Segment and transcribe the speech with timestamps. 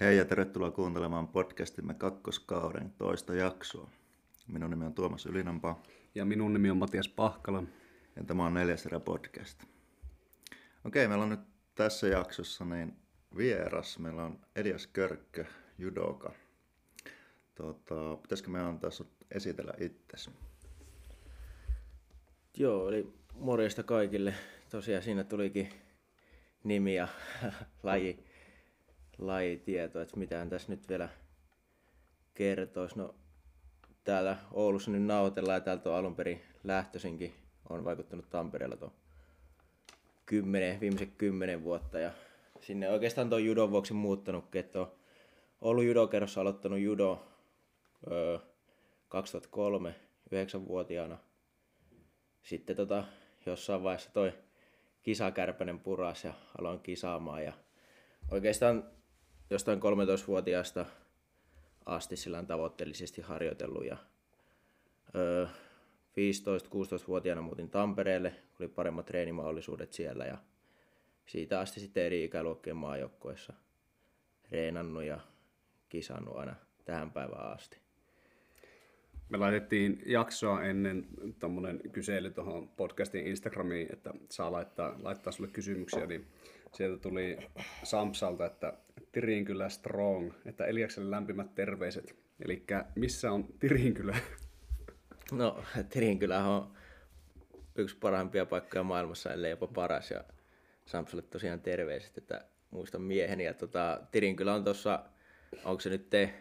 [0.00, 3.90] Hei ja tervetuloa kuuntelemaan podcastimme kakkoskauden toista jaksoa.
[4.48, 5.82] Minun nimi on Tuomas Ylinampa.
[6.14, 7.62] Ja minun nimi on Matias Pahkala.
[8.16, 9.64] Ja tämä on neljäs erä podcast.
[10.84, 11.40] Okei, meillä on nyt
[11.74, 12.96] tässä jaksossa niin
[13.36, 13.98] vieras.
[13.98, 15.44] Meillä on Elias Körkkö,
[15.78, 16.32] judoka.
[17.54, 20.30] Tota, pitäisikö me antaa sinut esitellä itsesi?
[22.56, 24.34] Joo, eli morjesta kaikille.
[24.70, 25.68] Tosiaan siinä tulikin
[26.64, 27.08] nimi ja
[27.82, 28.24] laji,
[29.18, 31.08] lajitieto, että mitään tässä nyt vielä
[32.34, 32.98] kertoisi.
[32.98, 33.14] No,
[34.04, 37.34] täällä Oulussa nyt nautellaan ja täältä on alun perin lähtöisinkin.
[37.68, 38.92] on vaikuttanut Tampereella tuon
[40.26, 42.10] kymmenen, viimeiset kymmenen vuotta ja
[42.60, 44.92] sinne oikeastaan tuon judon vuoksi muuttanut, että on
[45.60, 47.26] ollut judokerrossa aloittanut judo
[48.10, 48.38] öö,
[49.08, 49.94] 2003
[50.34, 51.18] 9-vuotiaana.
[52.42, 53.04] Sitten tota,
[53.46, 54.32] jossain vaiheessa toi
[55.02, 57.52] kisakärpänen puras ja aloin kisaamaan ja
[58.30, 58.84] oikeastaan
[59.50, 60.86] jostain 13-vuotiaasta
[61.86, 63.96] asti sillä tavoitteellisesti harjoitellut ja
[65.14, 65.46] öö,
[66.16, 70.38] 15-16-vuotiaana muutin Tampereelle, oli paremmat treenimahdollisuudet siellä ja
[71.26, 73.52] siitä asti sitten eri ikäluokkien maajoukkoissa
[74.50, 75.20] reenannut ja
[75.88, 77.78] kisannut aina tähän päivään asti.
[79.28, 81.06] Me laitettiin jaksoa ennen
[81.38, 86.26] tuommoinen kysely tuohon podcastin Instagramiin, että saa laittaa, laittaa sulle kysymyksiä, niin
[86.74, 87.38] sieltä tuli
[87.82, 88.72] Samsalta, että
[89.12, 92.16] Tirinkylä strong, että Eliakselle lämpimät terveiset.
[92.44, 94.16] Eli missä on Tirinkylä?
[95.32, 96.72] No, Tirinkylä on
[97.76, 100.10] yksi parhaimpia paikkoja maailmassa, ellei jopa paras.
[100.10, 100.24] Ja
[100.86, 103.44] Samsalle tosiaan terveiset, että muistan mieheni.
[103.44, 105.04] Ja tota, Tirinkylä on tuossa,
[105.64, 106.34] onko se nyt te,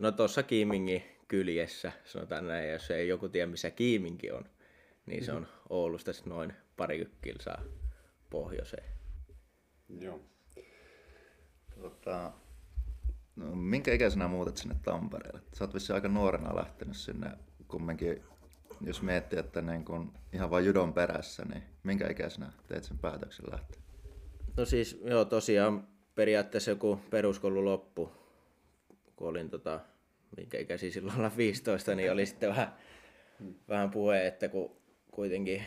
[0.00, 4.44] no tuossa Kiimingin kyljessä, sanotaan näin, jos ei joku tiedä missä Kiiminki on,
[5.06, 7.62] niin se on Oulusta noin pari kilsaa
[8.30, 8.95] pohjoiseen.
[9.88, 10.20] Joo.
[11.80, 12.32] Tota,
[13.36, 15.40] no, minkä ikäisenä muutat sinne Tampereelle?
[15.54, 17.30] Sä oot vissi aika nuorena lähtenyt sinne
[17.68, 18.22] kumminkin,
[18.80, 23.50] jos miettii, että niin kun ihan vain judon perässä, niin minkä ikäisenä teet sen päätöksen
[23.50, 23.80] lähteä?
[24.56, 28.12] No siis, joo, tosiaan periaatteessa joku peruskoulu loppu,
[29.16, 29.80] kun olin tota,
[30.36, 32.76] minkä ikäisiä silloin olla 15, niin oli sitten vähän,
[33.68, 34.76] vähän puhe, että kun
[35.10, 35.62] kuitenkin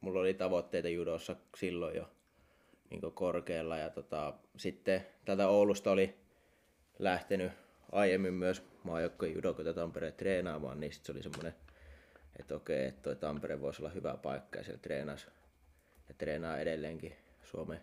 [0.00, 2.10] mulla oli tavoitteita judossa silloin jo
[2.92, 6.14] niin korkealla ja tota, sitten tätä Oulusta oli
[6.98, 7.52] lähtenyt
[7.92, 11.54] aiemmin myös maajoukkojen judokoita Tampereen treenaamaan, niin sitten se oli semmoinen,
[12.40, 15.26] että okei, että toi Tampere voisi olla hyvä paikka ja siellä treenasi
[16.08, 17.80] ja treenaa edelleenkin Suomen,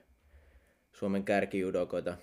[0.93, 2.17] Suomen kärkijudokoita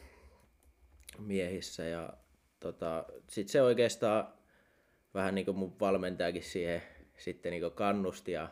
[1.19, 2.13] miehissä ja
[2.61, 4.29] tota, sitten se oikeastaan
[5.15, 6.83] vähän niin kuin mun valmentajakin siihen
[7.19, 8.49] sitten niin kannusti ja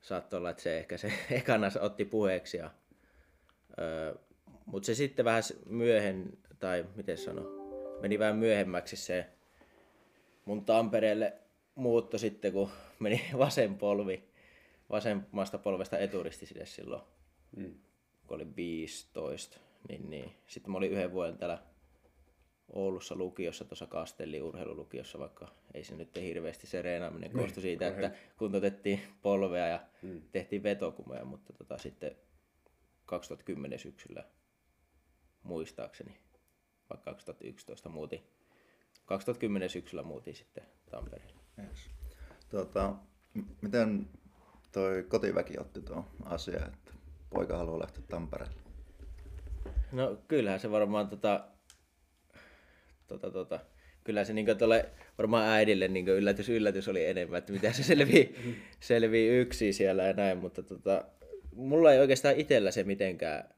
[0.00, 2.56] saattoi olla, että se ehkä se ekana otti puheeksi.
[2.56, 2.70] Ja,
[3.78, 4.14] öö,
[4.66, 7.42] mutta se sitten vähän myöhen, tai miten sano,
[8.00, 9.26] meni vähän myöhemmäksi se
[10.44, 11.32] mun Tampereelle
[11.74, 14.24] muutto sitten, kun meni vasen polvi,
[14.90, 17.02] vasemmasta polvesta eturisti sille silloin,
[17.56, 17.74] mm.
[18.26, 19.58] kun oli 15.
[19.88, 20.32] Niin, niin.
[20.46, 21.58] Sitten mä olin yhden vuoden täällä
[22.72, 27.88] Oulussa lukiossa, tuossa Kastelli urheilulukiossa, vaikka ei se nyt hirveästi se reenaaminen niin, koostu siitä,
[27.88, 30.22] että kuntoutettiin polvea ja mm.
[30.32, 32.16] tehtiin vetokumeja, mutta tota, sitten
[33.06, 34.24] 2010 syksyllä
[35.42, 36.18] muistaakseni,
[36.90, 38.22] vaikka 2011 muutin,
[39.06, 41.40] 2010 syksyllä muutin sitten Tampereelle.
[41.58, 41.90] Yes.
[42.50, 42.94] Tota,
[43.60, 44.08] miten
[44.72, 46.92] toi kotiväki otti tuon asian, että
[47.30, 48.62] poika haluaa lähteä Tampereelle?
[49.92, 51.44] No kyllähän se varmaan tota,
[53.06, 53.60] tota, tota,
[54.04, 58.36] kyllä se niin tole, varmaan äidille niin yllätys, yllätys oli enemmän, että miten se selvii,
[58.80, 61.04] selvii yksi siellä ja näin, mutta tota,
[61.52, 63.54] mulla ei oikeastaan itsellä se mitenkään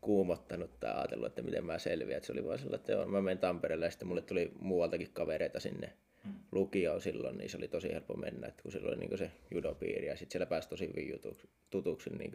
[0.00, 2.24] kuumottanut tai ajatellut, että miten mä selviän.
[2.24, 5.60] se oli vaan sellainen, että joo, mä menen Tampereelle ja sitten mulle tuli muualtakin kavereita
[5.60, 5.92] sinne
[6.24, 6.32] mm.
[6.52, 10.06] lukioon silloin, niin se oli tosi helppo mennä, että kun silloin oli niin se judopiiri
[10.06, 12.34] ja sitten siellä pääsi tosi hyvin jutuksi, tutuksi niin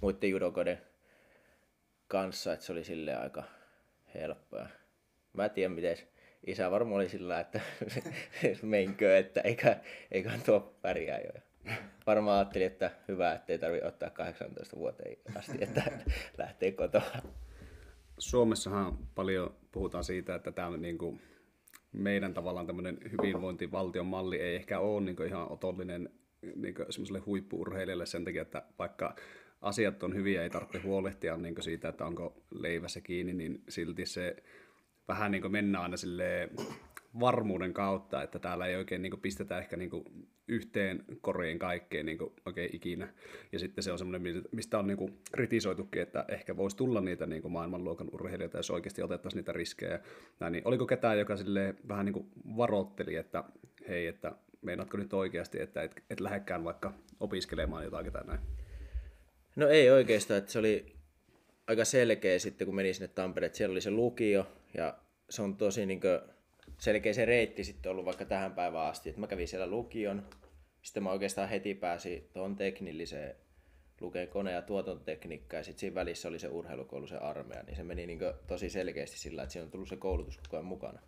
[0.00, 0.78] muiden judokoiden
[2.08, 3.42] kanssa, että se oli sille aika
[4.14, 4.68] helppoa.
[5.32, 5.96] Mä en tiedä, miten
[6.46, 7.60] isä varmaan oli sillä, että
[8.62, 9.76] menkö, että eikä,
[10.10, 11.51] eikä tuo pärjää jo.
[12.06, 15.82] Varmaan ajattelin, että hyvä, ettei tarvitse ottaa 18 vuoteen asti, että
[16.38, 17.02] lähtee kotoa.
[18.18, 21.20] Suomessahan paljon puhutaan siitä, että tämä niin kuin
[21.92, 26.10] meidän tavallaan tämmöinen hyvinvointivaltion malli ei ehkä ole niin kuin ihan otollinen
[26.56, 29.16] niin semmoiselle huippuurheilijalle sen takia, että vaikka
[29.60, 34.36] asiat on hyviä, ei tarvitse huolehtia niin siitä, että onko leivässä kiinni, niin silti se
[35.08, 36.50] vähän niin kuin mennään aina silleen
[37.20, 39.90] varmuuden kautta, että täällä ei oikein niin pistetä ehkä niin
[40.48, 43.08] yhteen koriin kaikkeen niin oikein ikinä.
[43.52, 47.52] Ja sitten se on semmoinen, mistä on niin kritisoitukin, että ehkä voisi tulla niitä niin
[47.52, 50.00] maailmanluokan urheilijoita, jos oikeasti otettaisiin niitä riskejä.
[50.40, 53.44] Näin, niin oliko ketään, joka sille vähän niin varoitteli, että
[53.88, 54.32] hei, että
[54.62, 58.40] meinaatko nyt oikeasti, että et, et lähdekään vaikka opiskelemaan jotakin tai näin?
[59.56, 60.96] No ei oikeastaan, että se oli
[61.66, 64.98] aika selkeä sitten, kun meni sinne Tampereen, että siellä oli se lukio, ja
[65.30, 66.20] se on tosi niin kuin,
[66.78, 70.28] selkeä se reitti sitten ollut vaikka tähän päivään asti, että mä kävin siellä lukion,
[70.82, 73.36] sitten mä oikeastaan heti pääsin tuohon teknilliseen
[74.00, 77.82] lukeen kone- ja tuotantotekniikkaa, ja sitten siinä välissä oli se urheilukoulu, se armeija, niin se
[77.82, 81.00] meni niin tosi selkeästi sillä, että siinä on tullut se koulutus koko ajan mukana.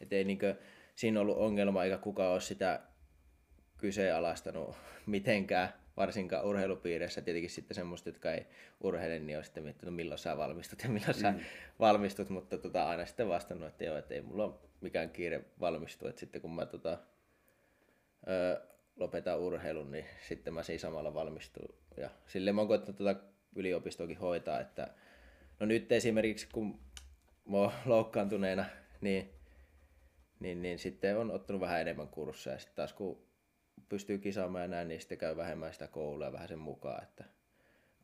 [0.00, 0.38] Että ei niin
[0.94, 2.80] siinä ollut ongelma, eikä kukaan ole sitä
[3.78, 4.76] kyseenalaistanut
[5.06, 7.20] mitenkään, varsinkaan urheilupiireissä.
[7.20, 8.46] Tietenkin sitten semmoista, jotka ei
[8.80, 11.20] urheile, niin on sitten miettinyt, milloin sä valmistut ja milloin mm.
[11.20, 11.34] sä
[11.80, 16.08] valmistut, mutta tota, aina sitten vastannut, että joo, että ei mulla ole mikään kiire valmistua,
[16.08, 16.98] että sitten kun mä tota,
[18.28, 18.60] ö,
[18.96, 21.74] lopetan urheilun, niin sitten mä siinä samalla valmistun.
[21.96, 23.16] Ja silleen mä oon koettanut tota
[23.56, 24.88] yliopistoakin hoitaa, että
[25.60, 26.80] no nyt esimerkiksi kun
[27.44, 28.64] mä oon loukkaantuneena,
[29.00, 29.30] niin,
[30.40, 32.58] niin, niin sitten on ottanut vähän enemmän kursseja.
[32.58, 33.29] Sitten taas kun
[33.88, 37.24] pystyy kisaamaan ja näin, niin sitten käy vähemmän sitä koulua vähän sen mukaan, että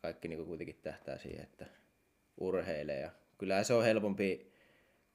[0.03, 1.67] kaikki niin kuitenkin tähtää siihen, että
[2.37, 3.01] urheilee.
[3.01, 4.53] Ja kyllähän se on helpompi,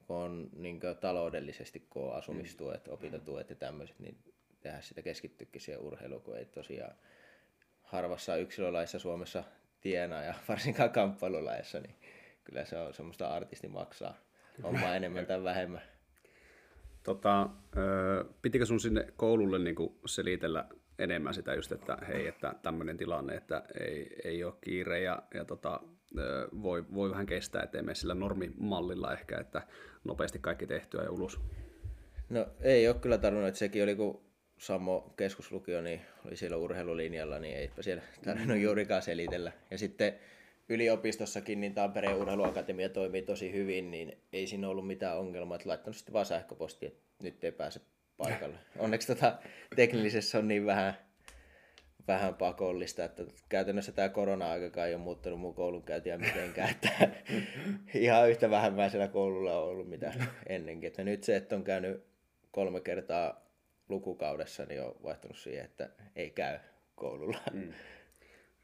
[0.06, 2.92] kun on niin taloudellisesti, kun on asumistuet, mm.
[2.92, 4.18] opintotuet ja tämmöiset, niin
[4.60, 6.94] tehdä sitä keskittyäkin siihen urheiluun, kun ei tosiaan
[7.82, 9.44] harvassa yksilölaissa Suomessa
[9.80, 11.94] tienaa ja varsinkaan kamppailulaissa, niin
[12.44, 14.18] kyllä se on semmoista artisti maksaa
[14.62, 15.82] omaa enemmän tai vähemmän.
[17.02, 17.48] Tota,
[18.42, 19.76] pitikö sun sinne koululle niin
[20.06, 20.68] selitellä
[20.98, 25.44] enemmän sitä just, että hei, että tämmöinen tilanne, että ei, ei ole kiire ja, ja
[25.44, 25.80] tota,
[26.62, 29.62] voi, voi vähän kestää, ettei mene sillä normimallilla ehkä, että
[30.04, 31.40] nopeasti kaikki tehtyä ja ulos?
[32.28, 37.38] No ei ole kyllä tarvinnut, että sekin oli kun Sammo keskuslukio niin oli siellä urheilulinjalla,
[37.38, 39.52] niin eipä siellä tarvinnut juurikaan selitellä.
[39.70, 40.14] Ja sitten
[40.68, 45.96] yliopistossakin niin Tampereen urheiluakatemia toimii tosi hyvin, niin ei siinä ollut mitään ongelmaa, että laittanut
[45.96, 47.80] sitten vaan sähköpostia, että nyt ei pääse
[48.16, 48.58] paikalle.
[48.78, 49.38] Onneksi tota,
[49.76, 50.94] teknillisessä on niin vähän,
[52.08, 57.08] vähän pakollista, että käytännössä tämä korona-aikakaan ei ole muuttanut mun koulunkäyntiä mitenkään, että
[57.94, 60.12] ihan yhtä vähemmäisellä koululla on ollut mitä
[60.46, 60.88] ennenkin.
[60.88, 62.04] Että nyt se, että on käynyt
[62.50, 63.46] kolme kertaa
[63.88, 66.58] lukukaudessa, niin on vaihtunut siihen, että ei käy
[66.94, 67.38] koululla.
[67.52, 67.72] Mm.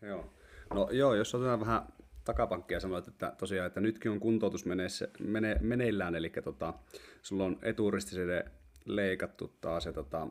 [0.03, 0.38] Joo.
[0.75, 1.83] No joo, jos otetaan vähän
[2.25, 6.75] takapankkia sanoit, että tosiaan, että nytkin on kuntoutus meneessä, mene, meneillään, eli tota,
[7.23, 8.45] sulla on eturistisede
[8.85, 10.29] leikattu taas, ja tota,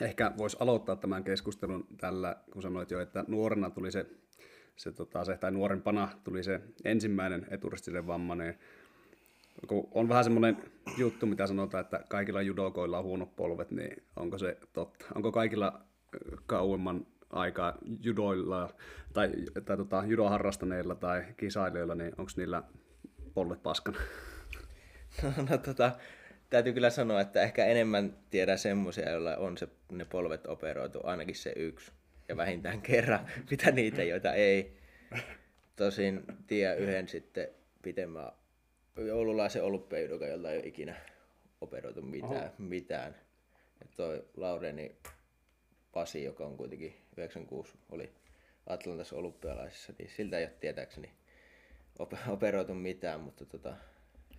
[0.00, 4.06] ehkä voisi aloittaa tämän keskustelun tällä, kun sanoit jo, että nuorena tuli se,
[4.76, 8.58] se, tota, se tai nuorempana tuli se ensimmäinen eturistisen vammainen,
[9.66, 10.56] kun on vähän semmoinen
[10.98, 15.06] juttu, mitä sanotaan, että kaikilla judokoilla on huonot polvet, niin onko se totta?
[15.14, 15.80] Onko kaikilla
[16.46, 18.74] kauemman aikaa judoilla
[19.12, 19.30] tai,
[19.64, 22.62] tai tota, judoharrastaneilla tai kisailijoilla, niin onko niillä
[23.34, 23.98] polvet paskana?
[25.22, 25.92] No, no tota,
[26.50, 31.34] täytyy kyllä sanoa, että ehkä enemmän tiedä semmoisia, joilla on se, ne polvet operoitu, ainakin
[31.34, 31.92] se yksi.
[32.28, 34.76] Ja vähintään kerran, mitä niitä, joita ei.
[35.76, 37.48] Tosin tiedä yhden sitten
[37.82, 38.32] pitemmän
[39.12, 40.94] oululaisen olympiajudokan, jolta ei ole ikinä
[41.60, 42.44] operoitu mitään.
[42.44, 42.52] Oho.
[42.58, 43.14] mitään.
[43.80, 44.96] Ja toi Laureni
[45.96, 48.10] Pasi, joka on kuitenkin 96 oli
[48.66, 51.10] Atlantassa olympialaisissa, niin siltä ei ole tietääkseni
[52.28, 53.76] operoitu mitään, mutta tota,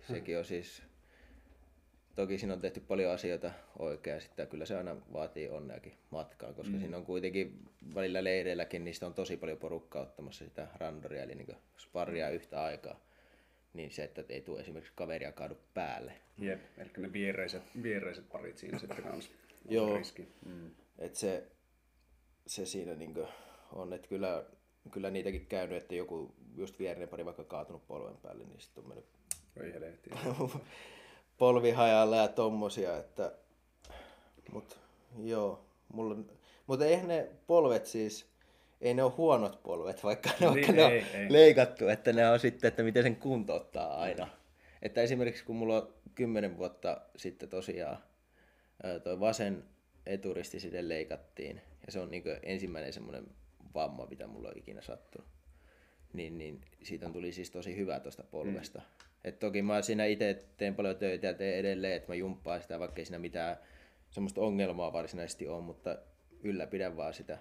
[0.00, 0.82] sekin on siis,
[2.16, 6.72] toki siinä on tehty paljon asioita oikein, sitten kyllä se aina vaatii onneakin matkaan, koska
[6.72, 6.80] mm.
[6.80, 11.56] siinä on kuitenkin välillä leireilläkin, niistä on tosi paljon porukkaa ottamassa sitä randoria, eli niin
[11.78, 13.00] sparria yhtä aikaa
[13.74, 16.12] niin se, että ei tule esimerkiksi kaveria kaadu päälle.
[16.38, 19.30] Jep, eli ne viereiset, viereiset parit siinä sitten kanssa
[19.68, 20.28] Joo, riski.
[20.46, 20.70] Mm.
[20.98, 21.46] Et se,
[22.46, 23.14] se siinä niin
[23.72, 24.44] on, että kyllä,
[24.90, 28.88] kyllä niitäkin käynyt, että joku just vierinen pari vaikka kaatunut polven päälle, niin sitten on
[28.88, 29.06] mennyt
[31.38, 33.32] polvi hajalla ja tommosia, että
[34.52, 34.78] mut
[35.22, 36.16] joo, mulla,
[36.66, 38.26] mutta eihän ne polvet siis,
[38.80, 41.32] ei ne ole huonot polvet, vaikka ne, niin, vaikka ne ei, on ei.
[41.32, 44.28] leikattu, että ne on sitten, että miten sen kuntouttaa aina.
[44.82, 47.98] Että esimerkiksi kun mulla on kymmenen vuotta sitten tosiaan
[49.04, 49.64] toi vasen
[50.08, 53.26] eturisti sitten leikattiin, ja se on niin ensimmäinen semmoinen
[53.74, 55.28] vamma, mitä mulla on ikinä sattunut.
[56.12, 58.78] Niin, niin siitä tuli siis tosi hyvä tuosta polvesta.
[58.78, 58.84] Mm.
[59.24, 62.78] Et toki mä siinä itse teen paljon töitä ja teen edelleen, että mä jumppaan sitä,
[62.78, 63.56] vaikka ei siinä mitään
[64.10, 65.98] semmoista ongelmaa varsinaisesti ole, mutta
[66.42, 67.38] ylläpidän vaan sitä.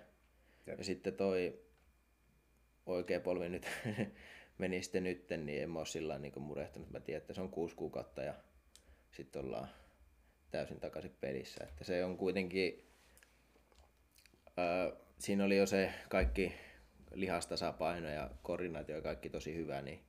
[0.67, 0.77] Jep.
[0.77, 1.59] Ja sitten toi
[2.85, 3.67] oikea polvi nyt
[4.57, 6.91] meni sitten nytten, niin en mä ole sillä niin murehtunut.
[6.91, 8.33] Mä tiedän, että se on kuusi kuukautta ja
[9.11, 9.67] sitten ollaan
[10.51, 11.63] täysin takaisin pelissä.
[11.63, 12.85] Että se on kuitenkin,
[14.57, 16.53] ää, siinä oli jo se kaikki
[17.13, 19.99] lihastasapaino ja koordinaatio ja kaikki tosi hyvä, niin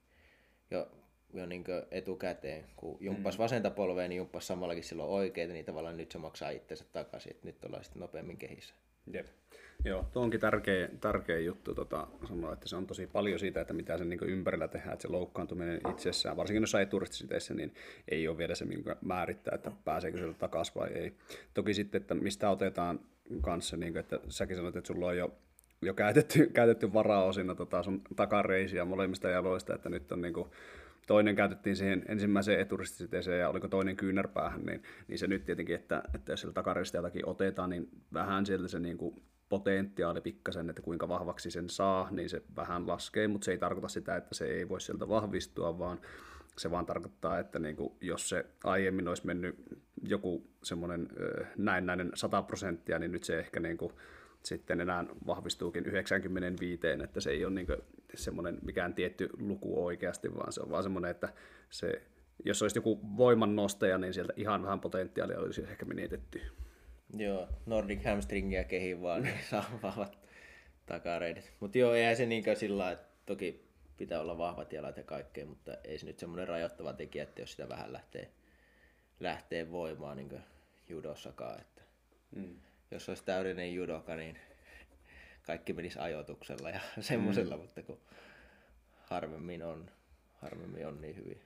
[0.71, 0.91] jo,
[1.35, 3.43] jo niin etukäteen, kun jumppas mm.
[3.43, 7.47] vasenta polvea, niin jumppas samallakin silloin oikeita, niin tavallaan nyt se maksaa itsensä takaisin, että
[7.47, 8.75] nyt ollaan sitten nopeammin kehissä.
[9.13, 9.27] Jep.
[9.85, 13.75] Joo, tuo onkin tärkeä, tärkeä juttu tota, sanoa, että se on tosi paljon siitä, että
[13.75, 17.75] mitä sen niin ympärillä tehdään, että se loukkaantuminen itsessään, varsinkin jos ei turistisiteissä, niin
[18.09, 21.15] ei ole vielä se, minkä määrittää, että pääseekö sieltä takaisin vai ei.
[21.55, 23.01] Toki sitten, että mistä otetaan
[23.41, 25.39] kanssa, niin kuin, että säkin sanoit, että sulla on jo
[25.83, 30.49] jo käytetty, käytetty varaosina tota sun takareisiä molemmista jaloista, että nyt on niin kuin,
[31.07, 36.03] toinen käytettiin siihen ensimmäiseen eturistisiteeseen ja oliko toinen kyynärpäähän, niin, niin se nyt tietenkin, että,
[36.15, 41.09] että jos sillä takaristiltakin otetaan, niin vähän sieltä se niin kuin potentiaali pikkasen, että kuinka
[41.09, 44.69] vahvaksi sen saa, niin se vähän laskee, mutta se ei tarkoita sitä, että se ei
[44.69, 46.01] voi sieltä vahvistua, vaan
[46.57, 49.57] se vaan tarkoittaa, että niin kuin, jos se aiemmin olisi mennyt
[50.03, 51.09] joku semmoinen
[51.57, 53.93] näennäinen 100 prosenttia, niin nyt se ehkä niin kuin,
[54.43, 57.67] sitten enää vahvistuukin 95, että se ei ole niin
[58.15, 61.29] semmoinen mikään tietty luku oikeasti, vaan se on vaan semmoinen, että
[61.71, 62.03] se,
[62.45, 66.41] jos olisi joku voimannostaja, niin sieltä ihan vähän potentiaalia olisi ehkä menetetty.
[67.17, 70.19] Joo, Nordic hamstringia kehi vaan, niin saa vahvat
[70.87, 71.53] takareidet.
[71.61, 75.77] Mutta joo, eihän se niinkään sillä että toki pitää olla vahvat jalat ja kaikkea, mutta
[75.85, 78.31] ei se nyt semmoinen rajoittava tekijä, että jos sitä vähän lähtee,
[79.21, 80.41] lähtee voimaan niin
[80.89, 81.61] judossakaan.
[81.61, 81.83] Että
[82.37, 82.57] mm.
[82.91, 84.39] Jos olisi täydellinen judoka, niin
[85.43, 87.63] kaikki menisi ajoituksella ja semmoisella, mm.
[87.63, 88.01] mutta kun
[89.05, 89.91] harvemmin on,
[90.35, 91.43] harvemmin on niin hyvin.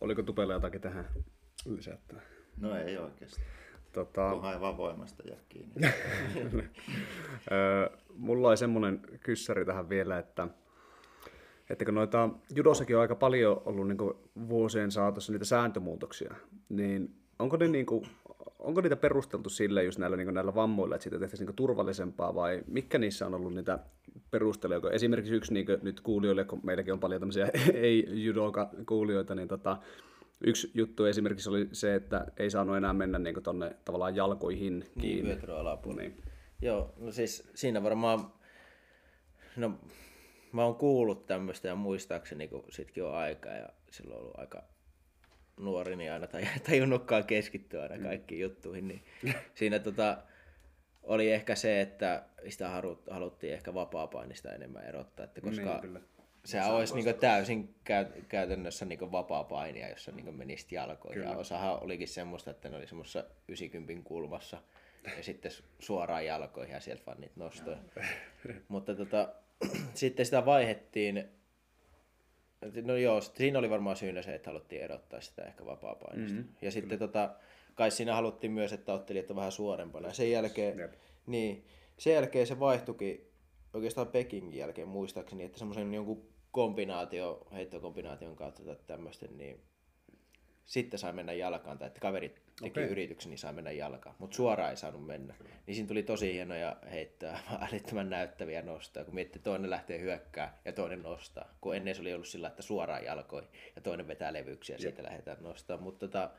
[0.00, 1.08] Oliko Tupella jotakin tähän
[1.66, 2.22] lisättävää?
[2.60, 3.40] No ei oikeasti.
[3.94, 4.30] Tota...
[4.30, 5.74] Kunhan vaan voimasta jää kiinni.
[8.16, 10.48] Mulla oli semmoinen kyssäri tähän vielä, että
[11.70, 13.98] että kun noita judossakin on aika paljon ollut niin
[14.48, 16.34] vuosien saatossa niitä sääntömuutoksia,
[16.68, 18.06] niin onko, ne niin kuin,
[18.58, 22.62] onko niitä perusteltu sille just näillä, niin näillä vammoilla, että siitä tehtäisiin niin turvallisempaa vai
[22.66, 23.78] mikä niissä on ollut niitä
[24.30, 24.90] perusteluja?
[24.90, 29.76] Esimerkiksi yksi niin nyt kuulijoille, kun meilläkin on paljon tämmöisiä ei-judoka-kuulijoita, niin tota,
[30.40, 34.92] Yksi juttu esimerkiksi oli se, että ei saanut enää mennä niin tuonne tavallaan jalkoihin niin,
[35.00, 35.34] kiinni.
[35.34, 35.40] Niin,
[35.96, 36.22] Niin.
[36.62, 38.32] Joo, no siis siinä varmaan,
[39.56, 39.78] no
[40.52, 44.62] mä oon kuullut tämmöistä ja muistaakseni, kun sitkin on aika ja silloin on ollut aika
[45.56, 46.26] nuori, niin aina
[46.68, 48.02] tajunnutkaan keskittyä aina mm.
[48.02, 48.42] kaikkiin mm.
[48.42, 49.02] juttuihin, niin
[49.54, 50.18] siinä tota,
[51.02, 56.00] oli ehkä se, että sitä haluttiin ehkä vapaa-painista enemmän erottaa, että koska niin, kyllä
[56.44, 61.22] se olisi niin täysin käy- käytännössä niin vapaa painia, jossa niin menisit jalkoihin.
[61.22, 64.58] Ja osahan olikin semmoista, että ne oli semmoisessa 90 kulmassa
[65.16, 67.78] ja sitten suoraan jalkoihin ja sieltä vaan niitä nostoja.
[68.68, 69.28] Mutta tota,
[69.94, 71.28] sitten sitä vaihettiin,
[72.82, 76.38] no joo, siinä oli varmaan syynä se, että haluttiin erottaa sitä ehkä vapaa-painista.
[76.38, 77.34] Mm-hmm, ja sitten tota,
[77.74, 80.08] kai siinä haluttiin myös, että ottelijat on vähän suorempana.
[80.08, 80.90] Ja sen jälkeen,
[81.26, 81.66] niin,
[81.98, 83.30] sen jälkeen se vaihtuikin
[83.74, 89.60] oikeastaan Pekingin jälkeen muistaakseni, että semmoisen jonkun kombinaatio, heittokombinaation kautta tai tämmöisten, niin
[90.64, 92.84] sitten sai mennä jalkaan, tai että kaveri teki okay.
[92.84, 95.34] yrityksen, niin sai mennä jalkaan, mutta suoraan ei saanut mennä.
[95.66, 100.72] Niin siinä tuli tosi hienoja heittää, älyttömän näyttäviä nostoja, kun miettii, toinen lähtee hyökkää ja
[100.72, 101.54] toinen nostaa.
[101.60, 105.02] Kun ennen se oli ollut sillä, että suoraan jalkoihin ja toinen vetää levyksiä ja siitä
[105.02, 105.76] lähdetään nostaa.
[105.76, 106.30] Mutta tota,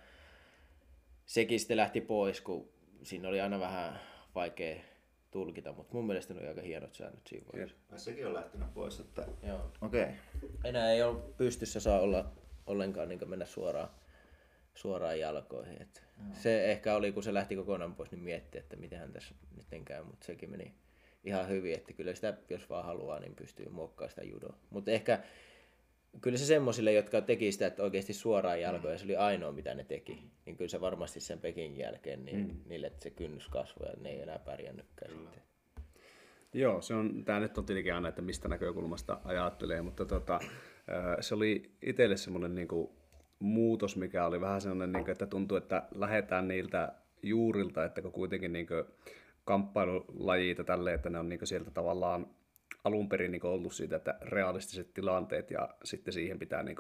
[1.25, 2.69] sekin sitten lähti pois, kun
[3.03, 4.00] siinä oli aina vähän
[4.36, 4.81] vaikea
[5.32, 7.77] tulkita, mutta mun mielestä ne on aika hienot säännöt siinä vaiheessa.
[7.98, 9.72] Sekin on lähtenyt pois, että Joo.
[9.82, 10.03] okei.
[10.03, 10.15] Okay.
[10.63, 12.32] Enää ei ole pystyssä saa olla
[12.67, 13.89] ollenkaan niin mennä suoraan,
[14.75, 15.82] suoraan jalkoihin.
[15.82, 16.03] Et
[16.34, 20.03] se ehkä oli, kun se lähti kokonaan pois, niin mietti, että miten tässä nyt käy,
[20.03, 20.74] mutta sekin meni
[21.24, 24.58] ihan hyvin, että kyllä sitä, jos vaan haluaa, niin pystyy muokkaamaan sitä judoa.
[24.70, 25.24] Mutta ehkä
[26.22, 28.98] kyllä se semmoisille, jotka teki sitä että oikeasti suoraan jalkoja, mm.
[28.98, 32.55] se oli ainoa mitä ne teki, niin kyllä se varmasti sen Pekingin jälkeen, niin mm.
[32.65, 35.29] niille se kynnys kasvoi ja ne ei enää pärjännytkään kyllä.
[35.29, 35.45] sitten.
[36.53, 40.39] Joo, se on, tämä nyt on tietenkin aina, että mistä näkökulmasta ajattelee, mutta tota,
[41.19, 42.89] se oli itselle semmoinen niin kuin,
[43.39, 46.93] muutos, mikä oli vähän sellainen, niin kuin, että tuntuu, että lähdetään niiltä
[47.24, 48.84] juurilta, että kun kuitenkin niin kuin,
[49.45, 52.27] kamppailulajita tälle, että ne on niin kuin, sieltä tavallaan
[52.86, 56.77] alun perin niin ollut siitä, että realistiset tilanteet ja sitten siihen pitää niin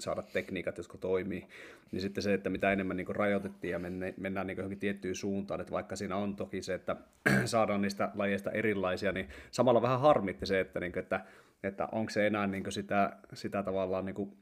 [0.00, 1.46] saada tekniikat, jotka toimii.
[1.92, 3.78] Niin sitten se, että mitä enemmän niin rajoitettiin ja
[4.16, 6.96] mennään niin johonkin tiettyyn suuntaan, että vaikka siinä on toki se, että
[7.44, 11.24] saadaan niistä lajeista erilaisia, niin samalla vähän harmitti se, että, niin kuin, että,
[11.62, 14.32] että onko se enää niin sitä, sitä tavallaan niin kuin,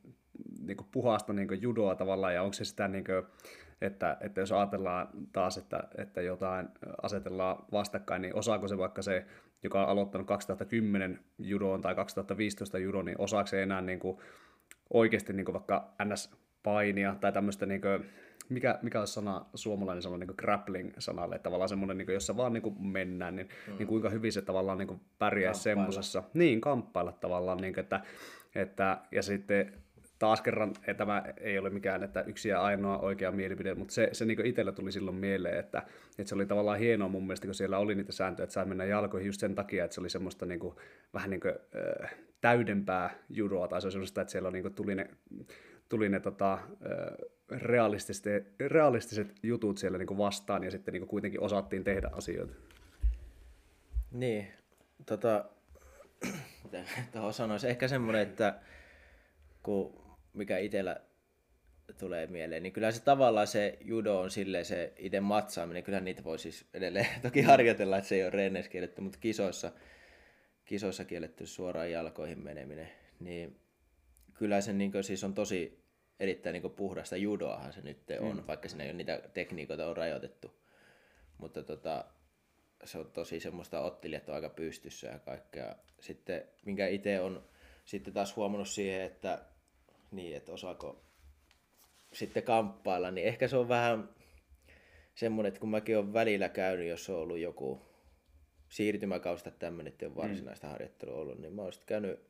[0.60, 3.24] niin kuin puhasta niin judoa tavallaan, ja onko se sitä, niin kuin,
[3.80, 6.68] että, että jos ajatellaan taas, että, että jotain
[7.02, 9.26] asetellaan vastakkain, niin osaako se vaikka se
[9.62, 14.18] joka on aloittanut 2010 judoon tai 2015 judoon, niin osaako enää niin kuin
[14.90, 18.04] oikeasti niin kuin vaikka NS-painia tai tämmöistä niin kuin
[18.48, 22.82] mikä, mikä on sana, suomalainen sana niin grappling-sanalle, että tavallaan semmoinen, niin jossa vaan niin
[22.82, 23.76] mennään, niin, mm.
[23.78, 26.22] niin kuinka hyvin se tavallaan niin pärjää semmoisessa.
[26.34, 28.00] Niin, kamppailla tavallaan, niin kuin, että,
[28.54, 29.72] että, ja sitten
[30.22, 34.24] taas kerran tämä ei ole mikään että yksi ja ainoa oikea mielipide, mutta se, se
[34.24, 35.82] niin itsellä tuli silloin mieleen, että,
[36.18, 38.84] että se oli tavallaan hienoa mun mielestä, kun siellä oli niitä sääntöjä, että sai mennä
[38.84, 40.74] jalkoihin just sen takia, että se oli semmoista niin kuin,
[41.14, 41.54] vähän niin kuin,
[42.02, 45.10] äh, täydempää judoa, tai se oli semmoista, että siellä niin kuin, tuli ne,
[45.88, 46.60] tuli ne tota, äh,
[47.50, 52.54] realistiset, realistiset jutut siellä niin kuin vastaan, ja sitten niin kuin, kuitenkin osattiin tehdä asioita.
[54.12, 54.48] Niin,
[55.06, 55.44] tota,
[57.12, 58.54] tuohon sanoisi, ehkä semmoinen, että
[59.62, 60.01] kun
[60.32, 61.00] mikä itsellä
[61.98, 66.24] tulee mieleen, niin kyllä se tavallaan se judo on silleen se itse matsaaminen, kyllä niitä
[66.24, 69.72] voi siis edelleen toki harjoitella, että se ei ole reeneissä kielletty, mutta kisoissa,
[70.64, 72.88] kisoissa kielletty suoraan jalkoihin meneminen,
[73.20, 73.60] niin
[74.34, 75.82] kyllä se niin kuin, siis on tosi
[76.20, 78.46] erittäin niin puhdasta judoahan se nyt on, mm.
[78.46, 80.62] vaikka siinä ei ole niitä tekniikoita on rajoitettu.
[81.38, 82.04] Mutta tota,
[82.84, 85.76] se on tosi semmoista ottelijat on aika pystyssä ja kaikkea.
[86.00, 87.44] Sitten minkä itse on
[87.84, 89.44] sitten taas huomannut siihen, että
[90.12, 91.04] niin, että osaako
[92.12, 94.08] sitten kamppailla, niin ehkä se on vähän
[95.14, 97.80] semmoinen, että kun mäkin olen välillä käynyt, jos on ollut joku
[98.68, 100.70] siirtymäkausta tämmöinen, että on varsinaista mm.
[100.70, 102.20] harjoittelua ollut, niin mä oon sitten käynyt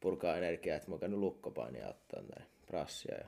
[0.00, 3.14] purkaa energiaa, että mä oon käynyt lukkopainia ottaa näin brassia.
[3.14, 3.26] Ja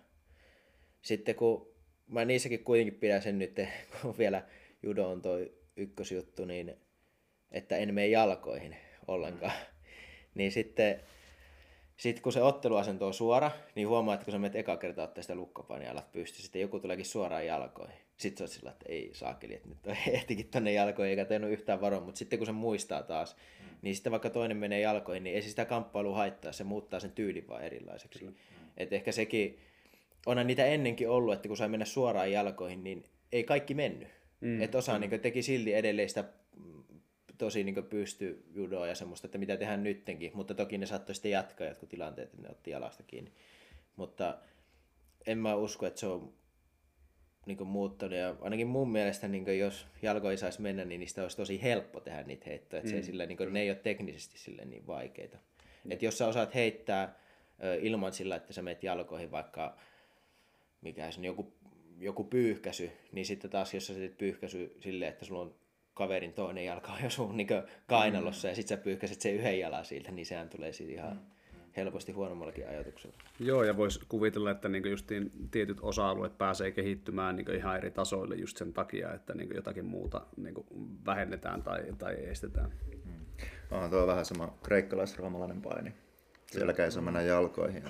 [1.03, 1.75] sitten kun
[2.09, 3.61] mä niissäkin kuitenkin pidän sen nyt,
[4.03, 4.43] kun vielä
[4.83, 6.77] judo on toi ykkösjuttu, niin
[7.51, 8.77] että en mene jalkoihin
[9.09, 9.53] ollenkaan.
[9.53, 9.67] Mm.
[10.35, 11.01] niin sitten
[12.03, 15.23] sitten kun se otteluasento on suora, niin huomaa, että kun sä menet eka kertaa ottaa
[15.23, 17.97] sitä lukkopainia alat pystyy, sitten joku tuleekin suoraan jalkoihin.
[18.17, 19.79] Sitten sä oot sillä, että ei saakeli, että nyt
[20.17, 23.77] ehtikin tonne jalkoihin eikä tehnyt yhtään varoa, mutta sitten kun se muistaa taas, mm.
[23.83, 27.49] niin sitten vaikka toinen menee jalkoihin, niin ei sitä kamppailua haittaa, se muuttaa sen tyylin
[27.49, 28.25] vaan erilaiseksi.
[28.25, 28.35] Mm.
[28.77, 29.59] Et ehkä sekin,
[30.27, 34.09] onhan niitä ennenkin ollut, että kun sai mennä suoraan jalkoihin, niin ei kaikki mennyt.
[34.41, 34.63] Mm.
[34.63, 35.01] Että osa mm.
[35.01, 36.25] niin teki silti edelleen sitä
[37.45, 41.31] tosi niin pysty judoa ja semmoista, että mitä tehdään nyttenkin, mutta toki ne saattoi sitten
[41.31, 43.33] jatkaa jotkut tilanteet, että ne otti jalasta kiinni.
[43.97, 44.39] Mutta
[45.27, 46.33] en mä usko, että se on
[47.47, 51.37] niin muuttunut ja ainakin mun mielestä niin jos jalko ei saisi mennä, niin niistä olisi
[51.37, 52.97] tosi helppo tehdä niitä heittoja, että mm.
[52.97, 55.39] se sillä, niin ne ei ole teknisesti sille niin vaikeita.
[55.85, 55.93] Mm.
[55.93, 57.19] Et jos sä osaat heittää
[57.81, 59.77] ilman sillä, että sä menet jalkoihin vaikka
[60.81, 61.53] mikä se on joku,
[61.99, 65.62] joku pyyhkäsy, niin sitten taas jos sä teet pyyhkäsy silleen, että sulla on
[65.95, 67.49] kaverin toinen jalka on jo sun niin
[67.87, 68.51] kainalossa mm.
[68.51, 71.59] ja sit sä pyyhkäset sen yhden jalan siitä, niin sehän tulee siitä ihan mm.
[71.77, 73.17] helposti huonommallakin ajatuksella.
[73.41, 78.35] Joo, ja voisi kuvitella, että niin justiin tietyt osa-alueet pääsee kehittymään niin ihan eri tasoille
[78.35, 80.55] just sen takia, että niin jotakin muuta niin
[81.07, 82.73] vähennetään tai, tai estetään.
[83.05, 83.13] Mm.
[83.71, 85.93] On tuo vähän sama kreikkalais-roomalainen paini.
[86.47, 87.85] Siellä saa mennä jalkoihin.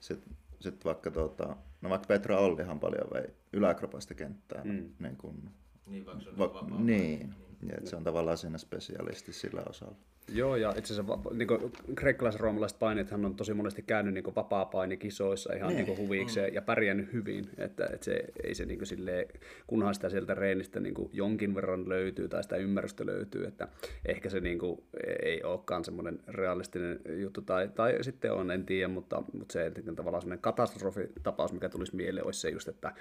[0.00, 4.90] Sitten sit vaikka, tuota, no vaikka Petra Ollihan paljon vei yläkropasta kenttään mm.
[4.98, 5.50] niin kun
[5.86, 7.34] niin, vaikka se on Va- niin, niin.
[7.62, 9.96] Ja se on tavallaan siinä spesialisti sillä osalla.
[10.28, 11.48] Joo, ja itse asiassa niin
[11.94, 15.86] kreikkalais-roomalaiset painithan on tosi monesti käynyt niin vapaa-painikisoissa ihan niin.
[15.86, 16.54] Niin huvikseen mm.
[16.54, 19.28] ja pärjännyt hyvin, että, että se, ei se niin silleen,
[19.66, 23.68] kunhan sitä sieltä reenistä niin jonkin verran löytyy tai sitä ymmärrystä löytyy, että
[24.06, 24.82] ehkä se niin kuin,
[25.22, 29.92] ei olekaan semmoinen realistinen juttu tai, tai sitten on, en tiedä, mutta, mutta se että
[29.96, 32.94] tavallaan semmoinen katastrofitapaus, mikä tulisi mieleen, olisi se just, että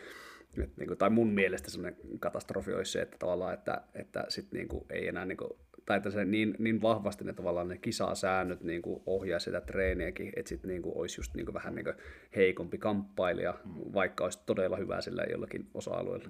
[0.57, 4.51] et, niin kuin, tai mun mielestä semmoinen katastrofi olisi se, että tavallaan, että, että sit
[4.51, 5.51] niin kuin, ei enää niin kuin,
[5.85, 10.33] tai että se niin, niin vahvasti ne tavallaan ne kisasäännöt niin kuin ohjaa sitä treeniäkin,
[10.35, 11.95] että sitten niin kuin olisi just niin kuin vähän niin kuin
[12.35, 13.93] heikompi kamppailija, mm.
[13.93, 16.29] vaikka olisi todella hyvä sillä jollakin osa-alueella.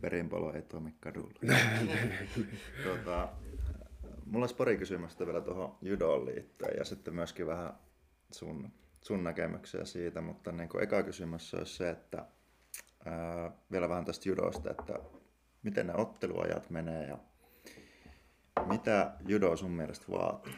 [0.00, 1.32] Perinpolo ei toimi kadulla.
[2.84, 3.28] tota,
[4.26, 7.72] mulla olisi pari kysymystä vielä tuohon judoon liittyen ja sitten myöskin vähän
[8.30, 8.68] sun,
[9.00, 12.26] sun näkemyksiä siitä, mutta niin kuin eka kysymys olisi se, että
[13.72, 14.98] vielä vähän tästä judosta, että
[15.62, 17.18] miten ne otteluajat menee ja
[18.66, 20.52] mitä judo sun mielestä vaatii?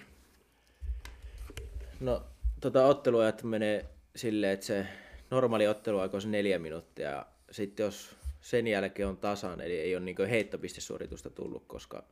[2.01, 2.23] No,
[2.61, 3.85] tota otteluajat menee
[4.17, 4.87] silleen, että se
[5.31, 7.11] normaali otteluaika on se neljä minuuttia.
[7.11, 12.05] Ja sitten jos sen jälkeen on tasan, eli ei ole niin heittopistesuoritusta tullut, koska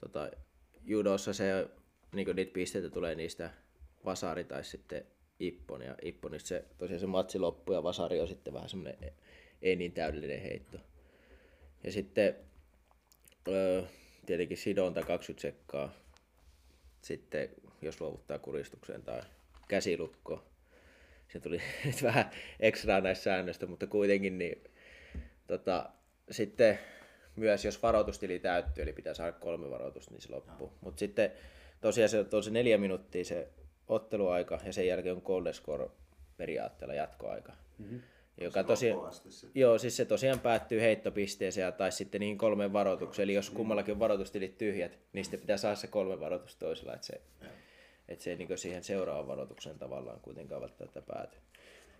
[0.00, 0.30] tota,
[0.84, 1.68] judossa se,
[2.12, 3.50] niin niitä pisteitä tulee niistä
[4.04, 5.06] vasari tai sitten
[5.40, 5.82] ippon.
[5.82, 9.12] Ja ipponista se, tosiaan se matsi loppuu ja vasari on sitten vähän semmoinen
[9.62, 10.78] ei niin täydellinen heitto.
[11.84, 12.36] Ja sitten
[13.48, 13.82] öö,
[14.26, 15.92] tietenkin sidonta 20 sekkaa.
[17.02, 17.48] Sitten
[17.82, 19.22] jos luovuttaa kuristukseen tai
[19.68, 20.44] käsilukko.
[21.28, 24.64] Se tuli nyt vähän ekstraa näistä säännöistä, mutta kuitenkin niin,
[25.46, 25.90] tota,
[26.30, 26.78] sitten
[27.36, 30.72] myös jos varoitustili täyttyy, eli pitää saada kolme varoitusta, niin se loppuu.
[30.80, 31.32] Mutta sitten
[31.80, 33.48] tosiaan se on se neljä minuuttia se
[33.88, 35.90] otteluaika ja sen jälkeen on cold score
[36.36, 37.52] periaatteella jatkoaika.
[37.78, 38.00] Mm-hmm.
[38.40, 39.12] Joka tosiaan,
[39.54, 43.24] joo, siis se tosiaan päättyy heittopisteeseen tai sitten niin kolmen varoitukseen.
[43.24, 47.06] Eli jos kummallakin on varoitustilit tyhjät, niin sitten pitää saada se kolme varoitusta toisella, että
[47.06, 47.20] se,
[48.08, 51.36] että se ei niin siihen seuraavaan varoitukseen tavallaan kuitenkaan välttämättä pääty.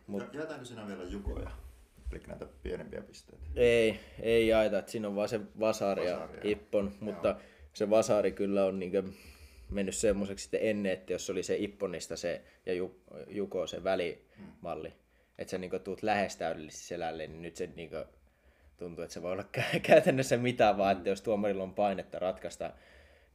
[0.06, 1.50] Mut, Jaetaanko siinä vielä jukoja?
[2.12, 3.44] Eli näitä pienempiä pisteitä?
[3.56, 4.82] Ei, ei jaeta.
[4.86, 7.36] Siinä on vaan se vasari ja ippon, mutta
[7.72, 9.16] se vasari kyllä on niin
[9.70, 12.72] mennyt semmoiseksi sitten ennen, että jos oli se Ipponista se ja
[13.28, 15.07] Juko se välimalli, hmm.
[15.38, 17.90] Että sä niin tuut lähes täydellisesti selälle, niin nyt se niin
[18.76, 19.44] tuntuu, että se voi olla
[19.82, 22.72] käytännössä mitä vaan, että jos tuomarilla on painetta ratkaista,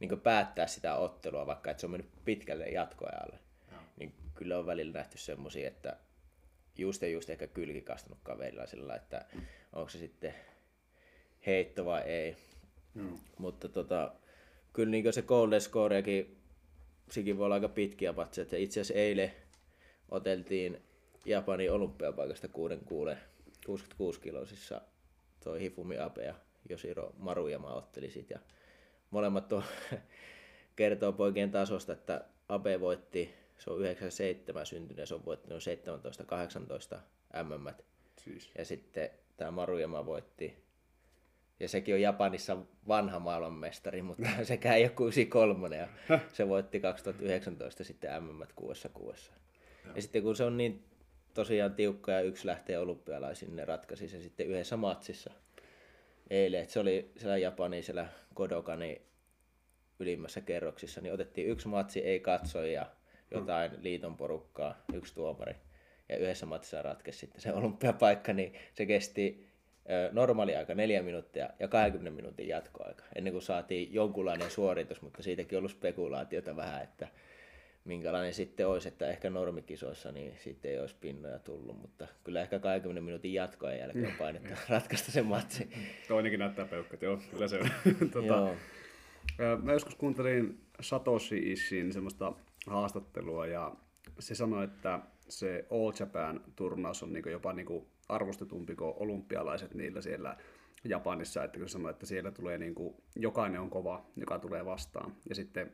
[0.00, 3.38] niin päättää sitä ottelua, vaikka että se on mennyt pitkälle jatkoajalle,
[3.70, 3.78] ja.
[3.96, 5.96] niin kyllä on välillä nähty semmoisia, että
[6.78, 9.24] just ja just ehkä kylki kastunut kaverilla sillä että
[9.72, 10.34] onko se sitten
[11.46, 12.36] heitto vai ei.
[12.94, 13.18] Mm.
[13.38, 14.12] Mutta tota,
[14.72, 16.36] kyllä niin se golden scoreakin,
[17.10, 18.46] sekin voi olla aika pitkiä patseja.
[18.52, 19.32] Itse asiassa eilen
[20.08, 20.82] oteltiin
[21.24, 24.80] Japanin olympiapaikasta 66 kiloisissa
[25.44, 26.34] toi Hifumi Abe ja
[26.70, 28.38] Yoshiro Maruyama otteli sit ja
[29.10, 29.62] molemmat on,
[30.76, 35.62] kertoo poikien tasosta, että Abe voitti, se on 97 syntynyt se on voittanut
[36.94, 36.98] 17-18
[37.42, 37.74] MM.
[38.24, 38.50] Siis.
[38.58, 40.64] Ja sitten tämä Maruyama voitti
[41.60, 42.56] ja sekin on Japanissa
[42.88, 45.88] vanha maailmanmestari, mutta sekään ei ole 63 ja
[46.32, 49.30] se voitti 2019 sitten MM 66.
[49.94, 50.84] Ja sitten kun se on niin
[51.34, 55.30] tosiaan tiukka ja yksi lähtee olympialaisiin, ne ratkaisi se sitten yhdessä matsissa
[56.30, 56.62] eilen.
[56.62, 59.02] Et se oli siellä Japani, siellä Kodokani
[59.98, 62.22] ylimmässä kerroksissa, niin otettiin yksi matsi, ei
[62.72, 62.86] ja
[63.30, 65.54] jotain liiton porukkaa, yksi tuomari.
[66.08, 69.46] Ja yhdessä matsissa ratkesi sitten se olympiapaikka, niin se kesti
[70.12, 75.56] normaali aika 4 minuuttia ja 20 minuutin jatkoaika, ennen kuin saatiin jonkunlainen suoritus, mutta siitäkin
[75.56, 77.08] on ollut spekulaatiota vähän, että
[77.84, 82.58] minkälainen sitten olisi, että ehkä normikisoissa niin sitten ei olisi pinnoja tullut, mutta kyllä ehkä
[82.58, 84.56] 20 minuutin jatkoajan jälkeen on painetta mm.
[84.68, 85.70] ratkaista se matsi.
[86.08, 87.70] Toinenkin näyttää peukkat, joo, kyllä se on.
[88.12, 88.56] tuota, joo.
[89.62, 92.32] Mä joskus kuuntelin Satoshi Ishin semmoista
[92.66, 93.74] haastattelua ja
[94.18, 100.00] se sanoi, että se All Japan turnaus on niin jopa niin arvostetumpi kuin olympialaiset niillä
[100.00, 100.36] siellä
[100.84, 105.16] Japanissa, että kun sanoo, että siellä tulee niin kuin, jokainen on kova, joka tulee vastaan.
[105.28, 105.72] Ja sitten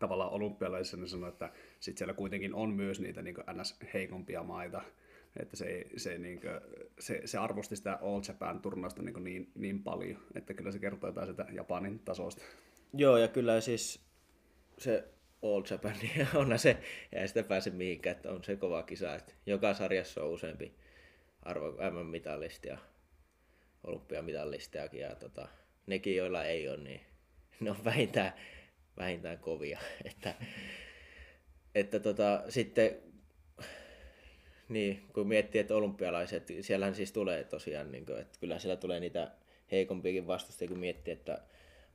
[0.00, 3.76] tavallaan olympialaisissa ne sanoo, että sitten siellä kuitenkin on myös niitä niin ns.
[3.94, 4.82] heikompia maita,
[5.36, 6.60] että se, se, niin kuin,
[6.98, 11.08] se, se arvosti sitä All Japan turnausta niin, niin, niin paljon, että kyllä se kertoo
[11.08, 12.42] jotain sitä Japanin tasosta.
[12.94, 14.00] Joo, ja kyllä siis
[14.78, 15.04] se
[15.42, 16.76] All Japan, niin on se,
[17.12, 20.74] ja ei sitä pääse mihinkään, että on se kova kisa, että joka sarjassa on useampi
[21.42, 22.78] arvo MM-mitalisti ja
[23.84, 25.48] olympiamitalistiakin ja tota,
[25.86, 27.00] nekin, joilla ei ole, niin
[27.60, 28.32] ne on vähintään,
[28.98, 29.78] vähintään kovia.
[30.10, 30.34] että,
[31.74, 32.96] että tota, sitten
[34.68, 39.00] niin, kun miettii, että olympialaiset, siellähän siis tulee tosiaan, niin kuin, että kyllä siellä tulee
[39.00, 39.30] niitä
[39.72, 41.42] heikompiakin vastustajia, kun miettii, että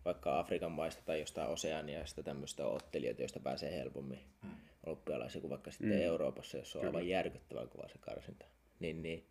[0.06, 4.52] vaikka Afrikan maista tai jostain Oseaniasta tämmöistä ottelijoita, joista pääsee helpommin hmm.
[4.86, 6.02] olympialaisia kuin vaikka sitten hmm.
[6.02, 6.90] Euroopassa, jos on kyllä.
[6.90, 8.46] aivan järkyttävän kova se karsinta.
[8.80, 9.26] Niin, niin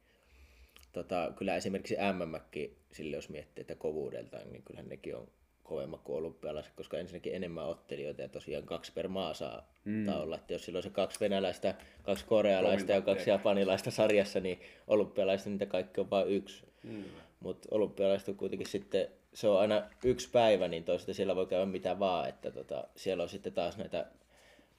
[0.93, 5.29] tota, kyllä esimerkiksi MMkin, sille jos miettii, että kovuudeltaan, niin kyllähän nekin on
[5.65, 10.09] kovemmat kuin olympialaiset, koska ensinnäkin enemmän ottelijoita ja tosiaan kaksi per maa saa mm.
[10.09, 10.37] olla.
[10.37, 15.67] Että jos silloin se kaksi venäläistä, kaksi korealaista ja kaksi japanilaista sarjassa, niin olympialaista niitä
[15.67, 16.65] kaikki on vain yksi.
[16.83, 17.05] Mm.
[17.41, 21.67] Mutta olympialaiset on kuitenkin sitten, se on aina yksi päivä, niin toisaalta siellä voi käydä
[21.67, 24.07] mitä vaan, että tota, siellä on sitten taas näitä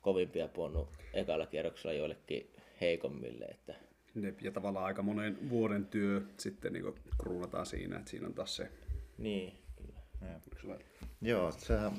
[0.01, 3.45] kovimpia puonnut ekalla kierroksella joillekin heikommille.
[3.45, 3.75] Että
[4.41, 8.71] ja tavallaan aika monen vuoden työ sitten niin kruunataan siinä, että siinä on taas se.
[9.17, 9.53] Niin,
[10.61, 10.77] kyllä.
[11.21, 11.91] Joo, sehän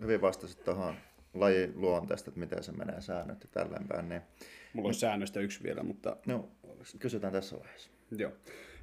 [0.00, 0.94] hyvin vastasit tuohon
[1.34, 4.08] lajin luonteesta, että miten se menee säännöt ja tälleen päin.
[4.08, 4.22] Niin...
[4.72, 6.16] Mulla on säännöstä yksi vielä, mutta...
[6.26, 6.48] No,
[6.98, 7.90] kysytään tässä vaiheessa.
[8.10, 8.32] Joo.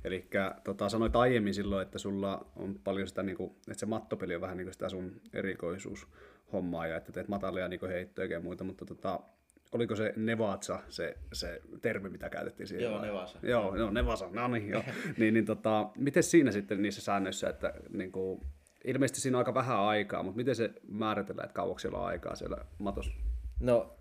[0.04, 0.30] Eli
[0.64, 4.42] tota, sanoit aiemmin silloin, että sulla on paljon sitä, niin kuin, että se mattopeli on
[4.42, 8.86] vähän niin kuin sitä sun erikoisuushommaa ja että teet matalia niin heittoja ja muita, mutta
[8.86, 9.20] tota,
[9.74, 12.84] oliko se Nevatsa se, se termi, mitä käytettiin siihen?
[12.84, 13.40] Joo, Nevasa.
[13.44, 14.84] Joo, joo Nevasa, no niin, joo.
[15.18, 18.42] niin, niin tota, miten siinä sitten niissä säännöissä, että niin kuin,
[18.86, 22.36] ilmeisesti siinä on aika vähän aikaa, mutta miten se määritellään, että kauaksi siellä on aikaa
[22.36, 23.12] siellä matossa?
[23.60, 23.96] No,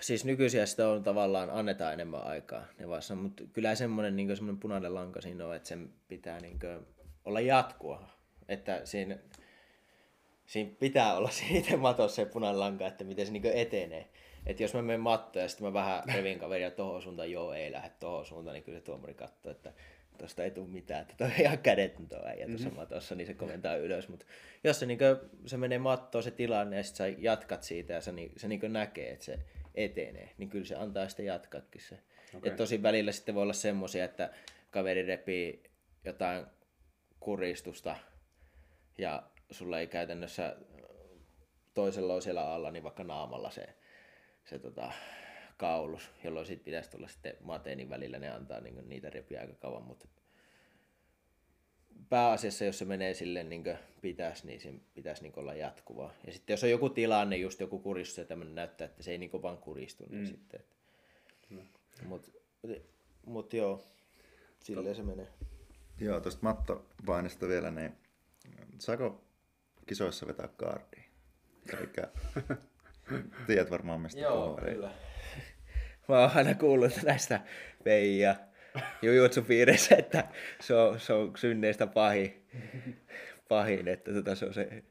[0.00, 4.94] siis nykyisiä sitä on tavallaan, annetaan enemmän aikaa Nevassa, mutta kyllä semmoinen, niin semmoinen punainen
[4.94, 6.86] lanka siinä on, että sen pitää niin kuin,
[7.24, 8.08] olla jatkua.
[8.48, 9.18] Että siinä,
[10.46, 14.10] siinä pitää olla siitä matossa se punainen lanka, että miten se niin etenee
[14.48, 17.72] että jos mä menen mattoon ja sitten mä vähän revin kaveria tohon suuntaan, joo ei
[17.72, 19.72] lähde tohon suuntaan, niin kyllä se tuomari katsoo, että
[20.18, 22.80] tosta ei tule mitään, että toi on ihan kädetön tuo äijä tuossa mm-hmm.
[22.80, 24.08] matossa, niin se komentaa ylös.
[24.08, 24.26] Mutta
[24.64, 28.00] jos se, niin kuin, se menee mattoon se tilanne ja sitten sä jatkat siitä ja
[28.00, 29.38] se, niin, se niin näkee, että se
[29.74, 31.98] etenee, niin kyllä se antaa sitten jatkaakin se.
[32.36, 32.50] Okay.
[32.50, 34.30] Ja tosi välillä sitten voi olla semmoisia, että
[34.70, 35.62] kaveri repii
[36.04, 36.46] jotain
[37.20, 37.96] kuristusta
[38.98, 40.56] ja sulla ei käytännössä
[41.74, 43.66] toisella on siellä alla, niin vaikka naamalla se,
[44.48, 44.92] se tota,
[45.56, 49.82] kaulus, jolloin siitä pitäisi tulla sitten mateenin välillä, ne antaa niin niitä repiä aika kauan,
[49.82, 50.08] mutta
[52.08, 53.64] pääasiassa, jos se menee sille niin
[54.00, 56.14] pitäisi, niin se pitäisi niin olla jatkuvaa.
[56.26, 59.18] Ja sitten jos on joku tilanne, just joku kuristus ja tämmöinen näyttää, että se ei
[59.18, 60.26] niin vaan kuristu, niin mm.
[60.26, 60.60] sitten.
[60.60, 60.74] Että...
[61.50, 61.62] Mm.
[62.08, 62.30] Mutta
[63.26, 63.84] mut joo,
[64.64, 65.28] silleen se menee.
[66.00, 67.92] Joo, tuosta mattopainesta vielä, niin
[68.78, 69.24] saako
[69.86, 71.04] kisoissa vetää kaardia?
[71.72, 71.88] Eli
[73.46, 74.72] tiedät varmaan mistä Joo, puhuu.
[74.72, 74.90] kyllä.
[76.08, 77.40] Mä oon aina kuullut näistä
[77.84, 78.36] Veija
[79.02, 80.24] jujutsu piirissä, että
[80.60, 82.46] se on, se on synneistä pahin,
[83.48, 84.82] pahin että tota, se on se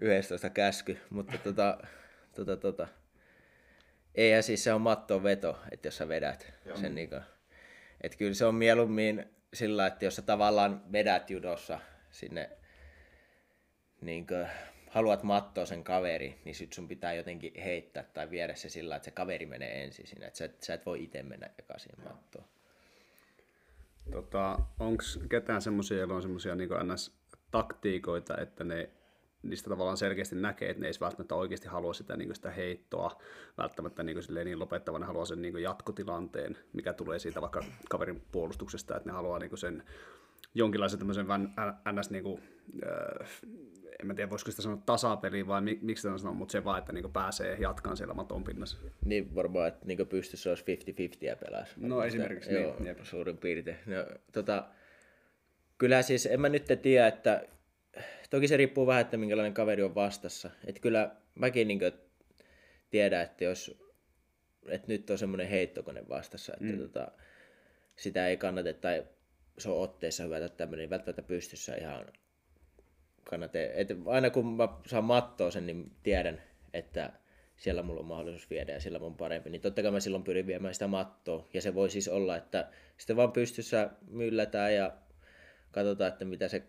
[0.00, 1.78] 11 käsky, mutta tota,
[2.34, 2.88] tota, tota,
[4.14, 6.76] eihän siis se on matton veto, että jos sä vedät Joo.
[6.76, 7.22] sen niin kuin,
[8.00, 9.24] että kyllä se on mieluummin
[9.54, 12.50] sillä, että jos sä tavallaan vedät judossa sinne
[14.00, 14.46] niin kuin,
[14.90, 19.04] haluat mattoa sen kaveri, niin sit sun pitää jotenkin heittää tai viedä se sillä, että
[19.04, 20.26] se kaveri menee ensin sinne.
[20.26, 22.44] Että sä, sä et voi itse mennä ekaisin mattoon.
[24.12, 28.90] Tota, Onko ketään semmoisia, joilla on semmoisia niin NS-taktiikoita, että ne
[29.42, 33.20] niistä tavallaan selkeästi näkee, että ne ei välttämättä oikeasti halua sitä, niin sitä heittoa
[33.58, 38.96] välttämättä niin, niin lopettavan, ne haluaa sen niin jatkotilanteen, mikä tulee siitä vaikka kaverin puolustuksesta,
[38.96, 39.82] että ne haluaa niin sen
[40.54, 41.26] jonkinlaisen tämmöisen
[41.92, 42.10] ns.
[42.10, 42.42] Niin kuin,
[42.86, 43.28] äh,
[44.00, 46.92] en mä tiedä voisiko sitä sanoa tasapeli vai miksi sitä sanoo, mutta se vaan, että
[46.92, 48.78] niin pääsee jatkaan siellä maton pinnassa.
[49.04, 50.64] Niin varmaan, että niin pystyssä olisi
[51.20, 51.72] 50-50 ja pelaisi.
[51.76, 52.62] No esimerkiksi, niin.
[52.62, 53.78] Joo, suurin piirtein.
[53.86, 54.68] No, tota,
[55.78, 57.44] kyllä siis, en mä nyt tiedä, että
[58.30, 60.50] toki se riippuu vähän, että minkälainen kaveri on vastassa.
[60.66, 61.80] Että kyllä mäkin niin
[62.90, 63.80] tiedän, että jos
[64.68, 66.78] että nyt on semmoinen heittokone vastassa, että mm.
[66.78, 67.12] tota,
[67.96, 69.06] sitä ei kannata, tai
[69.58, 72.06] se on otteessa hyvä, tämmöinen niin välttämättä pystyssä ihan
[73.30, 73.58] kannata.
[73.58, 76.42] että aina kun mä saan mattoa sen, niin tiedän,
[76.74, 77.12] että
[77.56, 80.46] siellä mulla on mahdollisuus viedä ja siellä on parempi, niin totta kai mä silloin pyrin
[80.46, 81.48] viemään sitä mattoa.
[81.54, 84.92] Ja se voi siis olla, että sitten vaan pystyssä myllätään ja
[85.70, 86.62] katsotaan, että mitä se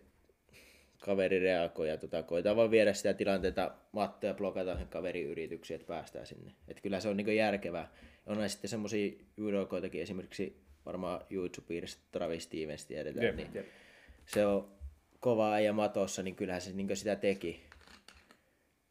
[1.00, 5.74] kaveri reagoi ja tota, koetaan vaan viedä sitä tilanteita mattoa ja blokataan sen kaverin yrityksiä,
[5.74, 6.52] että päästään sinne.
[6.68, 7.92] Et kyllä se on niin järkevää.
[8.26, 13.66] On sitten semmoisia judokoitakin, esimerkiksi varmaan YouTube-piirissä Travis Stevens tiedetään, yep, niin yep.
[14.26, 14.81] se on
[15.22, 17.62] kova ja matossa, niin kyllähän se niin sitä teki.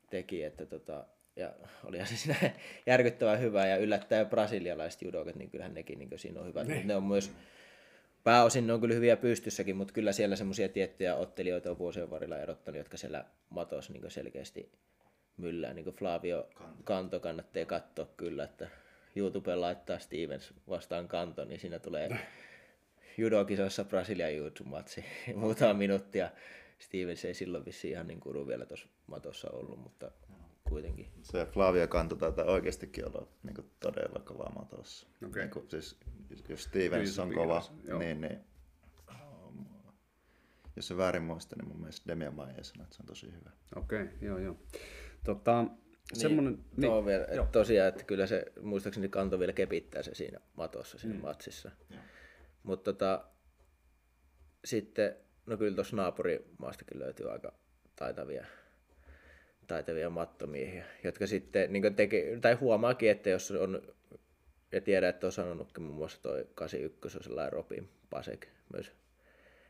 [0.10, 2.36] teki että tota, ja olihan se siinä
[2.86, 6.68] järkyttävän hyvä ja yllättäen brasilialaiset judokat, niin kyllähän nekin niin siinä on hyvät.
[6.68, 6.84] Ne.
[6.84, 7.32] ne on myös,
[8.24, 12.38] pääosin ne on kyllä hyviä pystyssäkin, mutta kyllä siellä semmoisia tiettyjä ottelijoita on vuosien varrella
[12.38, 14.72] erottanut, jotka siellä matossa niin selkeästi
[15.38, 15.74] myllää.
[15.74, 16.50] Niin Flavio
[16.84, 18.68] Kanto kannattaa katsoa kyllä, että
[19.16, 22.10] YouTubeen laittaa Stevens vastaan Kanto, niin siinä tulee
[23.18, 26.30] judokisoissa Brasilian jiu-jitsu-matsi muutama minuuttia.
[26.80, 30.12] Stevens ei silloin vissi ihan niin kuru vielä tuossa matossa ollut, mutta
[30.70, 31.12] kuitenkin.
[31.22, 35.08] Se Flavia Kanto taitaa oikeastikin olla niin kuin todella kova matossa.
[35.28, 35.42] Okay.
[35.42, 36.00] Niin kuin, siis,
[36.50, 37.64] jos Stevens on kova,
[38.00, 38.40] niin, niin
[39.10, 39.66] um,
[40.76, 43.52] jos se väärin muista, niin mun mielestä Demian Maija sanoi, että se on tosi hyvä.
[43.76, 44.56] Okei, okay, joo joo.
[45.24, 50.16] Tota, niin, semmoinen, niin, vielä, että tosiaan, että kyllä se muistaakseni kanto vielä kepittää se
[50.16, 51.22] siinä matossa siinä mm.
[51.22, 51.72] matsissa.
[52.64, 53.26] Mutta tota,
[54.66, 57.54] sitten, no kyllä tuossa naapurimaastakin löytyy aika
[57.96, 58.46] taitavia,
[59.68, 63.82] taitavia mattomiehiä, jotka sitten niin teki, tai huomaakin, että jos on,
[64.72, 68.92] ja tiedän, että on sanonutkin muun muassa toi 81 on sellainen Robin Pasek, myös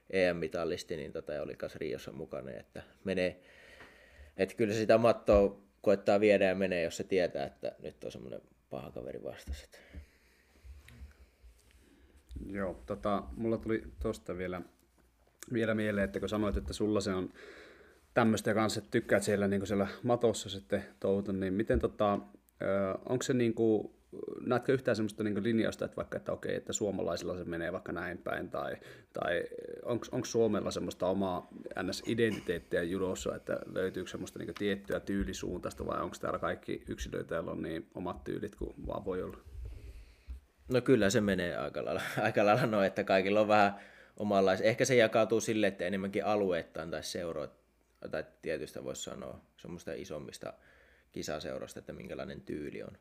[0.09, 3.41] EM-mitallisti, niin tota, oli kanssa Riossa mukana, että menee,
[4.37, 8.41] että kyllä sitä mattoa koettaa viedä ja menee, jos se tietää, että nyt on semmoinen
[8.69, 9.67] paha kaveri vastassa.
[12.49, 14.61] Joo, tota, mulla tuli tuosta vielä,
[15.53, 17.29] vielä mieleen, että kun sanoit, että sulla se on
[18.13, 22.19] tämmöistä kanssa, että tykkäät siellä, niin siellä matossa sitten touhuta, niin miten tota,
[23.09, 23.91] onko se niin kuin,
[24.45, 28.17] näetkö yhtään semmoista niin linjausta, että vaikka, että okei, että suomalaisilla se menee vaikka näin
[28.17, 28.75] päin, tai,
[29.13, 29.43] tai
[29.85, 31.47] onko Suomella semmoista omaa
[31.83, 37.61] NS-identiteettiä judossa, että löytyykö semmoista niin tiettyä tyylisuuntaista, vai onko täällä kaikki yksilöitä, joilla on
[37.61, 39.37] niin omat tyylit kuin vaan voi olla?
[40.71, 43.79] No kyllä se menee aika lailla, aika lailla noin, että kaikilla on vähän
[44.17, 44.67] omanlaisia.
[44.67, 47.51] Ehkä se jakautuu sille, että enemmänkin alueittain tai seuroit,
[48.11, 50.53] tai tietystä voisi sanoa semmoista isommista
[51.11, 52.97] kisaseuroista, että minkälainen tyyli on.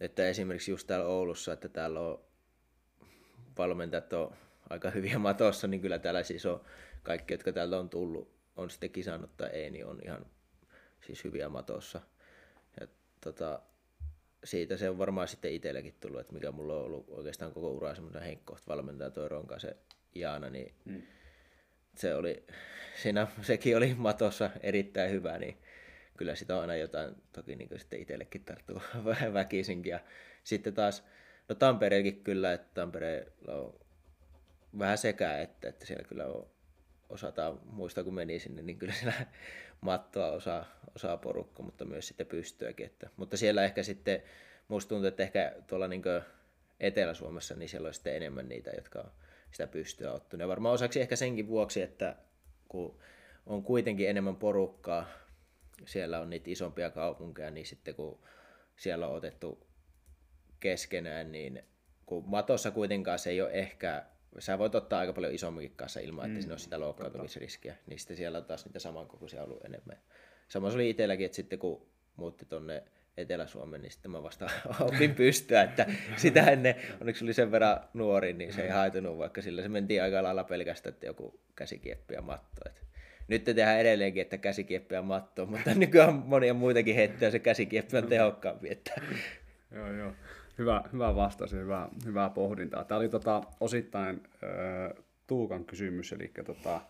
[0.00, 2.20] Että esimerkiksi just täällä Oulussa, että täällä on
[3.58, 4.36] valmentajat on
[4.70, 6.60] aika hyviä matossa, niin kyllä täällä siis on
[7.02, 10.26] kaikki, jotka täältä on tullut, on sitten kisannut tai ei, niin on ihan
[11.06, 12.00] siis hyviä matossa.
[12.80, 12.86] Ja
[13.20, 13.60] tota,
[14.44, 17.94] siitä se on varmaan sitten itselläkin tullut, että mikä mulla on ollut oikeastaan koko ura
[17.94, 19.76] semmoinen henkkoht valmentaja toi Ronka, se
[20.14, 21.02] Jaana, niin mm.
[21.94, 22.46] se oli,
[23.02, 25.58] siinä sekin oli matossa erittäin hyvä, niin
[26.16, 29.90] kyllä sitä on aina jotain toki niin sitten itsellekin tarttuu vähän väkisinkin.
[29.90, 30.00] Ja
[30.44, 31.04] sitten taas,
[31.48, 33.80] no Tampereellakin kyllä, että Tampereella on
[34.78, 36.50] vähän sekä, että, että siellä kyllä on,
[37.08, 39.26] osataan, muista kun meni sinne, niin kyllä siellä
[39.80, 42.86] mattoa osaa, osaa porukka, mutta myös sitten pystyäkin.
[42.86, 44.22] Että, mutta siellä ehkä sitten,
[44.68, 46.02] musta tuntuu, että ehkä tuolla niin
[46.80, 49.10] Etelä-Suomessa, niin siellä on sitten enemmän niitä, jotka on
[49.50, 50.40] sitä pystyä ottanut.
[50.40, 52.16] Ja varmaan osaksi ehkä senkin vuoksi, että
[52.68, 52.98] kun
[53.46, 55.08] on kuitenkin enemmän porukkaa,
[55.84, 58.18] siellä on niitä isompia kaupunkeja, niin sitten kun
[58.76, 59.66] siellä on otettu
[60.60, 61.62] keskenään, niin
[62.06, 64.04] kun matossa kuitenkaan se ei ole ehkä,
[64.38, 67.98] sä voit ottaa aika paljon isomminkin kanssa ilman, että mm, siinä on sitä loukkaantumisriskiä, niin
[67.98, 69.98] sitten siellä on taas niitä samankokoisia ollut enemmän.
[70.48, 72.82] Samoin se oli itselläkin, että sitten kun muutti tonne
[73.16, 78.32] Etelä-Suomen, niin sitten mä vasta opin pystyä, että sitä ennen, onneksi oli sen verran nuori,
[78.32, 82.22] niin se ei haitunut, vaikka sillä se mentiin aika lailla pelkästään, että joku käsikieppi ja
[82.22, 82.60] matto.
[82.66, 82.80] Että
[83.28, 87.38] nyt te tehdään edelleenkin, että käsikieppi ja matto, mutta nykyään on monia muitakin heittoja, se
[87.38, 88.68] käsikieppi on tehokkaampi.
[88.70, 89.00] Että...
[89.74, 90.12] joo, joo.
[90.58, 92.84] Hyvä, hyvä vastaus ja hyvä, hyvää pohdintaa.
[92.84, 96.80] Tämä oli tota, osittain äh, Tuukan kysymys, eli tota,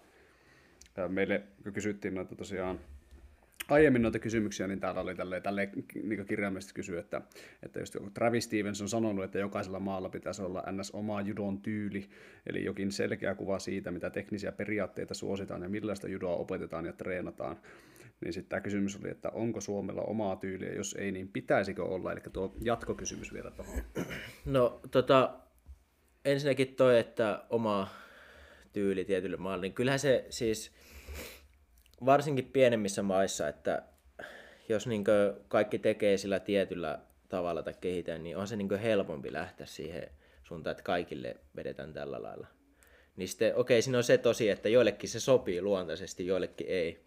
[1.08, 1.42] meille
[1.74, 2.80] kysyttiin noita tosiaan
[3.68, 7.22] aiemmin noita kysymyksiä, niin täällä oli tälleen, tälleen niin kirjaimellisesti kysyä, että,
[7.62, 10.90] että just Travis Stevens on sanonut, että jokaisella maalla pitäisi olla ns.
[10.90, 12.08] oma judon tyyli,
[12.46, 17.56] eli jokin selkeä kuva siitä, mitä teknisiä periaatteita suositaan ja millaista judoa opetetaan ja treenataan.
[18.20, 22.12] Niin sitten tämä kysymys oli, että onko Suomella omaa tyyliä, jos ei, niin pitäisikö olla?
[22.12, 23.82] Eli tuo jatkokysymys vielä tuohon.
[24.44, 25.38] No tota,
[26.24, 27.88] ensinnäkin toi, että oma
[28.72, 30.72] tyyli tietylle maalle, niin kyllähän se siis
[32.04, 33.82] varsinkin pienemmissä maissa, että
[34.68, 35.04] jos niin
[35.48, 36.98] kaikki tekee sillä tietyllä
[37.28, 40.10] tavalla tai kehitään, niin on se niin helpompi lähteä siihen
[40.42, 42.46] suuntaan, että kaikille vedetään tällä lailla.
[43.16, 47.06] Niin sitten, okei, siinä on se tosi, että joillekin se sopii luontaisesti, joillekin ei.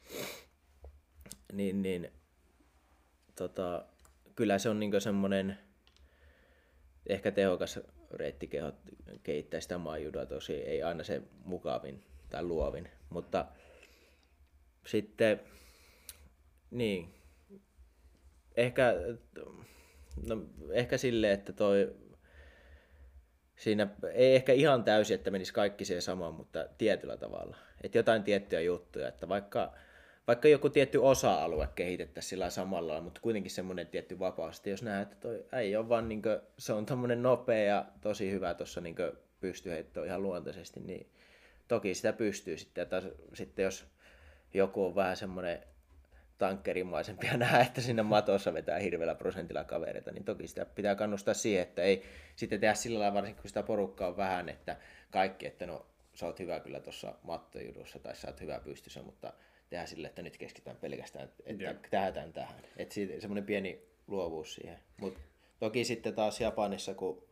[1.53, 2.11] Niin, niin
[3.35, 3.85] tota,
[4.35, 5.57] kyllä se on niin semmoinen
[7.07, 7.79] ehkä tehokas
[8.11, 8.49] reitti
[9.23, 13.45] kehittää sitä maajudoa tosi, ei aina se mukavin tai luovin, mutta
[14.85, 15.41] sitten,
[16.71, 17.13] niin,
[18.55, 18.93] ehkä,
[20.27, 21.95] no, ehkä silleen, että toi,
[23.55, 27.57] siinä ei ehkä ihan täysin, että menisi kaikki siihen samaan, mutta tietyllä tavalla.
[27.81, 29.73] Että jotain tiettyjä juttuja, että vaikka,
[30.29, 34.61] vaikka joku tietty osa-alue kehitettäisiin sillä samalla, mutta kuitenkin semmoinen tietty vapaus.
[34.65, 38.31] jos näet, että toi ei ole vaan niin kuin, se on tämmöinen nopea ja tosi
[38.31, 38.95] hyvä tuossa niin
[39.39, 41.07] pystyheitto ihan luontaisesti, niin
[41.67, 42.81] toki sitä pystyy sitten.
[42.81, 43.85] Ja taas, sitten jos
[44.53, 45.63] joku on vähän semmoinen
[46.37, 51.33] tankkerimaisempi ja nähdä, että sinne matossa vetää hirveällä prosentilla kavereita, niin toki sitä pitää kannustaa
[51.33, 52.03] siihen, että ei
[52.35, 54.77] sitten tehdä sillä lailla, varsinkin kun sitä porukkaa on vähän, että
[55.11, 59.33] kaikki, että no sä oot hyvä kyllä tuossa mattojudussa tai sä oot hyvä pystyssä, mutta
[59.69, 61.75] tehdä sille, että nyt keskitytään pelkästään, että yeah.
[61.91, 62.61] tähdätään tähän.
[62.77, 64.79] Että semmoinen pieni luovuus siihen.
[64.97, 65.19] Mutta
[65.59, 67.23] toki sitten taas Japanissa, kun,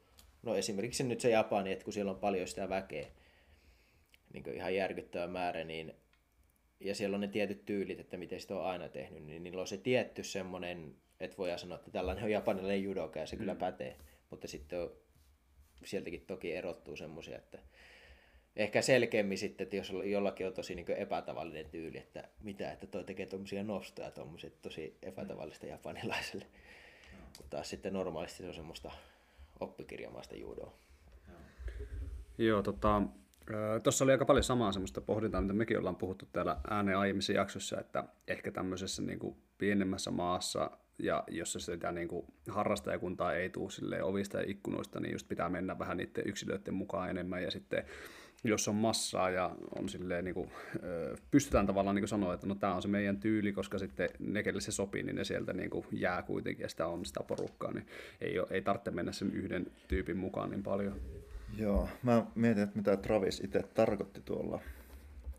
[0.44, 3.08] no esimerkiksi nyt se Japani, että kun siellä on paljon sitä väkeä,
[4.34, 5.94] niin ihan järkyttävä määrä, niin
[6.80, 9.68] ja siellä on ne tietyt tyylit, että miten sitä on aina tehnyt, niin niillä on
[9.68, 13.40] se tietty semmoinen, että voidaan sanoa, että tällainen on japanilainen judoka ja se mm.
[13.40, 13.98] kyllä pätee.
[14.30, 14.92] Mutta sitten on,
[15.86, 17.60] sieltäkin toki erottuu semmoisia, että
[18.58, 23.04] ehkä selkeämmin sitten, että jos jollakin on tosi niin epätavallinen tyyli, että mitä, että toi
[23.04, 25.72] tekee tuommoisia nostoja, tuommoiset tosi epätavallista mm.
[25.72, 26.46] japanilaiselle.
[27.14, 27.26] No.
[27.38, 28.92] Kun taas sitten normaalisti se on semmoista
[29.60, 30.74] oppikirjamaista judoa.
[32.38, 33.02] Joo, tota,
[33.84, 37.80] Tuossa oli aika paljon samaa semmoista pohdintaa, mitä mekin ollaan puhuttu täällä ääneen aiemmissa jaksoissa,
[37.80, 43.72] että ehkä tämmöisessä niin kuin pienemmässä maassa ja jos sitä niin kuin harrastajakuntaa ei tule
[43.72, 47.86] sille ovista ja ikkunoista, niin just pitää mennä vähän niiden yksilöiden mukaan enemmän ja sitten
[48.44, 50.52] jos on massaa ja on silleen, niin kuin,
[51.32, 54.62] pystytään tavallaan niin sanoa, että no tämä on se meidän tyyli, koska sitten ne, kelle
[54.62, 57.88] se sopii, niin ne sieltä niin kuin jää kuitenkin ja sitä on sitä porukkaa, niin
[58.22, 61.02] ei, ole, ei tarvitse mennä sen yhden tyypin mukaan niin paljon.
[61.58, 64.60] Joo, mä mietin, että mitä Travis itse tarkoitti tuolla.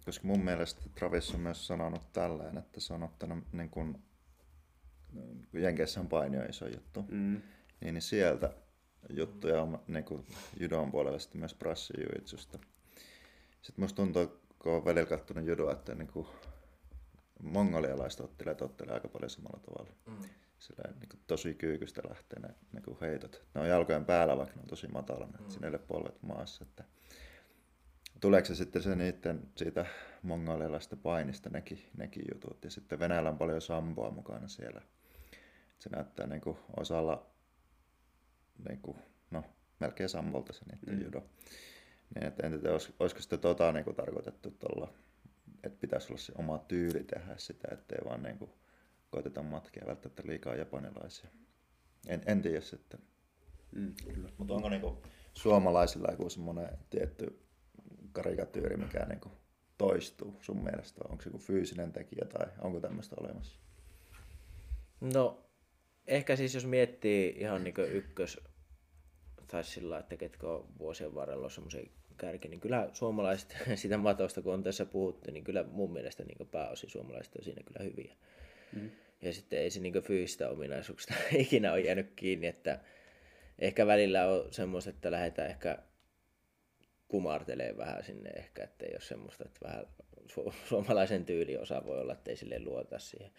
[0.05, 3.99] Koska mun mielestä Travis on myös sanonut tälleen, että se on ottanut niin kuin,
[5.53, 7.05] Jenkeissä on painio iso juttu.
[7.09, 7.41] Mm.
[7.81, 8.51] Niin, sieltä
[9.11, 10.27] juttuja on niin kuin
[10.61, 12.59] judon puolella myös brassijuitsusta.
[13.69, 16.27] Sitten musta tuntuu, kun on välillä kattonut judoa, että niin kuin
[17.43, 19.93] mongolialaiset ottelee aika paljon samalla tavalla.
[20.07, 23.43] Mm sillä niin kuin tosi kyykystä lähtee ne niin kuin heitot.
[23.55, 25.51] Ne on jalkojen päällä, vaikka ne on tosi matalana, mm.
[25.51, 26.65] sinne polvet maassa.
[26.69, 26.85] Että
[28.21, 29.87] tuleeko se sitten se niiden siitä
[30.23, 32.65] mongolialaisesta painista nekin, nekin jutut.
[32.65, 34.83] Ja sitten Venäjällä on paljon samboa mukana siellä.
[35.79, 37.27] Se näyttää niin kuin osalla
[38.69, 38.97] niin kuin,
[39.31, 39.45] no,
[39.81, 41.05] melkein sammalta se niiden mm.
[41.05, 41.23] judo.
[42.15, 44.93] Niin, että en tiedä, olis, olisiko sitten tota niin kuin tarkoitettu tuolla,
[45.65, 48.51] että pitäisi olla se oma tyyli tehdä sitä, ettei vaan niin kuin,
[49.11, 51.31] koiteta matkia välttämättä liikaa japanilaisia.
[52.07, 53.01] En, en tiedä sitten.
[53.73, 53.95] Mm,
[54.39, 55.03] Mutta onko niinku
[55.35, 57.41] suomalaisilla joku semmoinen tietty
[58.13, 59.31] karikatyyri, mikä niinku
[59.79, 61.01] toistuu sun mielestä?
[61.09, 63.59] Onko se joku fyysinen tekijä tai onko tämmöistä olemassa?
[65.01, 65.45] No,
[66.07, 68.41] ehkä siis jos miettii ihan niin ykkös,
[69.51, 74.43] tai sillä että ketkä on vuosien varrella on semmoisen kärki, niin kyllä suomalaiset, sitä matosta
[74.43, 78.15] kun on tässä puhuttu, niin kyllä mun mielestä niin pääosin suomalaiset on siinä kyllä hyviä.
[78.73, 78.91] Mm.
[79.23, 82.81] Ja sitten ei se niin fyysistä ominaisuuksista ikinä ole jäänyt kiinni, että
[83.59, 85.79] ehkä välillä on semmoista, että lähdetään ehkä
[87.09, 89.87] kumartelee vähän sinne ehkä, että ei ole semmoista, että vähän
[90.29, 91.27] su- suomalaisen
[91.61, 93.31] osa voi olla, että ei sille luota siihen.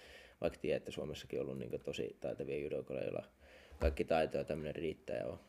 [0.42, 3.26] Vaikka tiedät, että Suomessakin on ollut niin tosi taitavia judokoja, joilla
[3.80, 5.40] kaikki taito ja tämmöinen riittää ja on,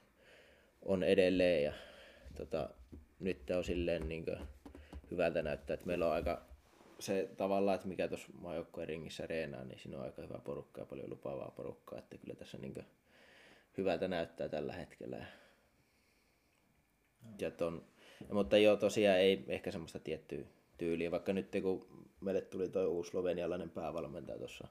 [0.83, 1.65] on edelleen.
[1.65, 1.73] Ja,
[2.37, 2.71] tota,
[3.21, 4.25] nyt on silleen niin
[5.11, 6.51] hyvältä näyttää, että meillä on aika
[6.99, 10.87] se tavallaan, että mikä tuossa maajoukkojen ringissä reenaa, niin siinä on aika hyvä porukka ja
[10.87, 12.75] paljon lupaavaa porukkaa, että kyllä tässä niin
[13.77, 15.17] hyvältä näyttää tällä hetkellä.
[15.17, 15.27] Ja,
[17.41, 17.85] ja ton,
[18.29, 20.45] ja, mutta joo, tosiaan ei ehkä semmoista tiettyä
[20.79, 24.69] tyyliä, vaikka nyt kun meille tuli tuo uusi slovenialainen päävalmentaja tuossa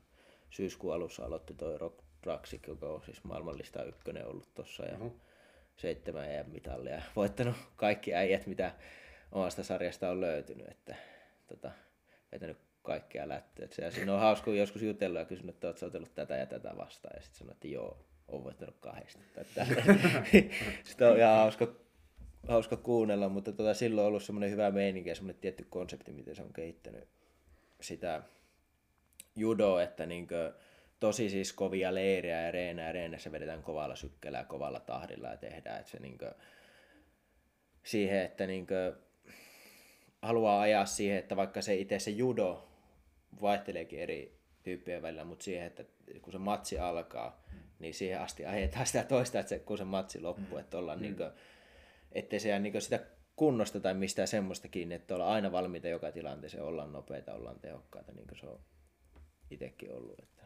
[0.49, 5.21] syyskuun alussa aloitti tuo Rock Draxik, joka on siis maailmanlista ykkönen ollut tuossa ja uh-huh.
[5.79, 8.71] Seitsemän EM mitallia ja voittanut kaikki äijät, mitä
[9.31, 10.95] omasta sarjasta on löytynyt, että
[11.47, 11.71] tota,
[12.31, 13.67] vetänyt kaikkea lättyä.
[13.81, 16.77] Ja siinä on hauska, kun joskus jutellut ja kysynyt, että oletko otellut tätä ja tätä
[16.77, 17.15] vastaan.
[17.15, 19.19] Ja sitten sanoi, että joo, olen voittanut kahdesta.
[20.83, 21.75] Sitä on ihan hauska,
[22.47, 26.35] hauska kuunnella, mutta tota, silloin on ollut semmoinen hyvä meininki ja semmoinen tietty konsepti, miten
[26.35, 27.07] se on kehittänyt
[27.81, 28.23] sitä
[29.35, 30.53] judoa, että niinkö,
[30.99, 32.45] tosi siis kovia leirejä ja
[32.85, 36.33] ja reenässä vedetään kovalla sykkeellä ja kovalla tahdilla ja tehdään, että se niinkö,
[37.83, 38.95] siihen, että niinkö,
[40.21, 42.69] haluaa ajaa siihen, että vaikka se itse se judo
[43.41, 45.83] vaihteleekin eri tyyppien välillä, mutta siihen, että
[46.21, 47.43] kun se matsi alkaa,
[47.79, 51.01] niin siihen asti ajetaan sitä toista, että se, kun se matsi loppuu, että ollaan mm.
[51.01, 51.29] niin kuin,
[52.11, 52.99] ettei se jää niin sitä
[53.35, 58.11] kunnosta tai mistään semmoista kiinni, että ollaan aina valmiita joka tilanteeseen, ollaan nopeita, ollaan tehokkaita,
[58.11, 58.59] niin kuin se on
[59.49, 60.19] itsekin ollut.
[60.19, 60.38] Että.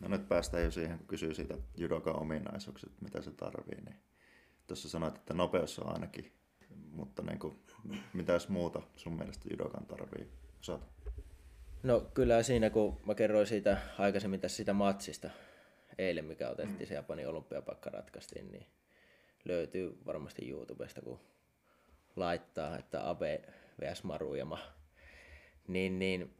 [0.00, 3.96] No nyt päästään jo siihen, kun kysyy siitä judokan ominaisuukset, mitä se tarvii, niin
[4.66, 6.32] tuossa sanoit, että nopeus on ainakin
[6.98, 7.58] mutta niin kuin,
[8.12, 10.28] mitä jos muuta sun mielestä judokan tarvii
[10.60, 10.86] osata?
[11.82, 15.30] No kyllä siinä, kun mä kerroin siitä aikaisemmin tässä sitä matsista
[15.98, 16.86] eilen, mikä otettiin, mm.
[16.86, 18.66] se Japanin olympiapakka ratkaistiin, niin
[19.44, 21.20] löytyy varmasti YouTubesta, kun
[22.16, 23.42] laittaa, että Abe
[23.80, 24.58] vs Marujama.
[25.68, 26.34] Niin, niin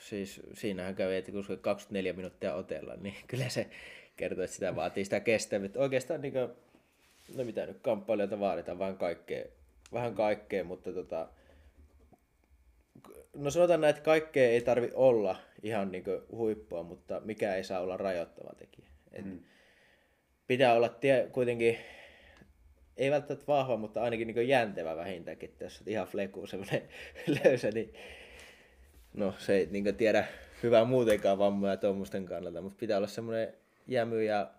[0.00, 3.66] siis siinähän kävi, että kun 24 minuuttia otella, niin kyllä se
[4.16, 5.80] kertoo, että sitä vaatii sitä kestävyyttä.
[5.80, 6.48] Oikeastaan niin kuin
[7.36, 9.44] no mitä nyt kamppailijoilta vaaditaan, vähän kaikkea,
[9.92, 11.28] vähän kaikkea, mutta tota,
[13.34, 17.80] no sanotaan näin, että kaikkea ei tarvi olla ihan niin huippua, mutta mikä ei saa
[17.80, 18.88] olla rajoittava tekijä.
[19.12, 19.40] Et mm.
[20.46, 21.78] Pitää olla tie, kuitenkin,
[22.96, 26.88] ei välttämättä vahva, mutta ainakin niin jäntevä vähintäänkin, että jos ihan fleku semmoinen
[27.44, 27.94] löysä, niin
[29.14, 30.24] no se ei niin tiedä
[30.62, 33.54] hyvää muutenkaan vammoja tuommoisten kannalta, mutta pitää olla semmoinen
[33.86, 34.50] jämy ja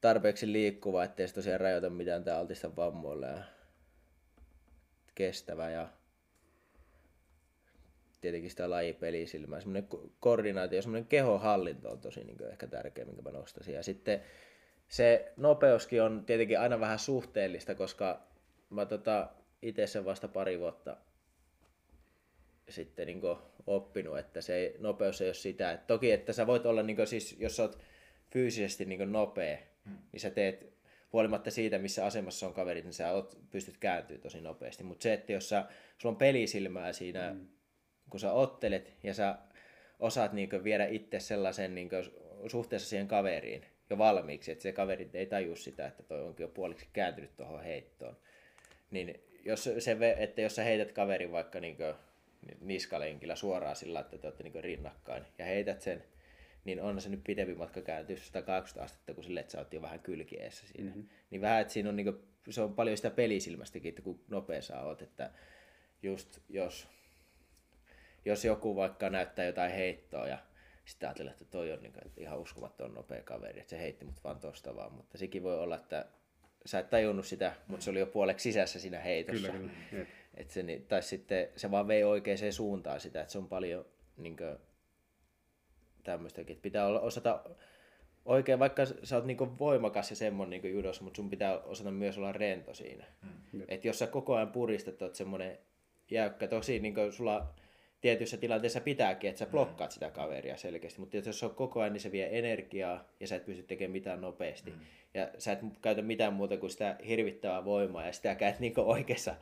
[0.00, 3.42] tarpeeksi liikkuva, ettei se tosiaan rajoita mitään tai altista vammoille ja
[5.14, 5.88] kestävä ja
[8.20, 9.60] tietenkin sitä lajipelisilmää.
[9.60, 9.88] Semmoinen
[10.20, 13.74] koordinaatio, semmoinen kehohallinto on tosi niin ehkä tärkeä, minkä mä nostaisin.
[13.74, 14.22] Ja sitten
[14.88, 18.20] se nopeuskin on tietenkin aina vähän suhteellista, koska
[18.70, 19.28] mä tota,
[19.62, 20.96] itse sen vasta pari vuotta
[22.68, 23.20] sitten niin
[23.66, 25.72] oppinut, että se nopeus ei ole sitä.
[25.72, 27.78] Et toki, että sä voit olla, niin kuin, siis, jos sä oot
[28.30, 29.96] fyysisesti niin nopea, mm.
[30.12, 30.72] niin sä teet
[31.12, 34.84] huolimatta siitä, missä asemassa on kaverit, niin sä oot, pystyt kääntyä tosi nopeasti.
[34.84, 35.64] Mutta se, että jos sä,
[35.98, 37.48] sulla on pelisilmää siinä, mm.
[38.10, 39.38] kun sä ottelet ja sä
[39.98, 41.90] osaat niin viedä itse sellaisen niin
[42.46, 46.48] suhteessa siihen kaveriin jo valmiiksi, että se kaveri ei taju sitä, että toi onkin jo
[46.48, 48.16] puoliksi kääntynyt tuohon heittoon.
[48.90, 51.76] Niin jos, se, että jos sä heität kaverin vaikka niin
[52.60, 56.04] niskalenkillä suoraan sillä, että te olette niin rinnakkain ja heität sen
[56.68, 59.82] niin on se nyt pidempi matka kääntyä 180 astetta kuin sille, että sä oot jo
[59.82, 60.90] vähän kylkieessä siinä.
[60.90, 61.08] Mm-hmm.
[61.30, 64.62] Niin vähän, että siinä on, niin kuin, se on paljon sitä pelisilmästäkin, että kun nopea
[64.62, 65.30] sä oot, että
[66.02, 66.88] just jos,
[68.24, 70.38] jos joku vaikka näyttää jotain heittoa ja
[70.84, 74.04] sitten ajatellaan, että toi on niin kuin, että ihan uskomaton nopea kaveri, että se heitti
[74.04, 76.06] mut vaan tosta vaan, mutta sekin voi olla, että
[76.66, 79.48] sä et tajunnut sitä, mutta se oli jo puoleksi sisässä siinä heitossa.
[79.48, 80.06] Kyllä, kyllä.
[80.34, 84.36] Et se, tai sitten se vaan vei oikeaan suuntaan sitä, että se on paljon niin
[86.04, 86.58] tämmöistäkin.
[86.62, 87.44] Pitää olla, osata
[88.24, 92.18] oikein, vaikka sä oot niinku voimakas ja semmoinen niinku judossa, mutta sun pitää osata myös
[92.18, 93.04] olla rento siinä.
[93.52, 93.62] Mm.
[93.68, 95.58] Et jos sä koko ajan puristat, oot semmoinen
[96.10, 97.54] jäykkä, tosi niinku sulla
[98.00, 101.92] tietyissä tilanteissa pitääkin, että sä blokkaat sitä kaveria selkeästi, mutta jos se on koko ajan,
[101.92, 104.70] niin se vie energiaa ja sä et pysty tekemään mitään nopeasti.
[104.70, 104.78] Mm.
[105.14, 109.34] Ja sä et käytä mitään muuta kuin sitä hirvittävää voimaa ja sitä käyt niin oikeassa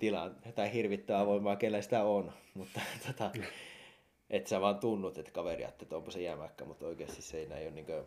[0.00, 2.32] tilaan, tai hirvittävää voimaa, kellä sitä on.
[2.54, 3.30] Mutta tota,
[4.30, 7.66] että sä vaan tunnut, että kaveri että onpa se jämäkkä, mutta oikeasti se ei näin
[7.66, 8.04] ole niin kuin,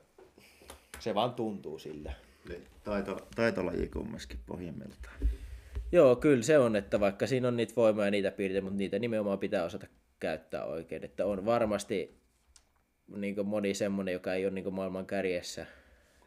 [1.00, 2.14] se vaan tuntuu siltä.
[2.84, 5.16] Taito, taitolaji kumminkin pohjimmiltaan.
[5.92, 9.00] Joo, kyllä se on, että vaikka siinä on niitä voimaa ja niitä piirteitä, mutta niitä
[9.00, 9.88] nimenomaan pitää osata
[10.20, 11.04] käyttää oikein.
[11.04, 12.20] Että on varmasti
[13.08, 15.66] niin moni semmoinen, joka ei ole niin maailman kärjessä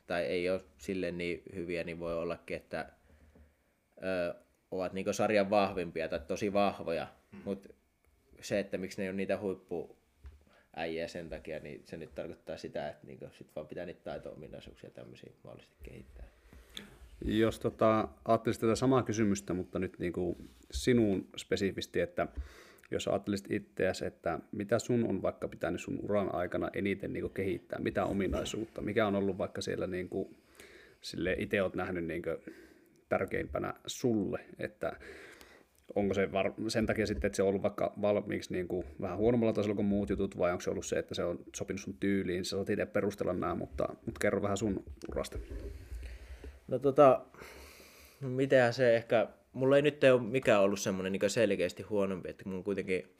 [0.06, 2.92] tai ei ole sille niin hyviä, niin voi ollakin, että
[4.02, 4.34] ö,
[4.76, 7.40] ovat niin sarjan vahvimpia tai tosi vahvoja, hmm.
[7.44, 7.68] mutta
[8.40, 9.96] se, että miksi ne ei ole niitä huippu
[10.76, 14.90] äijä sen takia, niin se nyt tarkoittaa sitä, että niin sit vaan pitää niitä taito-ominaisuuksia
[14.90, 16.24] tämmöisiä mahdollisesti kehittää.
[17.24, 22.26] Jos tota, ajattelisit tätä samaa kysymystä, mutta nyt niin kuin sinun spesifisti, että
[22.90, 27.78] jos ajattelisit itseäsi, että mitä sun on vaikka pitänyt sun uran aikana eniten niin kehittää,
[27.78, 30.36] mitä ominaisuutta, mikä on ollut vaikka siellä niin kuin,
[31.00, 32.36] sille itse olet nähnyt niin kuin,
[33.08, 34.96] tärkeimpänä sulle, että
[35.94, 39.18] onko se var- sen takia sitten, että se on ollut vaikka valmiiksi niin kuin vähän
[39.18, 41.96] huonommalla tasolla kuin muut jutut, vai onko se ollut se, että se on sopinut sun
[42.00, 45.38] tyyliin, sä saat itse perustella nämä, mutta, mutta kerro vähän sun urasta.
[46.68, 47.24] No tota,
[48.20, 52.64] mitähän se ehkä, mulla ei nyt ole mikään ollut semmoinen niin selkeästi huonompi, että mun
[52.64, 53.16] kuitenkin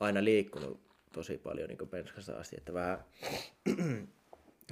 [0.00, 0.80] aina liikkunut
[1.12, 2.98] tosi paljon niin penskasta asti, että vähän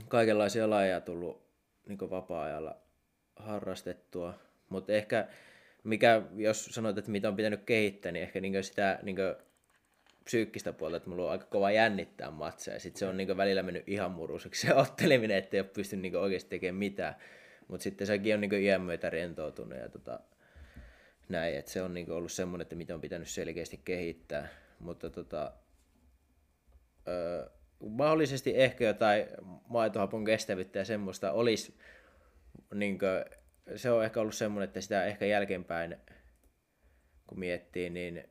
[0.08, 1.46] kaikenlaisia lajeja tullut
[1.88, 2.85] niin vapaa-ajalla
[3.36, 4.34] harrastettua,
[4.68, 5.28] mutta ehkä
[5.84, 9.16] mikä, jos sanoit, että mitä on pitänyt kehittää, niin ehkä niin sitä niin
[10.24, 12.80] psyykkistä puolta, että mulla on aika kova jännittää matseja.
[12.80, 16.50] Sitten se on niin välillä mennyt ihan muruseksi se otteleminen, ettei ole pystynyt niin oikeasti
[16.50, 17.16] tekemään mitään.
[17.68, 20.20] Mutta sitten sekin on niin iän myötä rentoutunut ja tota,
[21.28, 24.48] näin, että se on niin ollut semmoinen, että mitä on pitänyt selkeästi kehittää.
[24.80, 25.52] Mutta tota,
[27.08, 27.48] öö,
[27.80, 29.26] mahdollisesti ehkä jotain
[29.68, 31.78] maitohapon kestävyyttä ja semmoista olisi,
[32.74, 33.40] niin kuin,
[33.76, 35.96] se on ehkä ollut semmoinen, että sitä ehkä jälkeenpäin,
[37.26, 38.24] kun miettii, niin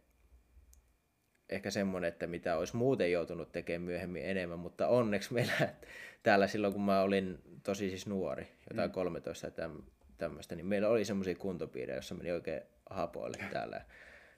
[1.49, 5.53] ehkä semmoinen, että mitä olisi muuten joutunut tekemään myöhemmin enemmän, mutta onneksi meillä
[6.23, 8.93] täällä silloin, kun mä olin tosi siis nuori, jotain mm.
[8.93, 9.82] 13 täm,
[10.17, 13.82] tämmöistä, niin meillä oli semmoisia kuntopiirejä, joissa meni oikein hapoille täällä.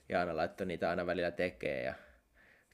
[0.09, 1.93] Ja aina laittoi niitä aina välillä tekee ja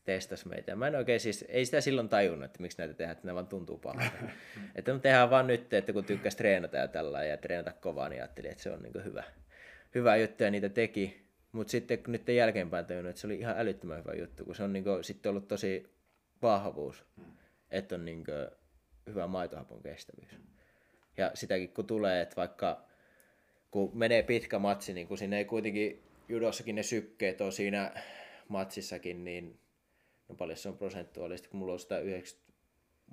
[0.05, 0.71] testas meitä.
[0.71, 3.33] Ja mä en oikein siis, ei sitä silloin tajunnut, että miksi näitä tehdään, että ne
[3.33, 4.11] vaan tuntuu pahalta.
[4.75, 8.21] että me tehdään vaan nyt, että kun tykkäisi treenata ja tällä ja treenata kovaa, niin
[8.21, 9.23] ajattelin, että se on niin hyvä,
[9.95, 11.23] hyvä juttu ja niitä teki.
[11.51, 14.73] Mutta sitten nyt jälkeenpäin tajunnut, että se oli ihan älyttömän hyvä juttu, kun se on
[14.73, 15.93] niin kuin, sitten ollut tosi
[16.41, 17.05] vahvuus,
[17.71, 18.47] että on niin kuin,
[19.07, 20.39] hyvä maitohapon kestävyys.
[21.17, 22.85] Ja sitäkin kun tulee, että vaikka
[23.71, 27.91] kun menee pitkä matsi, niin kun sinne ei kuitenkin judossakin ne sykkeet on siinä
[28.47, 29.59] matsissakin, niin
[30.29, 32.53] no paljon se on prosentuaalisesti, kun mulla on sitä 90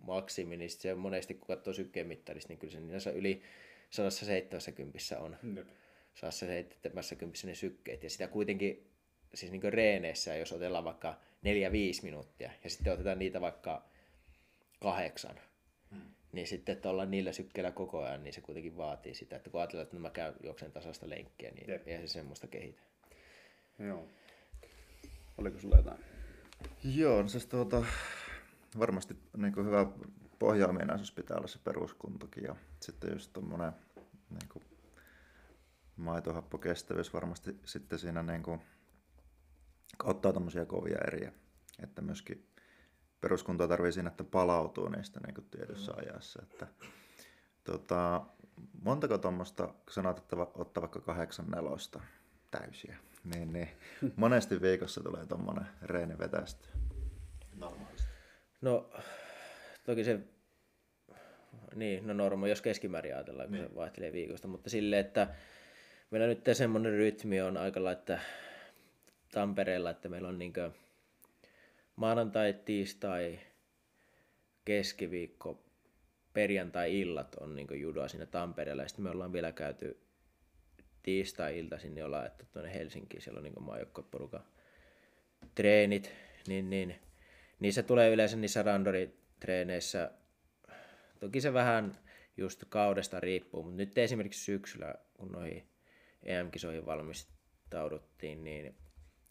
[0.03, 3.43] maksimi, niin se monesti kun katsoo sykkeen mittarista, niin kyllä se niin yli
[3.91, 5.37] 170 on.
[5.57, 5.69] Jep.
[6.15, 8.03] 170 ne sykkeet.
[8.03, 8.91] Ja sitä kuitenkin
[9.35, 11.21] siis niin reeneissä, jos otellaan vaikka
[12.01, 13.85] 4-5 minuuttia, ja sitten otetaan niitä vaikka
[14.81, 15.41] kahdeksan,
[15.91, 16.01] hmm.
[16.33, 19.61] niin sitten, että ollaan niillä sykkeillä koko ajan, niin se kuitenkin vaatii sitä, että kun
[19.61, 21.89] ajatellaan, että mä käyn juoksen tasasta lenkkiä, niin Jep.
[21.89, 22.81] eihän se semmoista kehitä.
[23.79, 24.09] Joo.
[25.39, 26.05] Oliko sulla jotain?
[26.85, 27.85] Joo, no siis tuota,
[28.79, 29.87] varmasti niin kuin hyvä
[30.39, 33.73] pohjaominaisuus pitää olla se peruskuntokin ja sitten just tuommoinen
[34.31, 34.65] niin
[35.97, 38.61] maitohappokestävyys varmasti sitten siinä niin kuin,
[40.05, 41.33] ottaa tämmöisiä kovia eriä,
[41.83, 42.51] että myöskin
[43.21, 46.67] peruskuntoa tarvii siinä, että palautuu niistä niin kuin tietyssä ajassa, että
[47.65, 48.27] tota,
[48.83, 52.01] montako tuommoista, kun sanoit, että ottaa vaikka kahdeksan nelosta
[52.51, 53.69] täysiä, niin, niin
[54.17, 56.71] monesti viikossa tulee tuommoinen reeni vetästyä
[57.57, 58.09] normaalisti?
[58.61, 58.91] No,
[59.85, 60.21] toki se,
[61.75, 63.69] niin, no norma, jos keskimäärin ajatellaan, kun niin.
[63.69, 65.29] se vaihtelee viikosta, mutta sille, että
[66.11, 68.19] meillä nyt semmoinen rytmi on aika lailla,
[69.33, 70.53] Tampereella, että meillä on niin
[71.97, 73.39] maanantai, tiistai,
[74.65, 75.63] keskiviikko,
[76.33, 78.83] perjantai-illat on niin judoa siinä Tampereella.
[78.83, 79.99] Ja sitten me ollaan vielä käyty
[81.03, 84.45] tiistai-ilta sinne ollaan että tuonne Helsinkiin, siellä on niin maajoukkoporukan
[85.55, 86.13] treenit,
[86.47, 87.01] niin, niin
[87.61, 90.11] niissä tulee yleensä niissä randoritreeneissä,
[91.21, 91.99] toki se vähän
[92.37, 95.69] just kaudesta riippuu, mutta nyt esimerkiksi syksyllä, kun noihin
[96.23, 98.75] EM-kisoihin valmistauduttiin, niin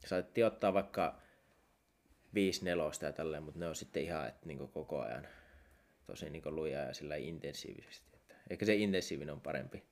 [0.05, 1.21] saatettiin ottaa vaikka
[2.33, 5.27] 5 nelosta ja tälleen, mutta ne on sitten ihan että niin koko ajan
[6.05, 8.09] tosi niin lujaa ja sillä intensiivisesti.
[8.13, 9.83] Että ehkä se intensiivinen on parempi,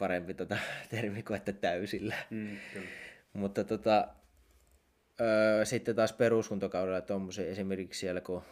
[0.00, 0.56] parempi tota,
[0.90, 2.14] termi kuin että täysillä.
[2.30, 2.86] Mm, kyllä.
[3.32, 4.08] Mutta tota,
[5.20, 8.42] öö, sitten taas peruskuntokaudella tuommoisia esimerkiksi siellä, kun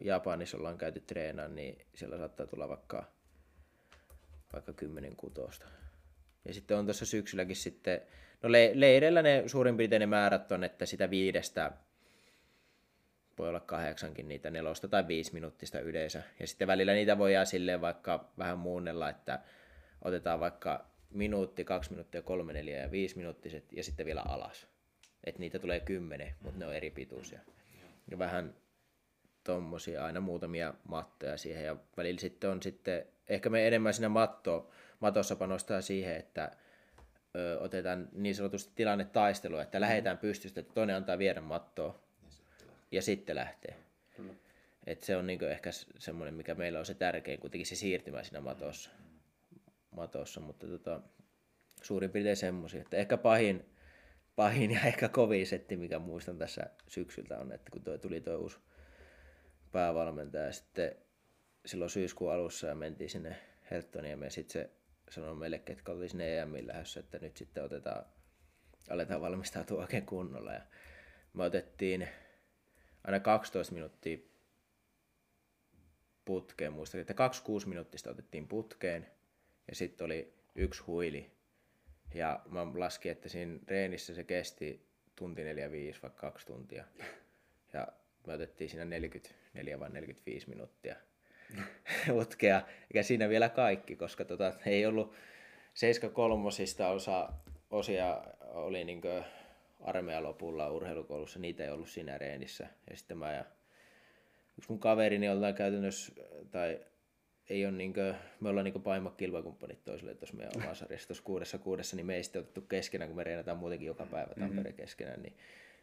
[0.00, 3.04] Japanissa ollaan käyty treenaan, niin siellä saattaa tulla vaikka,
[4.52, 5.66] vaikka 10 kutosta.
[6.44, 8.00] Ja sitten on tuossa syksylläkin sitten,
[8.42, 11.72] no le- leireillä ne suurin piirtein ne määrät on, että sitä viidestä
[13.38, 16.22] voi olla kahdeksankin niitä nelosta tai viisi minuuttista yleensä.
[16.40, 19.40] Ja sitten välillä niitä voi jää silleen vaikka vähän muunnella, että
[20.02, 24.66] otetaan vaikka minuutti, kaksi minuuttia, kolme, neljä ja viisi minuuttiset ja sitten vielä alas.
[25.24, 27.40] Että niitä tulee kymmenen, mutta ne on eri pituisia.
[28.10, 28.54] Ja vähän
[29.44, 31.64] tommosia, aina muutamia mattoja siihen.
[31.64, 34.70] Ja välillä sitten on sitten, ehkä me enemmän siinä matto,
[35.00, 36.50] matossa panostaa siihen, että
[37.36, 42.00] ö, otetaan niin sanotusti tilanne taistelua, että lähdetään pystystä, että toinen antaa viedä mattoa
[42.90, 43.76] ja sitten lähtee.
[44.86, 48.40] Et se on niinku ehkä semmoinen, mikä meillä on se tärkein, kuitenkin se siirtymä siinä
[48.40, 48.90] matossa.
[49.90, 51.00] Matossa mutta tota,
[51.82, 52.80] suurin piirtein semmoisia.
[52.80, 53.64] Että ehkä pahin,
[54.36, 58.36] pahin ja ehkä kovin setti, mikä muistan tässä syksyltä on, että kun toi tuli tuo
[58.36, 58.58] uusi
[59.72, 60.96] päävalmentaja ja sitten
[61.66, 63.36] silloin syyskuun alussa ja mentiin sinne
[63.70, 64.70] Helttoniin ja sitten se
[65.10, 68.04] sanoi meille, ketkä oli sinne EMin lähdössä, että nyt sitten otetaan,
[68.90, 70.52] aletaan valmistautua oikein kunnolla.
[70.52, 70.60] Ja
[71.32, 72.08] me otettiin
[73.04, 74.18] aina 12 minuuttia
[76.24, 79.06] putkeen, muistan, että 26 minuuttista otettiin putkeen
[79.68, 81.30] ja sitten oli yksi huili.
[82.14, 86.84] Ja mä laskin, että siinä reenissä se kesti tunti 45 vaikka kaksi tuntia.
[87.72, 87.88] Ja
[88.26, 90.96] me otettiin siinä 44 vai 45 minuuttia
[92.08, 92.62] putkea.
[92.82, 95.14] Eikä siinä vielä kaikki, koska tota, ei ollut
[95.74, 96.48] 73
[96.94, 97.32] osa,
[97.70, 99.22] osia oli niinkö
[99.80, 102.68] armeijan lopulla urheilukoulussa, niitä ei ollut siinä reenissä.
[102.90, 103.44] Ja sitten mä ja
[104.58, 106.12] yksi mun kaverini ollaan käytännössä,
[106.50, 106.80] tai
[107.48, 111.58] ei ole niinkö, me ollaan niinkö pahimmat kilpakumppanit toisille tuossa meidän omassa sarjassa, tuossa kuudessa
[111.58, 114.76] kuudessa, niin me ei sitten otettu keskenään, kun me reenataan muutenkin joka päivä Tampere mm-hmm.
[114.76, 115.36] keskenään, niin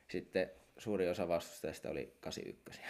[0.08, 2.82] sitten suuri osa vastustajista oli 81.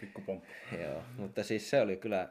[0.00, 0.48] Pikku pomppu.
[0.82, 2.28] Joo, mutta siis se oli kyllä,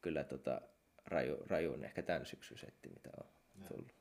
[0.00, 0.60] kyllä tota,
[1.06, 3.26] raju, rajuun ehkä tämän syksyn setti, mitä on
[3.68, 3.92] tullut.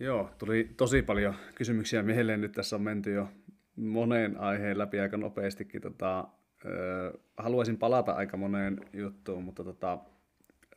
[0.00, 2.40] Joo, tuli tosi paljon kysymyksiä mieleen.
[2.40, 3.28] Nyt tässä on menty jo
[3.76, 5.80] moneen aiheen läpi aika nopeastikin.
[5.80, 6.28] Tota,
[6.64, 9.98] ö, haluaisin palata aika moneen juttuun, mutta tota,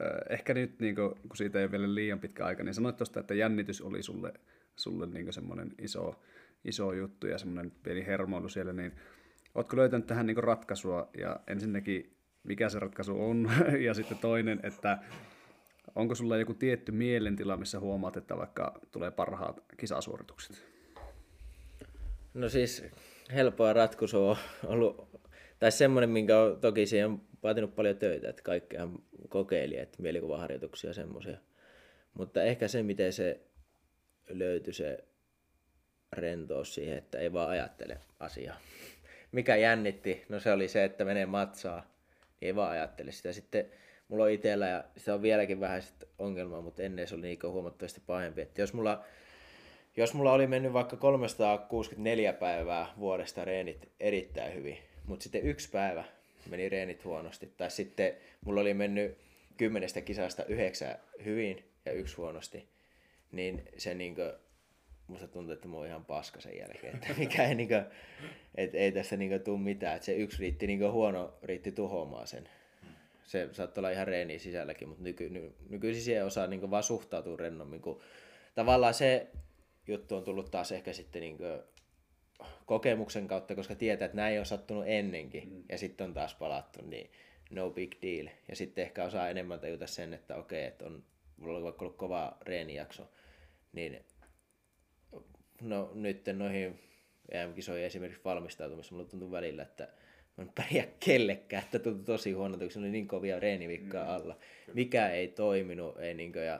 [0.02, 2.98] ö, ehkä nyt, niin kun, kun siitä ei ole vielä liian pitkä aika, niin sanoit
[2.98, 4.34] tuosta, että jännitys oli sulle,
[4.76, 6.22] sulle niin semmoinen iso,
[6.66, 8.92] iso juttu ja semmoinen pieni hermoilu siellä, niin
[9.56, 13.52] ootko löytänyt tähän niin ratkaisua ja ensinnäkin mikä se ratkaisu on
[13.86, 14.98] ja sitten toinen, että
[15.96, 20.66] Onko sulla joku tietty mielentila, missä huomaat, että vaikka tulee parhaat kisasuoritukset?
[22.34, 22.84] No siis
[23.34, 25.10] helppoa ratkaisu on ollut,
[25.62, 28.99] tai semmoinen, minkä on toki siihen on vaatinut paljon töitä, että kaikkeahan
[29.30, 31.38] kokeili, että mielikuvaharjoituksia ja semmoisia.
[32.14, 33.39] Mutta ehkä se, miten se
[34.30, 35.03] löytyi se
[36.12, 38.57] rentous siihen, että ei vaan ajattele asiaa.
[39.32, 40.26] Mikä jännitti?
[40.30, 43.34] No se oli se, että menee matsaa, niin ei vaan ajattele sitä.
[43.34, 43.66] Sitten
[44.07, 45.82] mulla on itsellä ja se on vieläkin vähän
[46.20, 48.41] ongelma, mutta ennen se oli niin huomattavasti pahempi.
[48.41, 49.03] Että jos mulla,
[49.97, 56.04] jos mulla oli mennyt vaikka 364 päivää vuodesta reenit erittäin hyvin, mutta sitten yksi päivä
[56.49, 58.14] meni reenit huonosti, tai sitten
[58.45, 59.18] mulla oli mennyt
[59.58, 60.95] kymmenestä kisasta yhdeksän
[61.26, 62.68] hyvin ja yksi huonosti,
[63.32, 64.39] niin se niinkö,
[65.08, 67.86] musta tuntuu, että mä oon ihan paska sen jälkeen, että mikä ei, niinkö,
[68.56, 72.49] et ei tässä niinkö tuu mitään, että se yksi riitti niinkö huono, riitti tuhoamaan sen.
[73.24, 77.38] Se saattaa olla ihan reeni sisälläkin, mutta nyky, ny, nykyisin siihen osaa niin vaan suhtautua
[77.38, 78.02] rennommin, kun
[78.56, 79.28] tavallaan se
[79.88, 81.38] juttu on tullut taas ehkä sitten niin
[82.66, 85.64] kokemuksen kautta, koska tietää, että näin on sattunut ennenkin, mm.
[85.70, 87.12] ja sitten on taas palattu, niin
[87.52, 88.28] no big deal.
[88.50, 91.04] Ja sitten ehkä osaa enemmän tajuta sen, että okei, että on,
[91.64, 93.12] vaikka ollut kova reenijakso,
[93.74, 94.06] niin
[95.62, 96.80] no nyt noihin
[97.32, 99.88] EM-kisoihin esimerkiksi valmistautumissa mulla tuntuu välillä, että
[100.39, 104.12] en pärjää kellekään, että tuntui tosi huonolta, kun se oli niin kovia reenivikkaa mm.
[104.12, 104.38] alla.
[104.74, 106.60] Mikä ei toiminut, ei niinkö, ja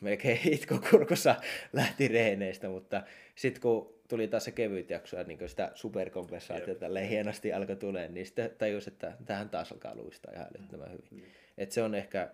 [0.00, 1.34] melkein itkokurkussa
[1.72, 3.02] lähti reeneistä, mutta
[3.34, 7.10] sitten kun tuli taas se kevyt jakso ja niin sitä superkompensaatiota yep.
[7.10, 11.08] hienosti alkoi tulee, niin sitten tajus, että tähän taas alkaa luistaa ihan älyttömän hyvin.
[11.10, 11.22] Mm.
[11.58, 12.30] Et se on ehkä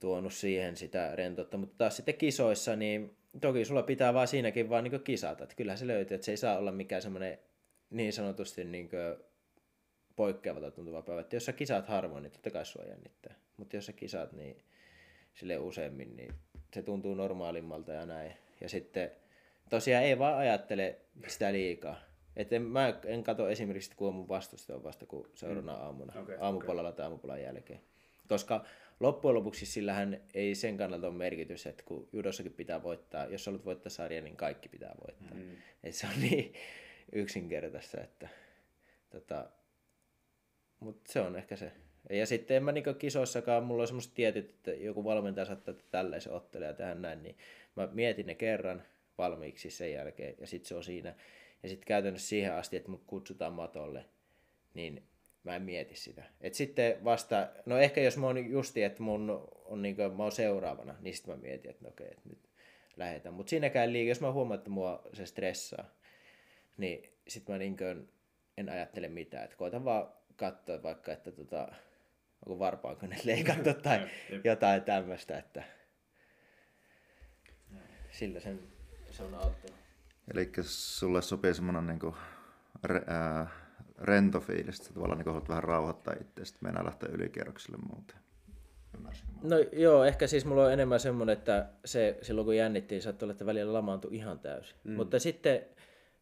[0.00, 4.84] tuonut siihen sitä rentoutta, mutta taas sitten kisoissa, niin toki sulla pitää vaan siinäkin vaan
[4.84, 7.38] niin kisata, että kyllähän se löytyy, että se ei saa olla mikään semmoinen
[7.90, 8.90] niin sanotusti niin
[10.16, 11.20] poikkeavalta tuntuva päivä.
[11.20, 13.34] Että jos sä kisaat harvoin, niin totta kai sua jännittää.
[13.56, 14.56] Mutta jos sä kisaat niin
[15.34, 16.34] sille useammin, niin
[16.74, 18.32] se tuntuu normaalimmalta ja näin.
[18.60, 19.10] Ja sitten
[19.70, 22.00] tosiaan ei vaan ajattele sitä liikaa.
[22.36, 26.20] Et en, mä en katso esimerkiksi, kun on mun vastustaja on vasta kuin seuraavana aamuna,
[26.20, 27.80] Okei, aamupalalla tai aamupalan jälkeen.
[28.28, 28.64] Koska
[29.00, 33.64] loppujen lopuksi sillähän ei sen kannalta ole merkitys, että kun judossakin pitää voittaa, jos haluat
[33.64, 35.38] voittaa sarja, niin kaikki pitää voittaa.
[35.38, 35.56] Mm.
[35.84, 36.52] Et se on niin
[37.12, 38.28] yksinkertaista, että
[39.10, 39.50] tota,
[40.80, 41.72] mutta se on ehkä se.
[42.10, 45.84] Ja sitten en mä niinku kisoissakaan, mulla on semmoista tietyt, että joku valmentaja saattaa, että
[45.90, 47.36] tällaisen ottelee ja tehdä näin, niin
[47.76, 48.82] mä mietin ne kerran
[49.18, 51.14] valmiiksi sen jälkeen ja sitten se on siinä.
[51.62, 54.04] Ja sitten käytännössä siihen asti, että mut kutsutaan matolle,
[54.74, 55.02] niin
[55.44, 56.22] mä en mieti sitä.
[56.40, 60.32] Et sitten vasta, no ehkä jos mä oon justi, että mun on niinku, mä oon
[60.32, 62.38] seuraavana, niin sitten mä mietin, että no okei, että nyt
[62.96, 63.34] lähetään.
[63.34, 65.90] Mutta siinäkään liikaa, jos mä huomaan, että mua se stressaa,
[66.76, 67.84] niin sitten mä niinku
[68.58, 69.44] en ajattele mitään.
[69.44, 71.68] Että koitan vaan katsoa vaikka, että tota,
[72.48, 74.08] onko varpaanko ne leikattu tai
[74.44, 75.62] jotain tämmöistä, että
[78.10, 78.60] sillä sen,
[79.10, 79.78] se on auttanut.
[80.34, 82.16] Eli sulle sopii semmoinen niinku
[82.84, 83.46] re, ää,
[83.98, 88.16] rento fiilis, että tavallaan niinku haluat vähän rauhoittaa itse, sitten mennään lähteä ylikierrokselle muuten.
[88.94, 89.32] Ymmärsinkö?
[89.42, 93.32] No joo, ehkä siis mulla on enemmän semmoinen, että se silloin kun jännittiin, saattoi olla,
[93.32, 94.76] että välillä lamaantui ihan täysin.
[94.84, 94.92] Mm.
[94.92, 95.66] Mutta sitten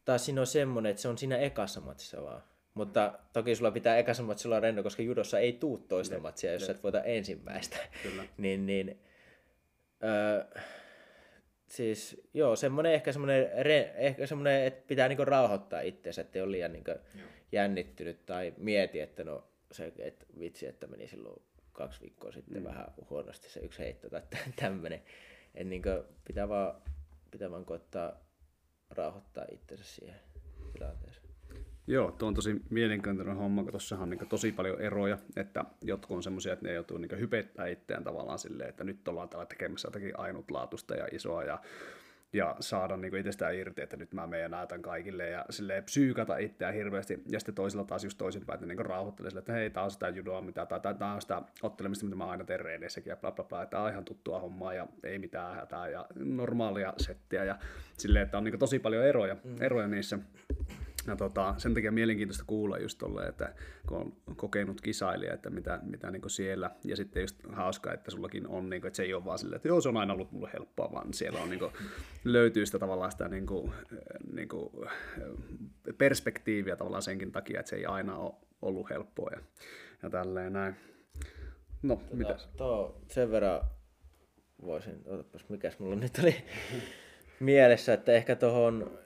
[0.04, 2.42] taas siinä on semmoinen, että se on siinä ekassa matsissa vaan.
[2.76, 6.52] Mutta toki sulla pitää ekassa matsissa olla rento, koska judossa ei tuu toista ne, matsia,
[6.52, 6.66] jos ne.
[6.66, 7.76] sä et voita ensimmäistä.
[8.02, 8.24] Kyllä.
[8.38, 9.00] niin, niin,
[10.04, 10.44] öö,
[11.66, 13.50] siis joo, semmoinen ehkä semmoinen,
[13.96, 16.90] ehkä semmoinen että pitää niinku rauhoittaa itseänsä, ettei ole liian niinku
[17.52, 22.64] jännittynyt tai mieti, että no se, että vitsi, että meni silloin kaksi viikkoa sitten mm.
[22.64, 24.22] vähän huonosti se yksi heitto tai
[24.60, 25.02] tämmöinen.
[25.54, 25.88] Että niinku
[26.24, 26.82] pitää vaan,
[27.30, 28.12] pitää vaan koittaa
[28.90, 30.20] rauhoittaa itsensä siihen
[30.72, 31.25] tilanteeseen.
[31.87, 36.16] Joo, tuo on tosi mielenkiintoinen homma, kun tuossahan on niin tosi paljon eroja, että jotkut
[36.16, 39.89] on semmoisia, että ne joutuu niin hypettää itseään tavallaan silleen, että nyt ollaan täällä tekemässä
[39.89, 41.59] jotakin ainutlaatuista ja isoa ja
[42.32, 46.74] ja saada niin itsestään irti, että nyt mä menen näytän kaikille ja silleen psyykata itseään
[46.74, 47.22] hirveästi.
[47.28, 50.09] Ja sitten toisilla taas just toisinpäin, että niin rauhoittelee sille, että hei, tää on sitä
[50.09, 53.45] judoa, mitä, tai tämä on sitä ottelemista, mitä mä aina teen reeneissäkin ja bla bla
[53.45, 53.66] bla.
[53.66, 57.59] Tämä on ihan tuttua hommaa ja ei mitään hätää ja normaalia settiä ja
[57.97, 59.57] silleen, että on niin tosi paljon eroja, mm.
[59.61, 60.18] eroja niissä.
[61.07, 63.55] Ja tota, sen takia mielenkiintoista kuulla just tolle, että
[63.88, 68.47] kun on kokenut kisailija, että mitä, mitä niin siellä, ja sitten just hauska, että sullakin
[68.47, 70.32] on, niin kuin, että se ei ole vaan silleen, että joo, se on aina ollut
[70.32, 71.72] mulle helppoa, vaan siellä on, niin kuin,
[72.24, 73.72] löytyy sitä tavallaan sitä niin kuin,
[74.32, 74.70] niin kuin,
[75.99, 79.40] perspektiiviä tavallaan senkin takia, että se ei aina ole ollut helppoa ja,
[80.03, 80.76] ja tälleen näin.
[81.82, 82.49] No, tota, mitäs?
[82.57, 83.61] Tuo sen verran
[84.62, 86.36] voisin, otapas mikäs mulla nyt oli
[87.40, 88.99] mielessä, että ehkä tuohon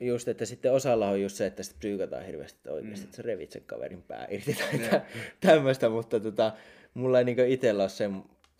[0.00, 3.04] just, että sitten osalla on just se, että sitten psyykataan hirveästi, että oikeasti, mm.
[3.04, 5.02] että sä revit sen kaverin pää irti tai yeah.
[5.40, 6.52] tämmöistä, mutta tota,
[6.94, 8.10] mulla ei niin itsellä ole se,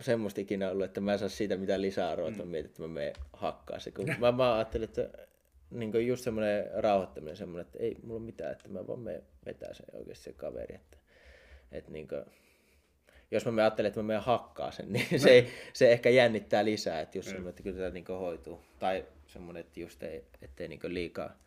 [0.00, 2.50] semmoista ikinä ollut, että mä en saa siitä mitään lisäarvoa, että mä mm.
[2.50, 3.90] mietin, että mä menen hakkaa se.
[3.90, 5.10] Kun mä, mä ajattelin, että
[5.70, 9.74] niin just semmoinen rauhoittaminen, semmoinen, että ei mulla ole mitään, että mä vaan menen vetää
[9.74, 10.74] se oikeasti se kaveri.
[10.74, 10.96] Että,
[11.72, 12.24] että niin kuin,
[13.30, 17.00] jos mä ajattelen, että mä menen hakkaa sen, niin se, ei, se ehkä jännittää lisää,
[17.00, 18.60] että just semmoinen, että kyllä tämä niin hoituu.
[18.78, 19.04] Tai
[19.34, 21.38] semmoinen, että just ei, ettei niin liikaa,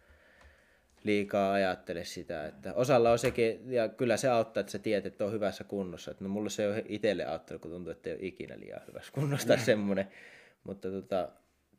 [1.04, 2.46] liikaa ajattele sitä.
[2.46, 6.12] Että osalla on sekin, ja kyllä se auttaa, että sä tiedät, että on hyvässä kunnossa.
[6.12, 9.12] Että no mulla se on itselle auttanut, kun tuntuu, että ei ole ikinä liian hyvässä
[9.12, 10.08] kunnossa tai semmoinen.
[10.64, 11.30] Mutta tota,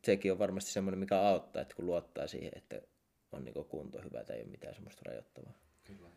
[0.05, 2.81] sekin on varmasti semmoinen, mikä auttaa, että kun luottaa siihen, että
[3.31, 5.53] on niin kunto hyvä tai ei ole mitään semmoista rajoittavaa.
[5.83, 6.09] Kyllä.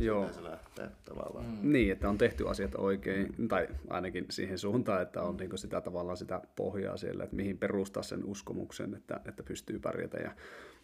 [0.00, 0.32] Joo.
[0.32, 1.44] se lähtee tavallaan.
[1.44, 1.72] Mm.
[1.72, 3.48] Niin, että on tehty asiat oikein, mm.
[3.48, 5.38] tai ainakin siihen suuntaan, että on mm.
[5.38, 10.18] niin sitä tavallaan sitä pohjaa siellä, että mihin perustaa sen uskomuksen, että, että pystyy pärjätä.
[10.18, 10.34] Ja,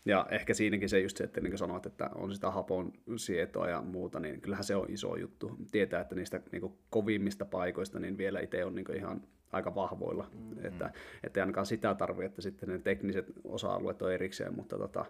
[0.05, 3.69] ja ehkä siinäkin se just se, että niin kuin sanoit, että on sitä hapon sietoa
[3.69, 5.57] ja muuta, niin kyllähän se on iso juttu.
[5.71, 10.67] Tietää, että niistä niin kovimmista paikoista niin vielä itse on niin ihan aika vahvoilla, mm-hmm.
[10.67, 10.91] että,
[11.25, 15.05] että ei ainakaan sitä tarvitse, että sitten ne tekniset osa-alueet on erikseen, mutta tota,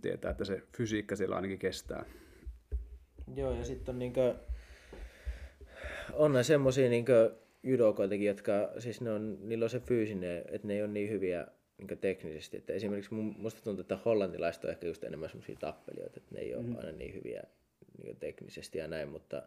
[0.00, 2.04] tietää, että se fysiikka siellä ainakin kestää.
[3.36, 4.34] Joo, ja sitten on niinkö,
[6.12, 10.82] on semmosia niinkö judokoitakin, jotka, siis ne on, niillä on se fyysinen, että ne ei
[10.82, 11.46] ole niin hyviä
[11.78, 12.56] niin teknisesti.
[12.56, 16.54] Että esimerkiksi musta tuntuu, että hollantilaiset on ehkä just enemmän semmoisia tappelijoita, että ne ei
[16.54, 16.76] ole mm.
[16.76, 17.42] aina niin hyviä
[18.02, 19.42] niin teknisesti ja näin, mutta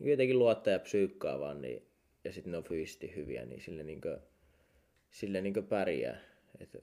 [0.00, 1.82] niin jotenkin luottaa ja psyykkaa vaan, niin,
[2.24, 4.16] ja sitten ne on fyysisesti hyviä, niin sille, niin kuin,
[5.10, 6.20] sille niin pärjää.
[6.60, 6.78] Että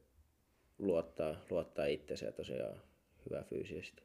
[0.79, 2.81] luottaa, luottaa itseensä ja tosiaan
[3.29, 4.03] hyvä fyysisesti.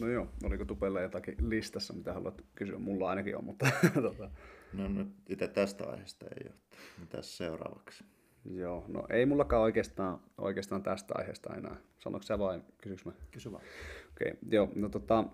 [0.00, 2.78] No joo, oliko Tupella jotakin listassa, mitä haluat kysyä?
[2.78, 3.66] Mulla ainakin on, mutta...
[4.02, 4.30] tota.
[4.72, 6.54] No nyt itse tästä aiheesta ei ole.
[7.00, 8.04] Mitä seuraavaksi?
[8.44, 11.76] Joo, no ei mullakaan oikeastaan, oikeastaan tästä aiheesta enää.
[11.98, 13.12] Sanoiko sä vai kysyks mä?
[13.30, 13.62] Kysy vaan.
[14.10, 15.24] Okei, okay, joo, no tota,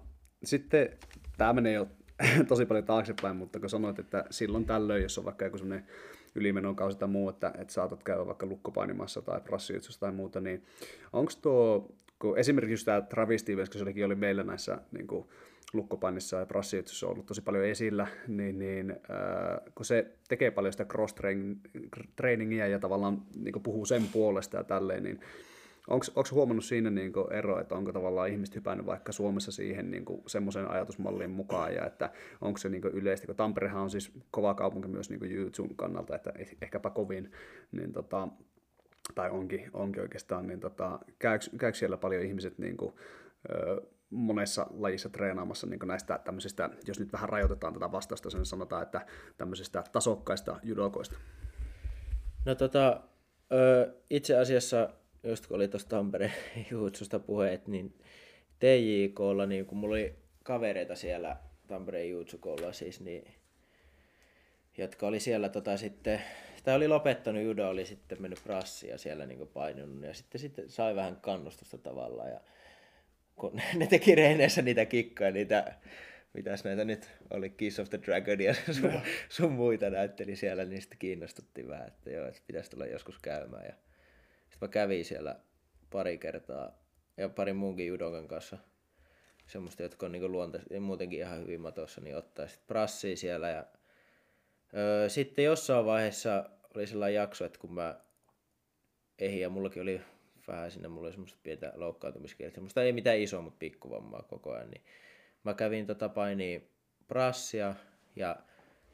[0.44, 0.88] sitten
[1.38, 1.88] tämä menee jo
[2.48, 5.88] tosi paljon taaksepäin, mutta kun sanoit, että silloin tällöin, jos on vaikka joku sellainen
[6.34, 10.64] ylimenokausi tai muu, että, että saatat käydä vaikka lukkopainimassa tai prassijutsussa tai muuta, niin
[11.12, 15.28] onko tuo, kun esimerkiksi tämä Travis Stevens, kun se oli meillä näissä niin kuin,
[15.72, 20.72] lukkopannissa ja prassijutsussa on ollut tosi paljon esillä, niin, niin äh, kun se tekee paljon
[20.72, 25.20] sitä cross-trainingia ja tavallaan niin puhuu sen puolesta ja tälleen, niin
[25.88, 30.70] Onko huomannut siinä niin ero, että onko tavallaan ihmiset hypännyt vaikka Suomessa siihen niin semmoisen
[30.70, 32.10] ajatusmallin mukaan, ja että
[32.40, 36.32] onko se niin yleistä, kun Tamperehan on siis kova kaupunki myös niin YouTuben kannalta, että
[36.62, 37.32] ehkäpä kovin,
[37.72, 38.28] niin tota,
[39.14, 42.94] tai onkin, onkin oikeastaan, niin tota, käykö, siellä paljon ihmiset niin kuin,
[43.50, 48.82] ö, monessa lajissa treenaamassa niin näistä tämmöisistä, jos nyt vähän rajoitetaan tätä vastausta, sen sanotaan,
[48.82, 51.16] että tämmöisistä tasokkaista judokoista?
[52.44, 53.00] No tota,
[54.10, 54.88] itse asiassa
[55.22, 56.32] just kun oli tuosta Tampereen
[56.70, 57.98] juutsusta puheet, niin
[58.58, 61.36] TJKlla, niin kun mulla oli kavereita siellä
[61.66, 63.34] Tampereen juutsukolla siis, niin,
[64.78, 66.22] jotka oli siellä tota sitten,
[66.66, 70.96] tai oli lopettanut judo, oli sitten mennyt prassia siellä niin painunut ja sitten, sitten sai
[70.96, 72.40] vähän kannustusta tavallaan ja
[73.36, 75.74] kun ne teki reeneissä niitä kikkoja, niitä,
[76.32, 80.80] mitäs näitä nyt oli, Kiss of the Dragon ja sun, sun muita näytteli siellä, niin
[80.80, 83.72] sitten kiinnostuttiin vähän, että joo, että pitäisi tulla joskus käymään ja
[84.50, 85.36] sitten mä kävin siellä
[85.90, 86.78] pari kertaa
[87.16, 88.58] ja pari muunkin judokan kanssa
[89.46, 93.48] semmoista, jotka on niinku luontaisesti ja muutenkin ihan hyvin matossa, niin ottaa sitten prassia siellä.
[93.48, 93.64] Ja,
[94.76, 98.00] öö, sitten jossain vaiheessa oli sellainen jakso, että kun mä
[99.18, 100.00] ehin ja mullakin oli
[100.48, 104.70] vähän sinne, mulla oli semmoista pientä loukkaantumiskieltä, semmoista ei mitään isoa, mutta pikkuvammaa koko ajan,
[104.70, 104.82] niin
[105.44, 106.60] mä kävin tota painia
[107.08, 107.74] prassia
[108.16, 108.36] ja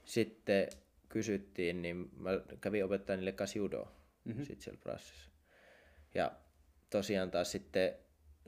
[0.04, 0.68] sitten
[1.08, 2.30] kysyttiin, niin mä
[2.60, 3.92] kävin opettaa niille kanssa judoa
[4.24, 4.44] mm-hmm.
[4.44, 5.30] sitten siellä prassissa.
[6.14, 6.32] Ja
[6.90, 7.94] tosiaan taas sitten,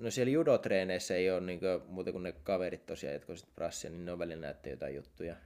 [0.00, 4.04] no siellä judotreeneissä ei ole niin muuta kuin ne kaverit tosiaan, jotka sitten prassia, niin
[4.04, 5.36] ne on välillä näyttää jotain juttuja.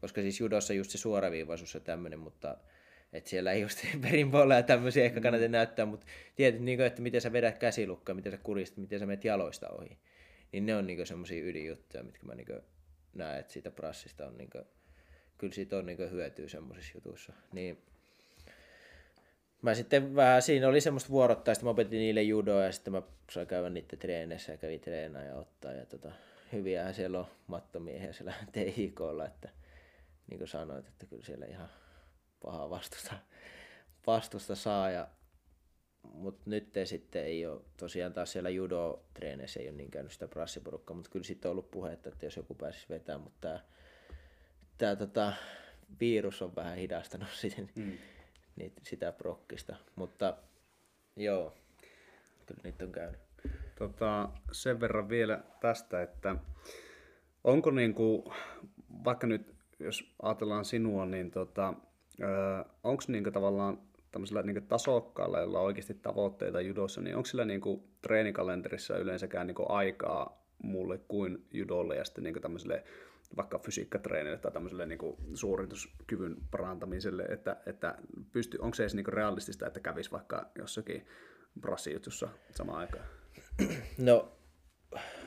[0.00, 2.56] Koska siis judossa just se suoraviivaisuus ja tämmöinen, mutta
[3.12, 5.52] että siellä ei just perinpohjalla ja tämmöisiä ehkä kannata mm.
[5.52, 6.06] näyttää, mutta
[6.36, 9.68] tiedät, niin kuin, että miten sä vedät käsilukkaa, miten sä kuristat, miten sä menet jaloista
[9.68, 9.98] ohi.
[10.52, 12.46] Niin ne on niin semmoisia ydinjuttuja, mitkä mä niin
[13.14, 14.64] näen, että siitä prassista on niin kuin,
[15.38, 17.32] kyllä siitä on niin hyötyä semmoisissa jutuissa.
[17.52, 17.82] Niin
[19.62, 23.46] mä sitten vähän, siinä oli semmoista vuorottaista, mä opetin niille judoa ja sitten mä sain
[23.46, 25.72] käydä niiden treeneissä ja kävin treenaa ja ottaa.
[25.72, 26.12] Ja tota,
[26.52, 29.48] hyviähän siellä on mattomiehiä siellä TIKlla, että
[30.30, 31.68] niin kuin sanoit, että kyllä siellä ihan
[32.44, 33.14] pahaa vastusta,
[34.06, 34.90] vastusta saa.
[34.90, 35.08] Ja,
[36.02, 40.96] mutta nyt sitten ei ole, tosiaan taas siellä judo-treeneissä ei ole niin käynyt sitä prassiporukkaa,
[40.96, 43.60] mutta kyllä sitten on ollut puhetta, että jos joku pääsisi vetämään, mutta tämä,
[44.78, 45.32] tämä tota,
[46.00, 47.70] virus on vähän hidastanut sitten.
[47.74, 47.92] Mm
[48.56, 49.76] niitä, sitä prokkista.
[49.96, 50.36] Mutta
[51.16, 51.54] joo,
[52.46, 53.20] kyllä niitä on käynyt.
[53.78, 56.36] Tota, sen verran vielä tästä, että
[57.44, 58.22] onko niin kuin,
[59.04, 61.74] vaikka nyt jos ajatellaan sinua, niin tota,
[62.84, 63.78] onko niin tavallaan
[64.12, 69.46] tämmöisellä niin tasokkaalla, jolla on oikeasti tavoitteita judossa, niin onko sillä niin kuin treenikalenterissa yleensäkään
[69.46, 72.84] niin kuin aikaa mulle kuin judolle ja sitten niin tämmöiselle
[73.36, 77.94] vaikka fysiikkatreenille tai tämmöiselle niin kuin suorituskyvyn parantamiselle, että, että
[78.32, 81.06] pysty, onko se edes niin kuin realistista, että kävisi vaikka jossakin
[81.60, 83.04] brassijutussa samaan aikaan?
[83.98, 84.32] No,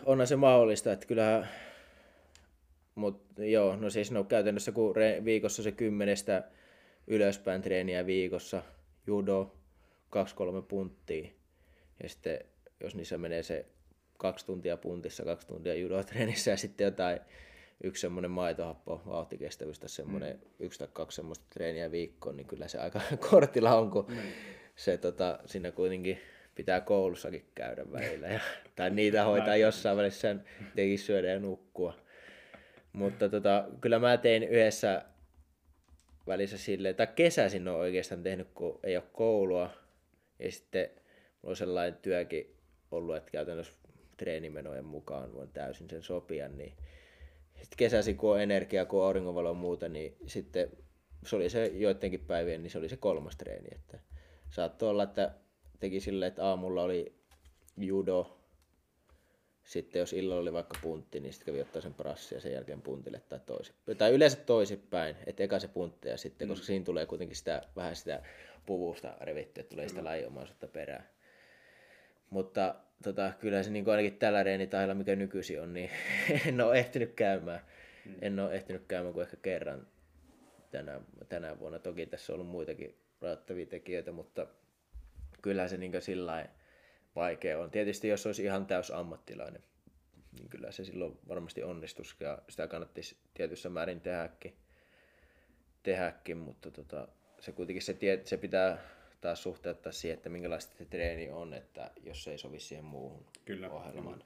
[0.05, 1.49] onhan se mahdollista, että kyllähän,
[2.95, 6.43] mutta joo, no siis no käytännössä kun viikossa se kymmenestä
[7.07, 8.63] ylöspäin treeniä viikossa,
[9.07, 9.55] judo,
[10.09, 11.29] kaksi-kolme punttia,
[12.03, 12.39] ja sitten
[12.83, 13.65] jos niissä menee se
[14.17, 17.19] kaksi tuntia puntissa, kaksi tuntia judotreenissä ja sitten jotain
[17.83, 20.41] yksi semmoinen maitohappo vauhtikestävyys tai semmoinen mm.
[20.59, 24.17] yksi tai kaksi semmoista treeniä viikkoon, niin kyllä se aika kortilla on, kun mm.
[24.75, 26.19] se tota, siinä kuitenkin
[26.55, 28.27] pitää koulussakin käydä välillä.
[28.27, 28.39] Ja,
[28.75, 30.35] tai niitä hoitaa jossain välissä
[30.75, 31.93] teki syödä ja nukkua.
[32.93, 35.05] Mutta tota, kyllä mä tein yhdessä
[36.27, 39.69] välissä silleen, tai kesäisin on oikeastaan tehnyt, kun ei ole koulua.
[40.39, 42.55] Ja sitten mulla on sellainen työkin
[42.91, 43.73] ollut, että käytännössä
[44.17, 46.73] treenimenojen mukaan voin täysin sen sopia, niin
[47.53, 50.69] sitten kesäsi kun on energia, kun on auringonvalo ja muuta, niin sitten
[51.25, 53.67] se oli se joidenkin päivien, niin se oli se kolmas treeni.
[53.71, 53.99] Että
[54.49, 55.31] saattoi olla, että
[55.79, 57.15] teki silleen, että aamulla oli
[57.77, 58.37] judo,
[59.65, 62.81] sitten jos illalla oli vaikka puntti, niin sitten kävi ottaa sen prassi ja sen jälkeen
[62.81, 63.97] puntille tai toisinpäin.
[63.97, 66.49] Tai yleensä toisinpäin, että eka se puntti ja sitten, mm.
[66.49, 68.21] koska siinä tulee kuitenkin sitä, vähän sitä
[68.65, 70.05] puvusta revittyä, että tulee sitä mm.
[70.05, 71.09] lajiomaisuutta perään.
[72.29, 75.89] Mutta tota, kyllä se niin ainakin tällä reenitailla, mikä nykyisin on, niin
[76.47, 77.61] en ole ehtinyt käymään.
[78.05, 78.15] Mm.
[78.21, 79.87] En ole ehtinyt käymään kuin ehkä kerran
[80.71, 81.79] tänä, tänä vuonna.
[81.79, 84.47] Toki tässä on ollut muitakin rajoittavia tekijöitä, mutta
[85.41, 86.45] kyllä se niin sillä
[87.15, 87.71] vaikea on.
[87.71, 89.63] Tietysti jos olisi ihan täys ammattilainen,
[90.39, 94.53] niin kyllä se silloin varmasti onnistuisi ja sitä kannattaisi tietyssä määrin tehdäkin,
[95.83, 97.07] tehdäkin mutta tota,
[97.39, 98.77] se kuitenkin se, tie, se pitää
[99.21, 103.25] taas suhteuttaa siihen, että minkälaista se treeni on, että jos se ei sovi siihen muuhun
[103.45, 104.23] Kyllä, ohjelmaan,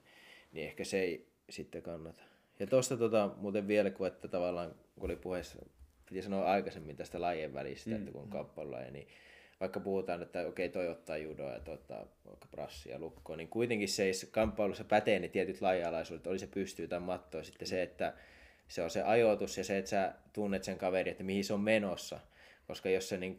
[0.51, 2.23] niin ehkä se ei sitten kannata.
[2.59, 5.59] Ja tuosta tota, muuten vielä, kun että tavallaan, kun oli puheessa,
[6.09, 9.07] piti sanoa aikaisemmin tästä lajien välistä, mm, että kun on kappalulaji, niin
[9.59, 13.87] vaikka puhutaan, että okei, toi ottaa judoa ja toi ottaa vaikka brassia lukkoon, niin kuitenkin
[13.87, 17.43] se ei kamppailussa pätee ne tietyt lajialaisuudet, oli se pystyy tai mattoa.
[17.43, 18.13] Sitten se, että
[18.67, 21.61] se on se ajoitus ja se, että sä tunnet sen kaverin, että mihin se on
[21.61, 22.19] menossa.
[22.67, 23.37] Koska jos se niin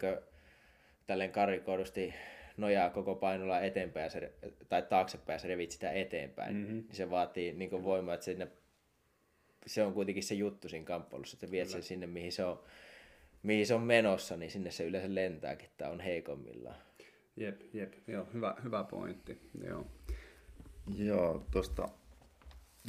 [1.07, 2.13] tälleen karikoidusti
[2.57, 4.31] nojaa koko painolla eteenpäin se,
[4.69, 6.73] tai taaksepäin ja sä revit sitä eteenpäin, mm-hmm.
[6.73, 8.47] niin se vaatii niin voimaa, että sinne,
[9.67, 12.63] se on kuitenkin se juttu siinä kamppailussa, että viet sen sinne, mihin se on
[13.43, 16.75] mihin se on menossa, niin sinne se yleensä lentääkin, että on heikommillaan.
[17.35, 19.87] Jep, jep, joo, hyvä, hyvä pointti, joo.
[20.95, 21.89] Joo, tuosta,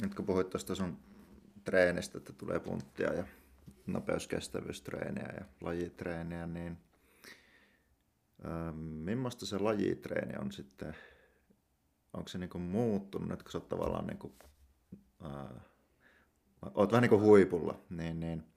[0.01, 0.97] nyt kun puhuit tuosta sun
[1.63, 3.23] treenistä, että tulee punttia ja
[3.87, 6.77] nopeuskestävyystreeniä ja lajitreeniä, niin
[8.45, 10.95] ähm, millaista se lajitreeni on sitten,
[12.13, 14.35] onko se niinku muuttunut, että kun sä oot tavallaan niinku,
[15.25, 15.61] äh,
[16.73, 18.52] oot vähän niin kuin huipulla, niin, niin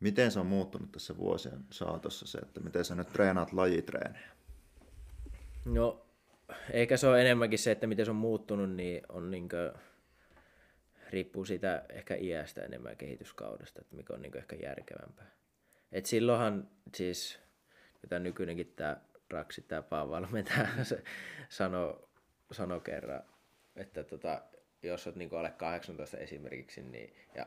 [0.00, 4.30] Miten se on muuttunut tässä vuosien saatossa se, että miten sä nyt treenaat lajitreenejä?
[5.64, 6.06] No,
[6.72, 9.74] eikä se ole enemmänkin se, että miten se on muuttunut, niin on niinkö,
[11.10, 15.30] riippuu siitä ehkä iästä enemmän kehityskaudesta, että mikä on niinkö ehkä järkevämpää.
[15.92, 17.38] Et silloinhan siis,
[18.02, 18.96] mitä nykyinenkin tämä
[19.30, 21.02] Raksi, tämä valmentaja, se
[21.48, 22.08] sanoi
[22.52, 23.22] sano kerran,
[23.76, 24.42] että tota,
[24.82, 27.46] jos olet niin alle 18 esimerkiksi, niin, ja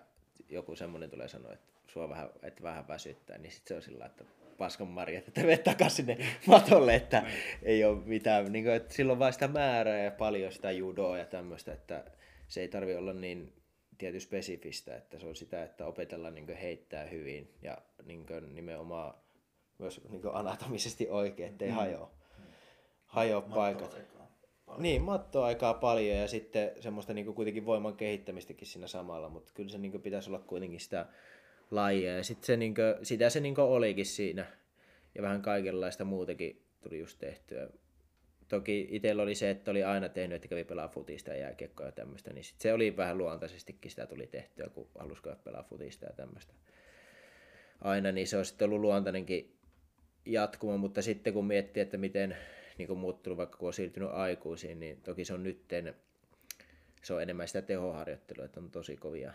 [0.50, 4.06] joku semmoinen tulee sanoa, että sua vähän, että vähän väsyttää, niin sitten se on sillä
[4.06, 4.24] että
[4.58, 7.34] paskan marja, että menet takaisin sinne matolle, että Näin.
[7.64, 11.26] ei ole mitään, niin kuin, että silloin vain sitä määrää ja paljon sitä judoa ja
[11.26, 12.06] tämmöistä, että
[12.48, 13.54] se ei tarvi olla niin
[13.98, 19.14] tietty spesifistä, että se on sitä, että opetellaan niin heittää hyvin ja niin nimenomaan
[19.78, 21.76] myös niin anatomisesti oikein, ettei mm.
[21.76, 22.12] hajoa,
[23.06, 23.98] hajoa paikat.
[24.66, 24.82] Paljon.
[24.82, 29.78] Niin, mattoaikaa paljon ja sitten semmoista niin kuitenkin voiman kehittämistäkin siinä samalla, mutta kyllä se
[29.78, 31.06] niin pitäisi olla kuitenkin sitä
[31.76, 32.18] lajia.
[32.18, 34.46] Ja sit se, niin kuin, sitä se niin olikin siinä.
[35.16, 37.70] Ja vähän kaikenlaista muutakin tuli just tehtyä.
[38.48, 41.92] Toki itsellä oli se, että oli aina tehnyt, että kävi pelaa futista ja jääkiekkoa ja
[41.92, 46.14] tämmöistä, niin sit se oli vähän luontaisestikin sitä tuli tehtyä, kun halusi pelaa futista ja
[46.14, 46.54] tämmöistä.
[47.82, 49.58] Aina, niin se on sitten ollut luontainenkin
[50.26, 52.38] jatkuma, mutta sitten kun miettii, että miten
[52.78, 55.96] niin kuin muuttunut, vaikka kun on siirtynyt aikuisiin, niin toki se on nytten,
[57.04, 59.34] se on enemmän sitä tehoharjoittelua, että on tosi kovia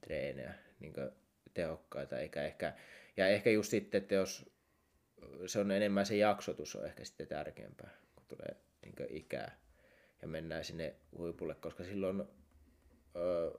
[0.00, 0.92] treenejä, niin
[1.54, 2.72] tehokkaita, eikä ehkä,
[3.16, 4.54] ja ehkä just sitten, että jos
[5.46, 9.58] se on enemmän se jaksotus on ehkä sitten tärkeämpää, kun tulee niin ikää
[10.22, 12.24] ja mennään sinne huipulle, koska silloin,
[13.16, 13.50] öö,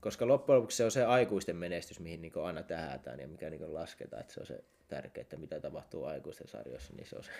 [0.00, 3.74] koska loppujen lopuksi se on se aikuisten menestys, mihin niin aina tähätään ja mikä niin
[3.74, 7.30] lasketaan, että se on se tärkeää, että mitä tapahtuu aikuisten sarjoissa, niin se on se,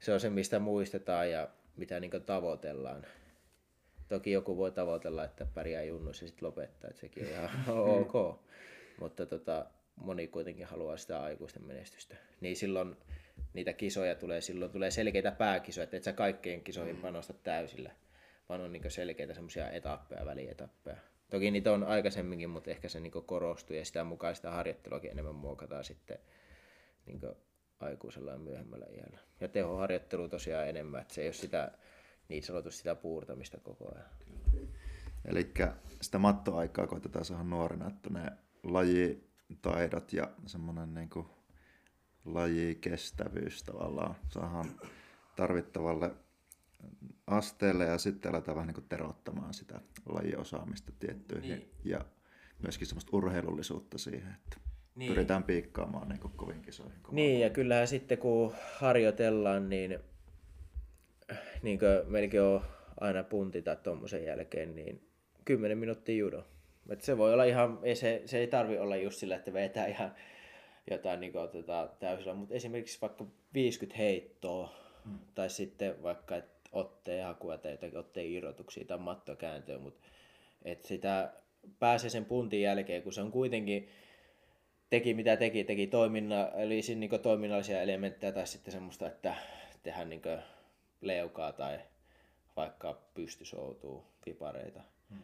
[0.00, 3.06] se, on se mistä muistetaan ja mitä niin tavoitellaan.
[4.08, 7.50] Toki joku voi tavoitella, että pärjää junnuissa ja sitten lopettaa, että sekin on ihan
[8.00, 8.40] ok
[9.00, 12.16] mutta tota, moni kuitenkin haluaa sitä aikuisten menestystä.
[12.40, 12.96] Niin silloin
[13.54, 17.02] niitä kisoja tulee, silloin tulee selkeitä pääkisoja, että et sä kaikkien kisoihin mm.
[17.02, 17.90] panosta täysillä,
[18.48, 20.96] vaan on niin selkeitä semmoisia etappeja, välietappeja.
[21.30, 25.34] Toki niitä on aikaisemminkin, mutta ehkä se niin korostuu ja sitä mukaan sitä harjoitteluakin enemmän
[25.34, 26.18] muokataan sitten
[27.06, 27.20] niin
[27.80, 29.18] aikuisella ja myöhemmällä iällä.
[29.40, 31.72] Ja tehoharjoittelu tosiaan enemmän, että se ei ole sitä
[32.28, 34.10] niin sanotusti sitä puurtamista koko ajan.
[35.24, 35.52] Eli
[36.00, 38.32] sitä mattoaikaa koitetaan saada nuorena, että ne
[38.62, 41.26] lajitaidot ja semmoinen niin kuin
[42.24, 44.66] lajikestävyys tavallaan saadaan
[45.36, 46.10] tarvittavalle
[47.26, 51.70] asteelle ja sitten aletaan vähän niin kuin terottamaan sitä lajiosaamista tiettyihin niin.
[51.84, 52.04] ja
[52.62, 55.12] myöskin semmoista urheilullisuutta siihen, että niin.
[55.12, 57.00] pyritään piikkaamaan niin kuin kovin kisoihin.
[57.10, 59.98] Niin ja kyllähän sitten kun harjoitellaan, niin,
[61.62, 62.60] niin kuin melkein on
[63.00, 65.08] aina puntita tuommoisen jälkeen, niin
[65.44, 66.46] 10 minuuttia judo
[66.88, 69.86] et se voi olla ihan, ei se, se ei tarvi olla just sillä, että vetää
[69.86, 70.14] ihan
[70.90, 74.72] jotain niin otetaan täysillä, mutta esimerkiksi vaikka 50 heittoa
[75.04, 75.18] hmm.
[75.34, 80.08] tai sitten vaikka että otteen hakua tai jotakin otteen irrotuksia tai mattokääntöä, mutta
[80.62, 81.32] että sitä
[81.78, 83.88] pääsee sen puntin jälkeen, kun se on kuitenkin
[84.90, 89.34] teki mitä teki, teki toiminna, eli siinä niin toiminnallisia elementtejä tai sitten semmoista, että
[89.82, 90.22] tehdään niin
[91.00, 91.78] leukaa tai
[92.56, 95.22] vaikka pystysoutuu, vipareita, hmm.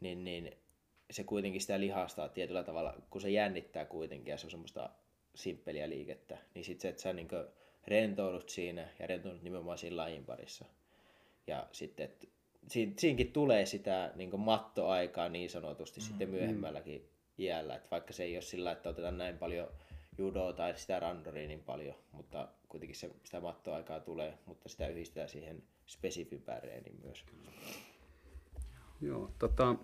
[0.00, 0.56] niin, niin
[1.10, 4.90] se kuitenkin sitä lihastaa tietyllä tavalla, kun se jännittää kuitenkin ja se on semmoista
[5.34, 7.28] simppeliä liikettä, niin sitten se, että sä niin
[7.86, 10.64] rentoudut siinä ja rentoudut nimenomaan siinä lajin parissa.
[11.46, 12.26] Ja sitten, että
[12.68, 17.44] siinä, siinäkin tulee sitä niin mattoaikaa niin sanotusti mm, sitten myöhemmälläkin mm.
[17.44, 19.68] iällä, että vaikka se ei ole sillä, että otetaan näin paljon
[20.18, 25.28] judoa tai sitä randoria niin paljon, mutta kuitenkin se, sitä mattoaikaa tulee, mutta sitä yhdistetään
[25.28, 27.24] siihen spesifimpään reeniin myös.
[29.00, 29.74] Joo, tota,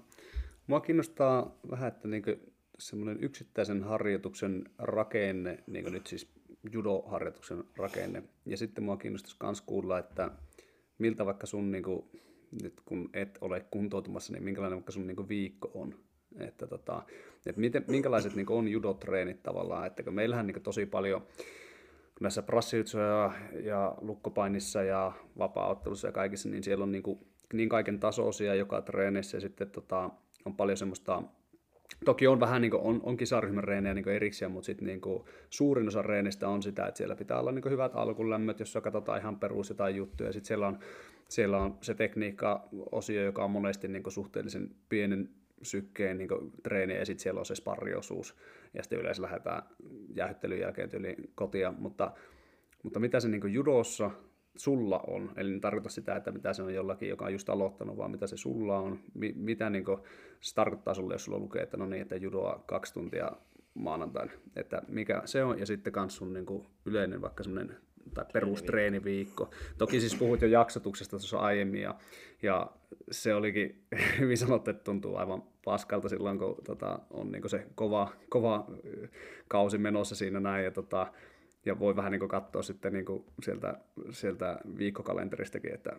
[0.67, 2.31] mua kiinnostaa vähän, että niinku
[2.79, 6.33] semmoinen yksittäisen harjoituksen rakenne, niin kuin nyt siis
[6.73, 8.23] judo-harjoituksen rakenne.
[8.47, 10.31] Ja sitten mua kiinnostaisi myös kuulla, että
[10.99, 12.05] miltä vaikka sun, niin kuin,
[12.62, 15.95] nyt kun et ole kuntoutumassa, niin minkälainen vaikka sun niin kuin viikko on.
[16.39, 17.03] Että tota,
[17.47, 21.27] että miten, minkälaiset niin on judotreenit tavallaan, että kun meillähän niin tosi paljon
[22.21, 27.19] näissä prassijutsuja ja, ja lukkopainissa ja vapaa-ottelussa ja kaikissa, niin siellä on niin, kuin,
[27.53, 30.11] niin kaiken tasoisia joka treenissä ja sitten tota,
[30.45, 31.23] on paljon semmoista
[32.05, 35.01] Toki on vähän niin kuin, on, on kisaryhmän reenejä niin erikseen, mutta sitten niin
[35.51, 39.39] suurin osa reenistä on sitä, että siellä pitää olla niin hyvät alkulämmöt, jos katsotaan ihan
[39.39, 40.33] perus jotain juttuja.
[40.33, 40.79] Sitten siellä on,
[41.29, 45.31] siellä on se tekniikka-osio, joka on monesti niin suhteellisen pienen
[45.63, 46.29] sykkeen niin
[46.63, 48.37] treeni ja sitten siellä on se sparriosuus
[48.75, 49.63] ja sitten yleensä lähdetään
[50.15, 52.13] jäähyttelyn jälkeen tyyliin kotia, mutta,
[52.83, 54.11] mutta mitä se niin judossa
[54.57, 57.97] sulla on, eli en tarkoita sitä, että mitä se on jollakin, joka on just aloittanut,
[57.97, 59.99] vaan mitä se sulla on, mi, mitä niin kuin,
[60.41, 63.33] se tarkoittaa sulle, jos sulla lukee, että no niin, että judoa kaksi tuntia
[63.75, 67.77] maanantaina, että mikä se on, ja sitten kans sun niin kuin, yleinen vaikka semmoinen
[68.15, 69.51] tai perustreeniviikko.
[69.79, 71.95] Toki siis puhut jo jaksotuksesta tuossa aiemmin ja,
[72.43, 72.71] ja
[73.11, 73.85] se olikin
[74.21, 78.67] hyvin sanottu, että tuntuu aivan paskalta silloin, kun tota, on niin se kova, kova
[79.49, 81.07] kausi menossa siinä näin ja, tota,
[81.67, 83.07] ja voi vähän niin katsoa sitten niin
[83.43, 83.75] sieltä,
[84.11, 85.97] sieltä viikkokalenteristakin, että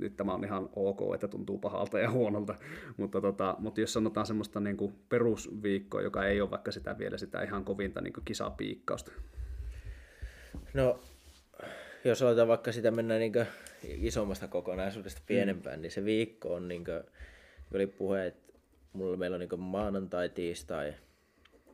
[0.00, 2.54] nyt tämä on ihan ok, että tuntuu pahalta ja huonolta,
[2.96, 4.76] mutta, tota, mutta jos sanotaan semmoista niin
[5.08, 9.12] perusviikkoa, joka ei ole vaikka sitä vielä sitä ihan kovinta niin kisapiikkausta.
[10.74, 11.00] No
[12.04, 13.32] jos aletaan vaikka sitä mennä niin
[13.82, 15.82] isommasta kokonaisuudesta pienempään, mm.
[15.82, 17.02] niin se viikko on, niin kuin,
[17.74, 18.52] oli puhe, että
[18.92, 20.94] mulla meillä on niin maanantai, tiistai,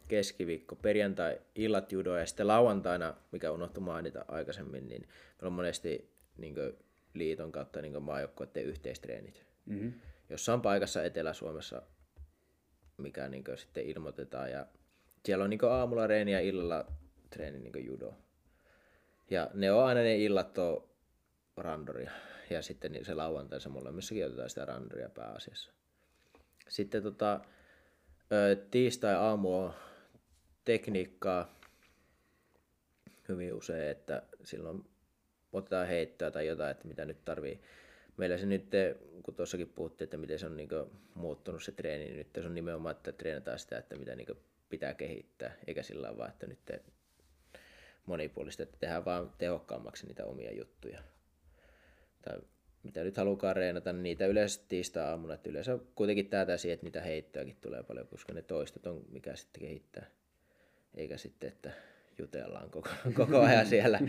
[0.08, 6.10] keskiviikko, perjantai, illat judo ja sitten lauantaina, mikä unohtui mainita aikaisemmin, niin meillä on monesti
[6.36, 6.54] niin
[7.14, 9.46] liiton kautta niin maajoukkoiden yhteistreenit.
[9.66, 9.92] Mm-hmm.
[10.30, 11.82] Jossain paikassa Etelä-Suomessa,
[12.96, 14.50] mikä niin sitten ilmoitetaan.
[14.50, 14.66] Ja
[15.24, 16.86] siellä on niin aamulla reeni ja illalla
[17.30, 18.14] treeni niin judo.
[19.30, 20.88] Ja ne on aina ne illat on
[21.56, 22.10] randoria.
[22.50, 25.72] Ja sitten niin se lauantai se molemmissakin otetaan sitä randoria pääasiassa.
[26.68, 27.40] Sitten tota,
[28.70, 29.74] tiistai aamu on
[30.64, 31.58] tekniikkaa
[33.28, 34.84] hyvin usein, että silloin
[35.52, 37.60] otetaan heittää tai jotain, että mitä nyt tarvii.
[38.16, 38.70] Meillä se nyt,
[39.22, 40.68] kun tuossakin puhuttiin, että miten se on niin
[41.14, 44.28] muuttunut se treeni, niin nyt se on nimenomaan, että treenataan sitä, että mitä niin
[44.68, 46.58] pitää kehittää, eikä sillä vaan, että nyt
[48.06, 51.02] monipuolista, että tehdään vaan tehokkaammaksi niitä omia juttuja.
[52.22, 52.38] Tai
[52.82, 56.86] mitä nyt halukaan reenata, niin niitä yleensä tiistaa aamuna, että yleensä kuitenkin tätä siihen, että
[56.86, 60.06] niitä heittojakin tulee paljon, koska ne toistot on mikä sitten kehittää.
[60.94, 61.70] Eikä sitten, että
[62.18, 64.00] jutellaan koko, koko ajan siellä,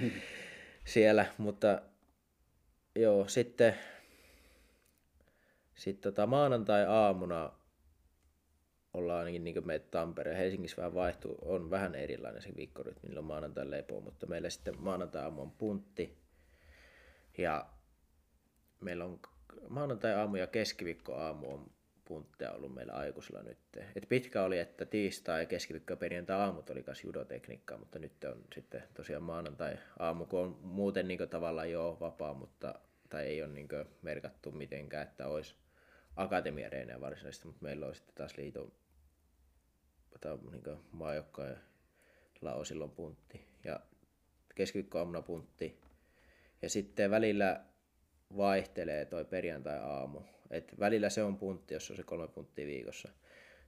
[0.85, 1.25] siellä.
[1.37, 1.81] mutta
[2.95, 3.75] joo, sitten
[5.75, 7.51] sitten tota, maanantai-aamuna
[8.93, 13.71] ollaan ainakin niin me Tampereen, Helsingissä vähän vaihtuu, on vähän erilainen se viikkorytmi, on maanantai
[13.71, 16.17] lepo, mutta meillä sitten maanantai-aamu on puntti
[17.37, 17.65] ja
[18.81, 19.19] meillä on
[19.69, 21.71] maanantai-aamu ja keskiviikko-aamu on
[22.05, 23.57] puntteja ollut meillä aikuisilla nyt.
[23.95, 28.83] Et pitkä oli, että tiistai keskiviikko ja perjantai-aamut oli myös judotekniikkaa, mutta nyt on sitten
[28.93, 32.75] tosiaan maanantai-aamu, kun on muuten niin tavallaan jo vapaa, mutta
[33.09, 33.67] tai ei ole niin
[34.01, 35.55] merkattu mitenkään, että olisi
[36.15, 38.71] akatemiareeneja varsinaisesti, mutta meillä on sitten taas liiton
[40.51, 41.57] niin maajoukkoilla
[42.53, 43.47] on silloin puntti.
[43.63, 43.79] Ja
[44.55, 45.79] keskiviikkoaamuna puntti.
[46.61, 47.65] Ja sitten välillä
[48.37, 50.21] vaihtelee toi perjantai-aamu.
[50.51, 53.09] Et välillä se on puntti, jos on se kolme punttia viikossa.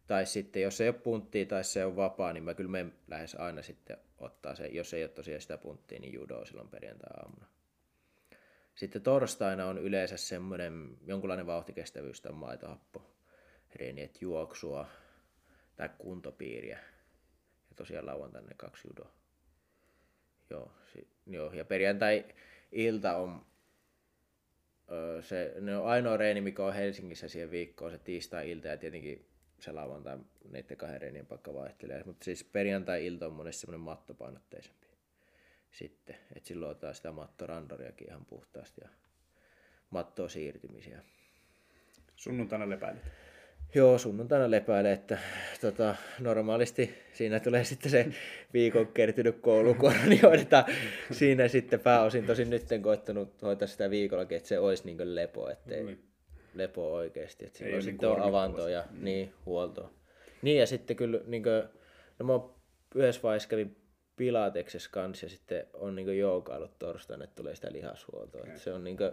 [0.07, 3.35] Tai sitten jos ei ole punttia tai se on vapaa, niin mä kyllä menen lähes
[3.35, 7.45] aina sitten ottaa se, jos ei ole tosiaan sitä punttia, niin judo silloin perjantai-aamuna.
[8.75, 13.01] Sitten torstaina on yleensä semmoinen jonkunlainen vauhtikestävyys tai maitohappo.
[13.75, 14.87] Reeni, että juoksua,
[15.75, 16.79] tai kuntopiiriä.
[17.69, 19.11] Ja tosiaan lauantaina kaksi judoa.
[20.49, 23.45] Joo, si, joo, ja perjantai-ilta on
[25.21, 29.25] se, ne on ainoa reeni, mikä on Helsingissä siihen viikkoon, se tiistai-ilta ja tietenkin
[29.59, 30.17] se lauantai
[30.51, 32.03] niiden kahden reenien pakka vaihtelee.
[32.05, 34.87] Mutta siis perjantai-ilta on monesti semmoinen mattopainotteisempi
[35.71, 36.15] sitten.
[36.35, 38.89] Että silloin ottaa sitä mattorandoriakin ihan puhtaasti ja
[39.89, 41.03] mattoa siirtymisiä.
[42.15, 43.03] Sunnuntaina lepäilet.
[43.75, 45.17] Joo, sunnuntaina lepäilee, että
[45.61, 48.07] tota, normaalisti siinä tulee sitten se
[48.53, 50.65] viikon kertynyt koulukuoro, niin hoidetaan
[51.11, 52.25] siinä sitten pääosin.
[52.25, 55.97] Tosin nyt en koittanut hoitaa sitä viikollakin, että se olisi niin lepo, ettei mm.
[56.53, 57.45] lepo oikeasti.
[57.45, 59.03] Että silloin sitten on avanto ja mm.
[59.03, 59.93] niin, huolto.
[60.41, 61.63] Niin ja sitten kyllä, niin kuin,
[62.19, 62.55] no mä
[62.95, 63.75] yhdessä vaiheessa kävin
[64.17, 68.41] pilateksessa kanssa ja sitten on niinku joukailut torstaina, että tulee sitä lihashuoltoa.
[68.41, 68.57] Okay.
[68.57, 69.03] Se on niinku,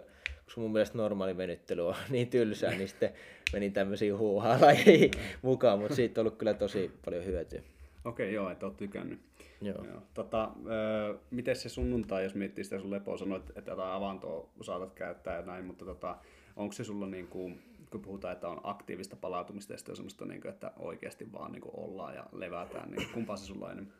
[0.45, 3.13] koska mun mielestä normaali venyttely on niin tylsää, niin sitten
[3.53, 5.11] menin tämmöisiin huuhaa-lajiin
[5.41, 7.61] mukaan, mutta siitä on ollut kyllä tosi paljon hyötyä.
[8.05, 9.19] Okei, okay, joo, että oot tykännyt.
[9.61, 9.85] Joo.
[9.85, 10.01] Joo.
[10.13, 14.93] Tota, öö, miten se sunnuntai, jos miettii sitä sun lepoa, sanoit, että jotain avantoa saatat
[14.93, 16.17] käyttää ja näin, mutta tota,
[16.55, 17.61] onko se sulla niin kuin,
[17.91, 21.51] kun puhutaan, että on aktiivista palautumista ja sitten on semmoista, niin kuin, että oikeasti vaan
[21.51, 23.93] niin kuin ollaan ja levätään, niin kumpaa se sulla on enemmän?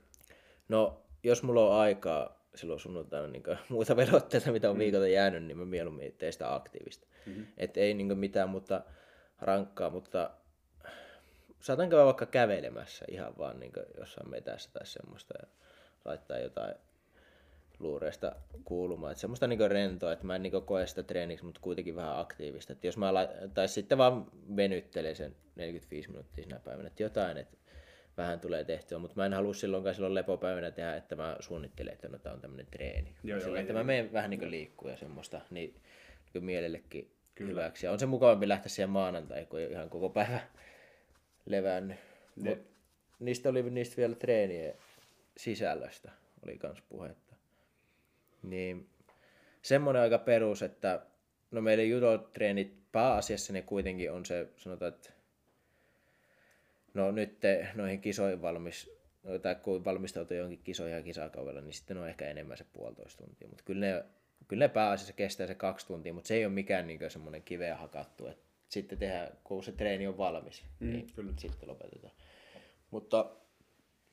[0.69, 4.79] No, jos mulla on aikaa silloin sunnuntaina niin muuta velvoitteita, mitä on mm.
[4.79, 7.07] viikolta jäänyt, niin mä mieluummin teen sitä aktiivista.
[7.25, 7.45] Mm-hmm.
[7.57, 8.81] Et ei niin mitään mutta
[9.41, 10.31] rankkaa, mutta
[11.59, 15.47] saatan käydä vaikka kävelemässä ihan vaan niin jossain metässä tai semmoista ja
[16.05, 16.75] laittaa jotain
[17.79, 19.11] luureista kuulumaan.
[19.11, 22.73] Että semmoista niin rentoa, että mä en niin koe sitä treeniksi, mutta kuitenkin vähän aktiivista.
[22.73, 24.25] Että jos mä lait- tai sitten vaan
[24.55, 27.57] venyttelen sen 45 minuuttia sinä päivänä, että jotain, että
[28.17, 32.07] vähän tulee tehtyä, mutta mä en halua silloinkaan silloin lepopäivänä tehdä, että mä suunnittelen, että
[32.07, 33.15] no tää on tämmöinen treeni.
[33.23, 35.75] Joo, Sillä, joo, että ei, mä menen vähän niin liikkuu ja semmoista, niin,
[36.33, 37.49] niin mielellekin Kyllä.
[37.49, 37.85] hyväksi.
[37.85, 40.39] Ja on se mukavampi lähteä siihen maanantai, kun ihan koko päivä
[41.45, 41.97] levännyt.
[42.35, 42.59] Mut
[43.19, 44.73] niistä oli niistä vielä treenien
[45.37, 46.11] sisällöstä
[46.45, 47.35] oli kans puhetta.
[48.43, 48.89] Niin
[49.61, 51.05] semmoinen aika perus, että
[51.51, 55.09] no meidän judotreenit pääasiassa ne kuitenkin on se, sanotaan, että
[56.95, 58.91] no nyt te, noihin kisoihin valmis,
[59.41, 63.47] tai kun valmistautuu johonkin kisoihin ja kisakaudella, niin sitten on ehkä enemmän se puolitoista tuntia.
[63.47, 64.03] Mutta kyllä ne,
[64.47, 67.75] kyllä ne pääasiassa kestää se kaksi tuntia, mutta se ei ole mikään niin semmoinen kiveä
[67.75, 68.27] hakattu.
[68.27, 68.37] Et
[68.69, 71.33] sitten tehdään, kun se treeni on valmis, mm, niin kyllä.
[71.37, 72.13] sitten lopetetaan.
[72.91, 73.31] Mutta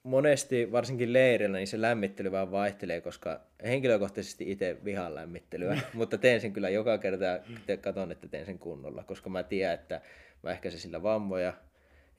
[0.03, 6.41] monesti, varsinkin leirillä, niin se lämmittely vaan vaihtelee, koska henkilökohtaisesti itse vihaan lämmittelyä, mutta teen
[6.41, 7.41] sen kyllä joka kerta ja
[7.81, 10.01] katson, että teen sen kunnolla, koska mä tiedän, että
[10.43, 11.53] mä ehkäisen sillä vammoja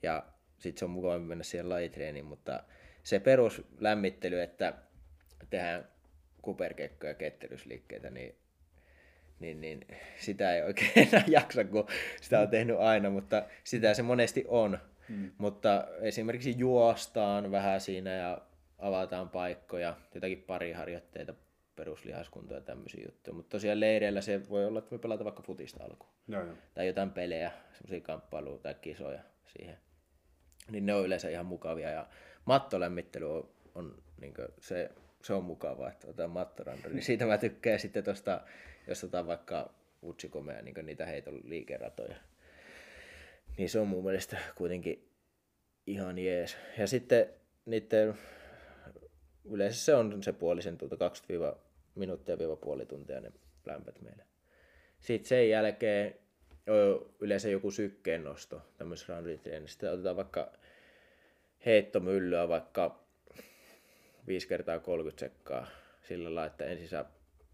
[0.02, 0.24] ja
[0.58, 2.62] sitten se on mukava mennä siihen lajitreeniin, mutta
[3.02, 4.74] se peruslämmittely, että
[5.50, 5.88] tehdään
[6.42, 8.34] kuperkekkoja ja ketterysliikkeitä, niin,
[9.40, 9.86] niin, niin
[10.18, 11.86] sitä ei oikein enää jaksa, kun
[12.20, 14.78] sitä on tehnyt aina, mutta sitä se monesti on.
[15.08, 15.30] Hmm.
[15.38, 18.40] Mutta esimerkiksi juostaan vähän siinä ja
[18.78, 21.34] avataan paikkoja, jotakin pariharjoitteita,
[21.76, 23.34] peruslihaskuntoa ja tämmöisiä juttuja.
[23.34, 26.12] Mutta tosiaan leireillä se voi olla, että voi pelata vaikka futista alkuun.
[26.26, 26.52] No, no.
[26.74, 29.78] Tai jotain pelejä, semmoisia kamppailuja tai kisoja siihen
[30.70, 31.90] niin ne on yleensä ihan mukavia.
[31.90, 32.06] Ja
[32.44, 34.90] mattolämmittely on, on niin se,
[35.22, 36.94] se on mukavaa, että otetaan mattorandori.
[36.94, 38.40] Niin siitä mä tykkään sitten tuosta,
[38.86, 42.16] jos otetaan vaikka utsikomea, niin niitä heiton liikeratoja.
[43.58, 45.08] Niin se on mun mielestä kuitenkin
[45.86, 46.56] ihan jees.
[46.78, 47.26] Ja sitten
[47.66, 48.14] niiden,
[49.44, 51.56] yleensä se on se puolisen tuntia, 20
[51.94, 53.32] minuuttia viiva puoli tuntia ne
[53.66, 54.24] lämpöt meille.
[55.00, 56.14] Sitten sen jälkeen
[57.20, 59.90] yleensä joku sykkeen nosto tämmöisessä rounditreenissä.
[59.90, 60.52] Otetaan vaikka
[61.66, 63.04] heittomyllyä vaikka
[64.26, 65.66] 5 kertaa 30 sekkaa
[66.08, 67.04] sillä lailla, että ensin sä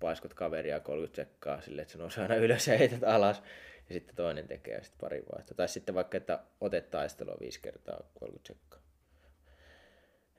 [0.00, 3.42] paiskot kaveria 30 sekkaa sille, että se nousee aina ylös ja heität alas.
[3.88, 5.54] Ja sitten toinen tekee ja sitten pari vaihtoa.
[5.56, 8.80] Tai sitten vaikka, että otet taistelua 5 kertaa 30 sekkaa.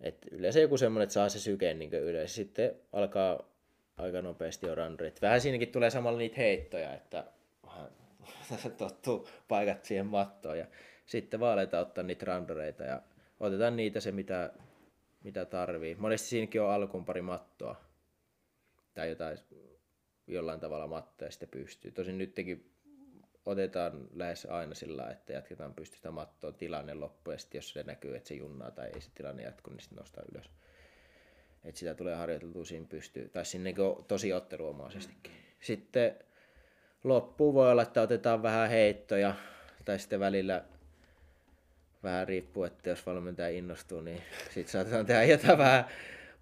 [0.01, 2.35] Et yleensä joku semmoinen, että saa se sykeen niin ylös.
[2.35, 3.49] Sitten alkaa
[3.97, 5.21] aika nopeasti jo runrit.
[5.21, 7.23] Vähän siinäkin tulee samalla niitä heittoja, että
[8.77, 10.65] tottuu paikat siihen mattoon ja
[11.05, 13.01] sitten vaan aletaan ottaa niitä randoreita ja
[13.39, 14.53] otetaan niitä se mitä,
[15.23, 15.95] mitä tarvii.
[15.95, 17.75] Monesti siinäkin on alkuun pari mattoa
[18.93, 19.37] tai jotain
[20.27, 21.91] jollain tavalla mattoja ja sitten pystyy.
[21.91, 22.71] Tosin nytkin
[23.45, 28.15] otetaan lähes aina sillä että jatketaan pystystä mattoa tilanne loppu ja sitten jos se näkyy,
[28.15, 30.49] että se junnaa tai ei se tilanne jatku, niin sitten nostaa ylös.
[31.63, 33.73] että sitä tulee harjoiteltua siinä pystyy, tai sinne
[34.07, 35.31] tosi otteluomaisestikin.
[35.59, 36.15] Sitten
[37.03, 39.35] loppuun voi olla, että otetaan vähän heittoja,
[39.85, 40.63] tai sitten välillä
[42.03, 45.85] vähän riippuu, että jos valmentaja innostuu, niin sitten saatetaan tehdä jotain vähän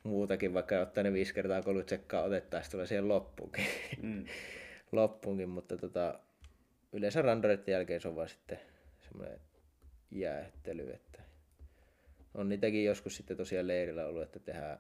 [0.03, 3.65] muutakin, vaikka ottaa ne viisi kertaa 30 sekkaa otettaisiin tulee siihen loppuunkin.
[4.01, 4.25] Mm.
[4.91, 6.19] loppuunkin, mutta tota,
[6.93, 8.59] yleensä randoreiden jälkeen se on vaan sitten
[9.09, 9.39] semmoinen
[10.11, 11.21] jäähtely, että
[12.33, 14.79] on niitäkin joskus sitten tosiaan leirillä ollut, että tehdään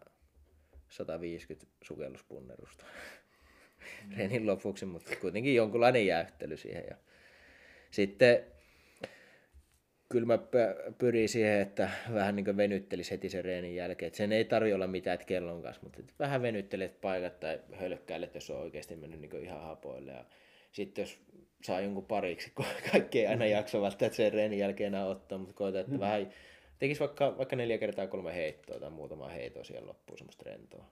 [0.89, 2.85] 150 sukelluspunnerusta.
[4.17, 6.83] Reenin lopuksi, mutta kuitenkin jonkunlainen jäähtely siihen.
[6.89, 6.95] Ja
[7.91, 8.43] sitten
[10.09, 10.39] kyllä mä
[10.97, 14.07] pyrin siihen, että vähän niin venyttelisi heti sen reenin jälkeen.
[14.07, 18.35] Että sen ei tarvi olla mitään, että kellon kanssa, mutta vähän venyttelet paikat tai hölkkäilet,
[18.35, 20.11] jos on oikeasti mennyt niin ihan hapoille.
[20.11, 20.25] Ja
[20.71, 21.19] sitten jos
[21.63, 25.53] saa jonkun pariksi, kun kaikki ei aina jaksa välttämättä sen reenin jälkeen enää ottaa, mutta
[25.53, 25.99] koetaan, että mm.
[25.99, 26.33] vähän
[26.79, 30.85] tekisi vaikka, vaikka neljä kertaa kolme heittoa tai muutama heittoa siihen loppuun semmoista rentoa.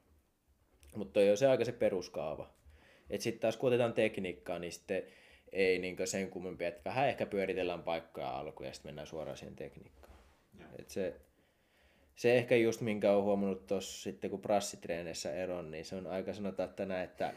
[0.95, 2.53] Mutta toi on se aika se peruskaava.
[3.09, 5.03] Että sitten taas kun otetaan tekniikkaa, niin sitten
[5.51, 9.55] ei niin sen kummempi, että vähän ehkä pyöritellään paikkoja alkuun ja sitten mennään suoraan siihen
[9.55, 10.17] tekniikkaan.
[10.79, 11.15] Et se,
[12.15, 16.33] se ehkä just minkä on huomannut tuossa sitten kun prassitreeneissä eron, niin se on aika
[16.33, 17.33] sanotaan tänä, että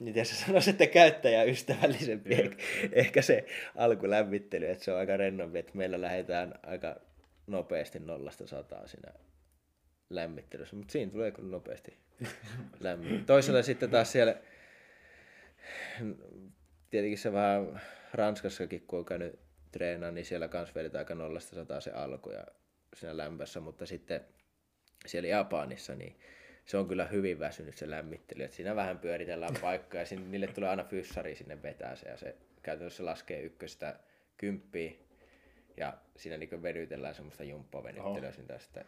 [0.00, 2.50] miten sä sanoisit, että käyttäjäystävällisempi mm.
[2.92, 3.46] ehkä se
[3.76, 6.96] alkulämmittely, että se on aika rennompi, että meillä lähdetään aika
[7.46, 9.12] nopeasti nollasta sataa siinä
[10.10, 11.96] lämmittelyssä, mutta siinä tulee kyllä nopeasti
[12.80, 13.26] lämmin.
[13.26, 14.36] Toisella sitten taas siellä,
[16.90, 17.80] tietenkin se vähän
[18.12, 19.38] Ranskassakin, kun on käynyt
[19.72, 22.46] treenaa, niin siellä kanssa vedetään aika nollasta sataa se alku ja
[22.96, 24.20] siinä lämpössä, mutta sitten
[25.06, 26.16] siellä Japanissa, niin
[26.64, 30.46] se on kyllä hyvin väsynyt se lämmittely, että siinä vähän pyöritellään paikkaa ja sinne, niille
[30.46, 33.98] tulee aina fyssari sinne vetää se ja se käytännössä laskee ykköstä
[34.36, 34.92] kymppiä
[35.76, 38.46] ja siinä niin vedytellään semmoista jumppavenyttelyä oh.
[38.46, 38.84] tästä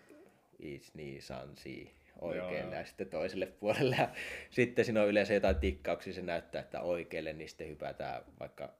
[0.62, 2.74] it's niin sansi oikealle Joo.
[2.74, 3.96] ja sitten toiselle puolelle.
[3.96, 4.08] Ja
[4.50, 8.74] sitten siinä on yleensä jotain tikkauksia, se näyttää, että oikealle, niin sitten hypätään vaikka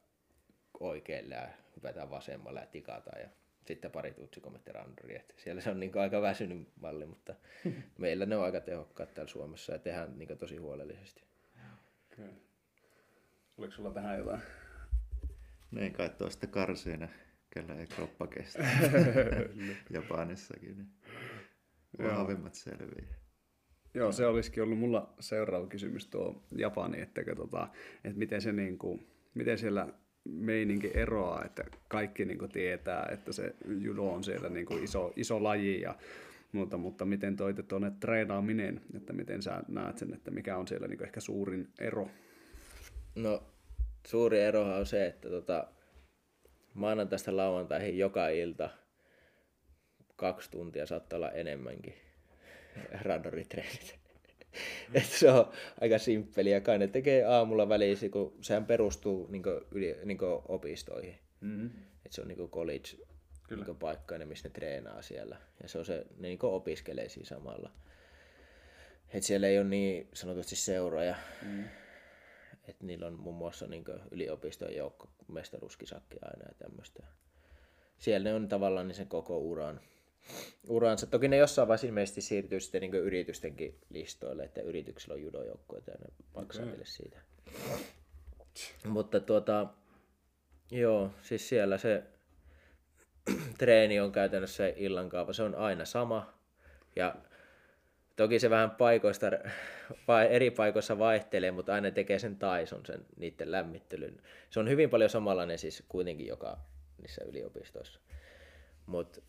[0.81, 3.21] oikealle ja hypätään vasemmalle ja tikataan.
[3.21, 3.29] Ja
[3.67, 5.23] sitten pari tutsikometteranduria.
[5.37, 7.35] Siellä se on niin aika väsynyt malli, mutta
[7.99, 11.23] meillä ne on aika tehokkaat täällä Suomessa ja tehdään niin tosi huolellisesti.
[12.13, 12.31] Okay.
[13.59, 14.41] Oliko sulla tähän jotain?
[15.71, 17.09] Niin kai tuosta karsiina,
[17.55, 18.63] kellä ei kroppa kestä.
[19.91, 20.77] Japanissakin.
[20.77, 23.26] Niin vahvimmat selviää.
[23.97, 27.69] Joo, se olisikin ollut mulla seuraava kysymys tuo Japani, että, tota,
[28.05, 29.89] että miten, se niin kuin, miten siellä
[30.25, 35.13] meininki eroaa, että kaikki niin kuin tietää, että se judo on siellä niin kuin iso,
[35.17, 35.95] iso laji ja
[36.53, 40.89] mutta, mutta miten toitte tuonne treenaaminen, että miten sä näet sen, että mikä on siellä
[40.89, 42.09] niin ehkä suurin ero?
[43.15, 43.43] No
[44.07, 45.67] suuri ero on se, että tota,
[46.75, 48.71] maanantaista lauantaihin joka ilta
[50.17, 52.06] kaksi tuntia saattaa olla enemmänkin
[53.03, 53.99] radoritreenit.
[54.95, 59.43] että se on aika simppeli ja kai ne tekee aamulla väliin, kun sehän perustuu niin
[59.71, 61.19] yli, niin opistoihin.
[61.41, 61.71] Mm-hmm.
[62.07, 63.07] Et se on niin college
[63.49, 63.65] Kyllä.
[63.65, 65.37] Niin paikka, missä ne treenaa siellä.
[65.63, 67.71] Ja se on se, ne niin opiskelee siinä samalla.
[69.09, 71.15] Et siellä ei ole niin sanotusti seuroja.
[71.43, 71.65] Mm.
[72.69, 77.03] Et niillä on muun muassa niin yliopiston joukko mestaruuskisakki aina ja tämmöistä.
[77.99, 79.81] Siellä ne on tavallaan niin sen koko uran
[80.69, 81.07] uransa.
[81.07, 85.95] Toki ne jossain vaiheessa ilmeisesti siirtyy sitten niin yritystenkin listoille, että yrityksillä on judojoukkoja ja
[86.01, 86.79] ne maksaa okay.
[86.85, 87.21] siitä.
[88.87, 89.67] Mutta tuota,
[90.71, 92.03] joo, siis siellä se
[93.59, 96.35] treeni on käytännössä illankaava, se on aina sama.
[96.97, 97.17] Ja
[98.17, 99.27] toki se vähän paikoista,
[100.09, 104.23] vai eri paikoissa vaihtelee, mutta aina tekee sen taison, sen niiden lämmittelyn.
[104.51, 106.59] Se on hyvin paljon samanlainen siis kuitenkin joka
[106.99, 108.01] niissä yliopistoissa.
[108.87, 109.21] Mutta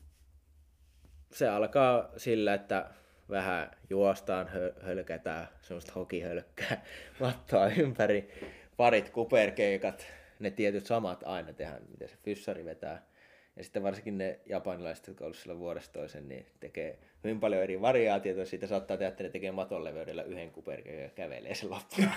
[1.32, 2.90] se alkaa sillä, että
[3.30, 6.84] vähän juostaan, hö- hölkätään, semmoista hokihölkkää
[7.20, 8.30] mattoa ympäri,
[8.78, 10.08] parit kuperkeikat,
[10.40, 13.08] ne tietyt samat aina tehdään, miten se fyssari vetää.
[13.56, 17.82] Ja sitten varsinkin ne japanilaiset, jotka ovat siellä vuodesta toisen, niin tekee hyvin paljon eri
[17.82, 18.46] variaatioita.
[18.46, 22.08] Siitä saattaa tehdä, että ne tekee maton leveydellä yhden kuperkeen ja kävelee sen loppuun.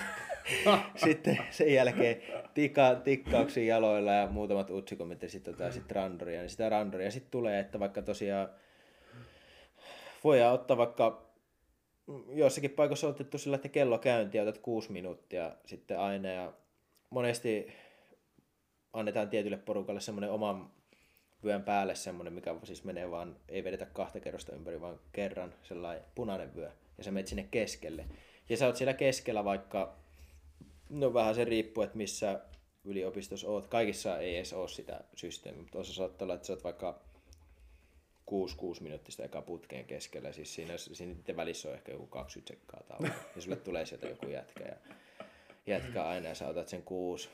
[1.05, 2.21] sitten sen jälkeen
[2.53, 6.39] tikka, tikkauksia jaloilla ja muutamat utsikomit ja sitten otetaan sit randoria.
[6.39, 8.49] Niin sitä randoria sitten tulee, että vaikka tosiaan
[10.23, 11.31] voidaan ottaa vaikka
[12.27, 16.53] jossakin paikassa on otettu sillä, että kello käynti ja otat kuusi minuuttia sitten aina ja
[17.09, 17.67] monesti
[18.93, 20.71] annetaan tietylle porukalle semmoinen oman
[21.43, 26.05] vyön päälle semmoinen, mikä siis menee vaan, ei vedetä kahta kerrosta ympäri, vaan kerran sellainen
[26.15, 28.05] punainen vyö ja sä menet sinne keskelle.
[28.49, 29.95] Ja sä oot siellä keskellä vaikka,
[30.89, 32.39] no vähän se riippuu, että missä
[32.83, 33.67] yliopistossa oot.
[33.67, 36.99] Kaikissa ei edes ole sitä systeemiä, mutta osa saattaa olla, että sä oot vaikka
[38.31, 40.31] 6-6 minuuttista eka putkeen keskellä.
[40.31, 43.07] Siis siinä, siinä välissä on ehkä joku 20 sekkaa tauko.
[43.35, 44.75] Ja sulle tulee sieltä joku jätkä ja
[45.67, 47.29] jätkä aina ja sä otat sen 6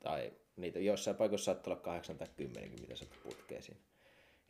[0.00, 3.80] tai niitä jossain paikoissa saattaa olla 8 tai 10, mitä sä putkeen siinä.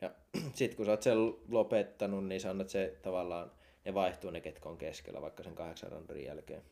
[0.01, 0.11] Ja
[0.55, 1.19] sit kun sä oot sen
[1.49, 3.53] lopettanut, niin sä annat se tavallaan,
[3.85, 6.63] ne vaihtuu ne ketkä on keskellä vaikka sen kahdeksan rundin jälkeen.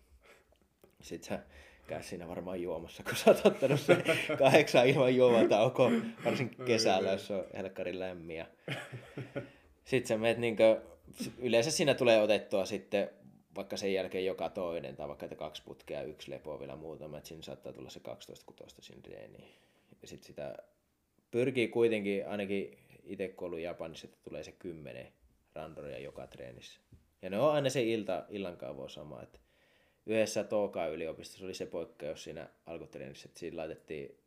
[1.00, 1.44] Sitten sä
[1.86, 3.96] käy siinä varmaan juomassa, kun sä oot ottanut se
[4.38, 5.90] kahdeksan ilman juomataukoa,
[6.24, 8.46] varsinkin kesällä, jos on helkkarin lämmiä.
[9.84, 10.80] Sitten sä meet niinkö,
[11.38, 13.10] yleensä siinä tulee otettua sitten
[13.54, 17.28] vaikka sen jälkeen joka toinen, tai vaikka että kaksi putkea yksi lepo vielä muutama, että
[17.28, 19.48] siinä saattaa tulla se 12 kutosta siinä reeniin.
[20.02, 20.56] Ja sitten sitä
[21.30, 25.12] pyrkii kuitenkin, ainakin itse kun ollut Japanissa, että tulee se kymmenen
[25.54, 26.80] randoria joka treenissä.
[27.22, 29.38] Ja ne on aina se ilta, illan kaavo sama, että
[30.06, 34.18] yhdessä Toka-yliopistossa oli se poikkeus siinä alkutreenissä, että siinä laitettiin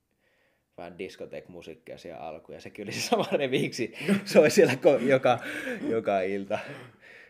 [0.77, 3.93] vähän diskotek-musiikkia siellä alkuun, ja sekin oli se sama reviiksi,
[4.33, 5.39] soi siellä joka,
[5.89, 6.59] joka ilta.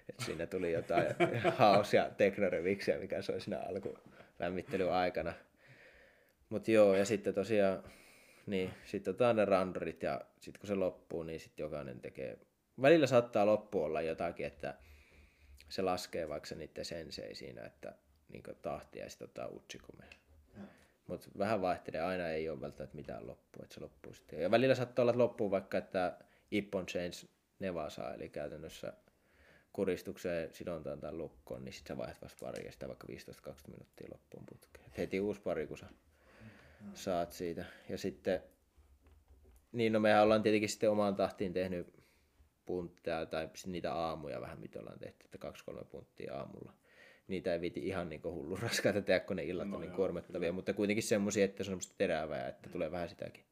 [0.10, 1.08] Et siinä tuli jotain
[1.56, 3.98] haus- ja teknoreviksiä, mikä soi siinä alku
[4.40, 5.34] lämmittelyn aikana.
[6.50, 7.84] Mutta joo, ja sitten tosiaan,
[8.46, 12.38] niin sitten otetaan ne randorit, ja sitten kun se loppuu, niin sitten jokainen tekee
[12.82, 14.76] välillä saattaa loppu olla jotakin, että
[15.70, 17.94] se laskee vaikka se niiden sensei siinä, että
[18.30, 20.04] niin tahtia ja sitten ottaa utsikume.
[21.08, 24.42] Mutta vähän vaihtelee, aina ei ole välttämättä mitään loppua, että se loppuu sitten.
[24.42, 26.20] Ja välillä saattaa olla, että loppuu vaikka, että
[26.52, 27.28] Ippon Chains
[27.60, 28.94] Nevasa, eli käytännössä
[29.74, 33.12] kuristukseen, sidontaan tai lukkoon, niin sitten sä vaihdat vasta pari ja sitä vaikka 15-20
[33.68, 34.86] minuuttia loppuun putkeen.
[34.88, 35.88] Et heti uusi pari, kun sä
[36.94, 37.66] saat siitä.
[37.90, 38.44] Ja sitten,
[39.72, 42.04] niin no mehän ollaan tietenkin sitten omaan tahtiin tehnyt
[42.66, 46.74] puntteja tai niitä aamuja vähän, mitä ollaan tehty, että kaksi-kolme punttia aamulla.
[47.28, 50.52] Niitä ei viiti ihan niin hullu raskaita tehdä, kun ne illat no on niin kuormittavia,
[50.52, 52.72] mutta kuitenkin semmoisia, että se on semmoista terävää, että mm.
[52.72, 53.44] tulee vähän sitäkin.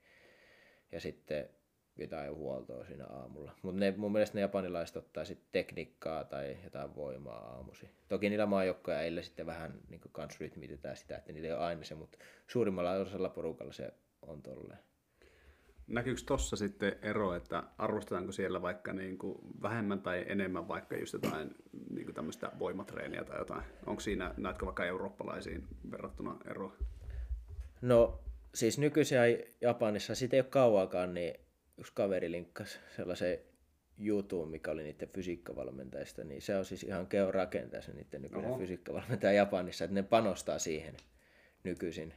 [0.91, 1.49] Ja sitten
[1.97, 3.51] jotain huoltoa siinä aamulla.
[3.61, 7.89] Mutta mun mielestä ne japanilaiset ottaa sitten tekniikkaa tai jotain voimaa aamusi.
[8.07, 11.83] Toki niillä maajoukkoja eillä sitten vähän niin kans rytmitetään sitä, että niillä ei ole aina
[11.83, 14.79] se, mutta suurimmalla osalla porukalla se on tolleen.
[15.87, 21.13] Näkyykö tuossa sitten ero, että arvostetaanko siellä vaikka niin kuin vähemmän tai enemmän vaikka just
[21.13, 21.55] jotain
[21.89, 23.63] niin kuin tämmöistä voimatreeniä tai jotain?
[23.85, 26.75] Onko siinä, näetkö vaikka eurooppalaisiin verrattuna eroa?
[27.81, 28.19] No
[28.53, 29.21] siis nykyisiä
[29.61, 31.33] Japanissa, siitä ei ole kauaakaan, niin
[31.77, 33.39] yksi kaveri linkkasi sellaisen
[33.97, 38.49] jutun, mikä oli niiden fysiikkavalmentajista, niin se on siis ihan Keo rakentaa se niiden nykyinen
[38.49, 38.59] Oho.
[38.59, 40.95] fysiikkavalmentaja Japanissa, että ne panostaa siihen
[41.63, 42.13] nykyisin.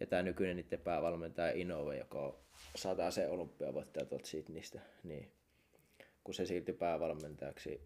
[0.00, 2.38] Ja tämä nykyinen niiden päävalmentaja Inove, joka on
[2.76, 5.32] sata se olympiavoittaja tuolta Sydneystä, niin
[6.24, 7.80] kun se siirtyi päävalmentajaksi,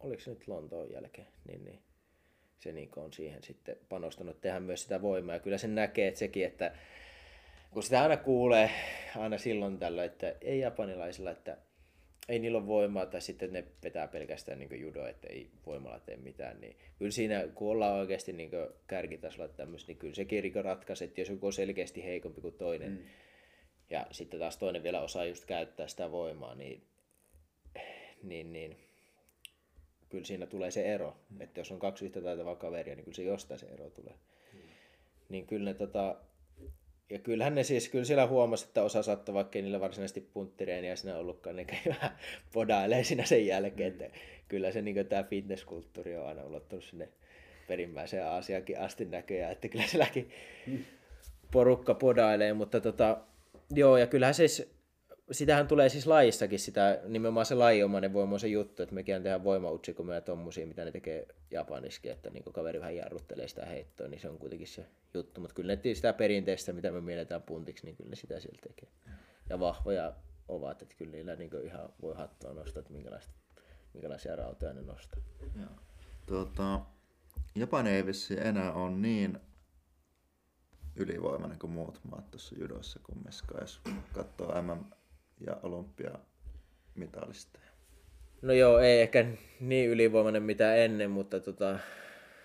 [0.00, 1.82] oliko se nyt Lontoon jälkeen, niin, niin
[2.58, 5.34] se niin on siihen sitten panostanut tehdä myös sitä voimaa.
[5.34, 6.76] Ja kyllä se näkee että sekin, että
[7.70, 8.70] kun sitä aina kuulee
[9.16, 11.56] aina silloin tällöin, että ei japanilaisilla, että
[12.28, 16.16] ei niillä ole voimaa tai sitten ne vetää pelkästään niin judo, että ei voimalla tee
[16.16, 18.50] mitään, niin kyllä siinä, kun ollaan oikeasti niin
[18.86, 22.90] kärkitasolla tämmöistä, niin kyllä se kirkko ratkaisi, että jos joku on selkeästi heikompi kuin toinen,
[22.92, 22.98] mm.
[23.90, 26.82] ja sitten taas toinen vielä osaa just käyttää sitä voimaa, niin,
[28.22, 28.76] niin, niin
[30.08, 31.16] kyllä siinä tulee se ero.
[31.30, 31.40] Mm.
[31.40, 34.14] Että jos on kaksi yhtä taitavaa kaveria, niin kyllä se jostain se ero tulee.
[34.52, 34.60] Mm.
[35.28, 36.16] Niin kyllä ne tota,
[37.10, 40.96] ja kyllähän ne siis, kyllä siellä huomasi, että osa saattoi, vaikka ei niillä varsinaisesti punttireeniä
[40.96, 42.18] siinä ollutkaan, niin vähän
[42.52, 44.00] podailee siinä sen jälkeen, mm.
[44.00, 44.18] että
[44.48, 47.08] kyllä se niin tämä fitnesskulttuuri on aina ulottunut sinne
[47.68, 50.30] perimmäiseen Aasiakin asti näköjään, että kyllä sielläkin
[50.66, 50.78] mm.
[51.50, 53.18] porukka podailee, mutta tota,
[53.74, 54.77] joo, ja kyllähän siis
[55.30, 60.14] sitähän tulee siis lajissakin sitä, nimenomaan se lajiomainen voima se juttu, että mekin tehdään voimautsikomme
[60.14, 64.28] ja tommosia, mitä ne tekee Japaniskin, että niin kaveri vähän jarruttelee sitä heittoa, niin se
[64.28, 65.40] on kuitenkin se juttu.
[65.40, 68.88] Mutta kyllä ne sitä perinteistä, mitä me mielletään puntiksi, niin kyllä ne sitä sieltä tekee.
[69.50, 70.12] Ja vahvoja
[70.48, 73.32] ovat, että kyllä niillä niin ihan voi hattua nostaa, että minkälaista,
[73.94, 75.20] minkälaisia rautoja ne nostaa.
[75.60, 75.70] Joo.
[76.26, 76.80] Tota,
[77.54, 79.40] Japani ei vissi enää ole niin
[80.96, 83.80] ylivoimainen kuin muut maat tuossa judossa kumminkaan, jos
[84.12, 84.97] katsoo MM
[85.46, 87.58] ja olympiamitalista.
[88.42, 89.26] No joo, ei ehkä
[89.60, 91.78] niin ylivoimainen mitä ennen, mutta tota,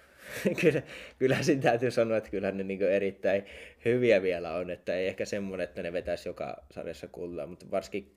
[0.62, 0.82] kyllä,
[1.20, 3.46] kyllä siinä täytyy sanoa, että kyllähän ne niin erittäin
[3.86, 8.16] hyviä vielä on, että ei ehkä semmoinen, että ne vetäisi joka sarjassa kultaa, mutta varsinkin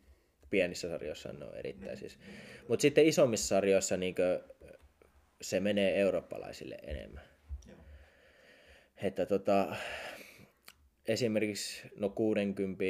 [0.51, 2.19] pienissä sarjoissa ne on erittäin siis.
[2.69, 4.15] Mutta sitten isommissa sarjoissa niin
[5.43, 7.25] se menee eurooppalaisille enemmän.
[7.69, 7.79] Joo.
[9.03, 9.77] Että tota,
[11.09, 12.85] esimerkiksi no 60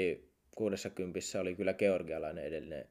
[0.57, 2.89] 60 oli kyllä georgialainen edellinen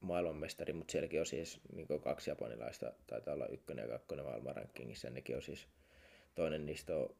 [0.00, 5.36] maailmanmestari, mutta sielläkin on siis niin kaksi japanilaista, taitaa olla ykkönen ja kakkonen maailmanrankingissa, nekin
[5.36, 5.68] on siis,
[6.34, 7.16] toinen niistä on,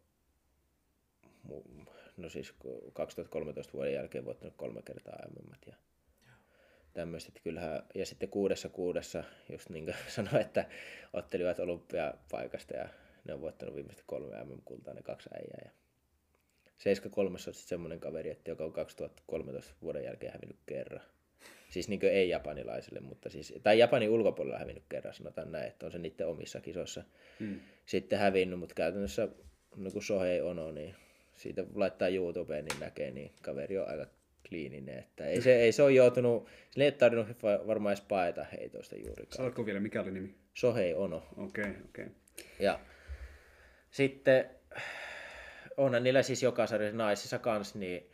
[2.16, 2.54] no siis
[2.92, 5.74] 2013 vuoden jälkeen voittanut kolme kertaa MM ja
[6.92, 10.64] tämmöiset kyllähän, ja sitten kuudessa kuudessa, just niin kuin sanoin, että
[11.12, 12.88] ottelivat olympiapaikasta ja
[13.24, 15.60] ne on voittanut viimeiset kolme MM-kultaa, ne kaksi äijää.
[15.64, 15.81] Ja
[16.78, 21.00] 73 on sitten semmoinen kaveri, että joka on 2013 vuoden jälkeen hävinnyt kerran.
[21.70, 25.92] Siis niin ei japanilaisille, mutta siis, tai Japanin ulkopuolella hävinnyt kerran, sanotaan näin, että on
[25.92, 27.04] se niiden omissa kisoissa
[27.40, 27.60] hmm.
[27.86, 29.28] sitten hävinnyt, mutta käytännössä
[29.76, 30.94] niin kuin Sohei Ono, niin
[31.34, 34.06] siitä laittaa YouTubeen, niin näkee, niin kaveri on aika
[34.48, 38.44] kliininen, että ei se, ei se ole joutunut, sille ei ole tarvinnut varmaan edes paeta
[38.44, 39.36] heitoista juurikaan.
[39.36, 40.34] Saatko vielä, mikä oli nimi?
[40.54, 41.22] Sohei Ono.
[41.36, 42.04] Okei, okay, okei.
[42.04, 42.14] Okay.
[42.58, 42.80] Ja
[43.90, 44.50] sitten
[45.76, 48.10] onhan niillä siis joka sarjassa naisissa kanssa, niin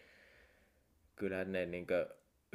[1.17, 1.87] kyllä ne niin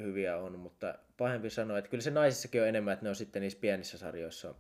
[0.02, 3.42] hyviä on, mutta pahempi sanoa, että kyllä se naisissakin on enemmän, että ne on sitten
[3.42, 4.56] niissä pienissä sarjoissa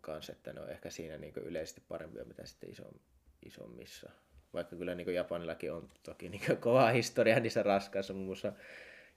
[0.00, 2.94] kanssa, että ne on ehkä siinä niin yleisesti parempia mitä sitten isom,
[3.46, 4.10] isommissa.
[4.52, 8.52] Vaikka kyllä niin Japanillakin on toki niin kova historia niissä raskaissa, muun muassa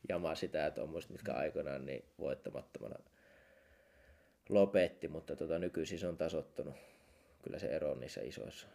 [0.10, 3.00] Jama sitä ja tuommoista, mitkä aikoinaan niin voittamattomana
[4.50, 6.76] lopetti, mutta tota, nykyisin se on tasottunut.
[7.44, 8.68] Kyllä se ero on niissä isoissa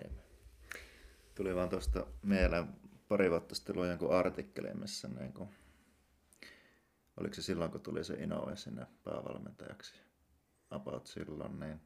[0.00, 0.25] enemmän.
[1.36, 2.66] Tuli vaan tuosta mieleen
[3.08, 5.48] pari vuotta sitten luin jonkun artikkelin, missä niin kuin
[7.16, 10.00] oliko se silloin, kun tuli se Inoue sinne päävalmentajaksi,
[10.70, 11.80] about silloin, niin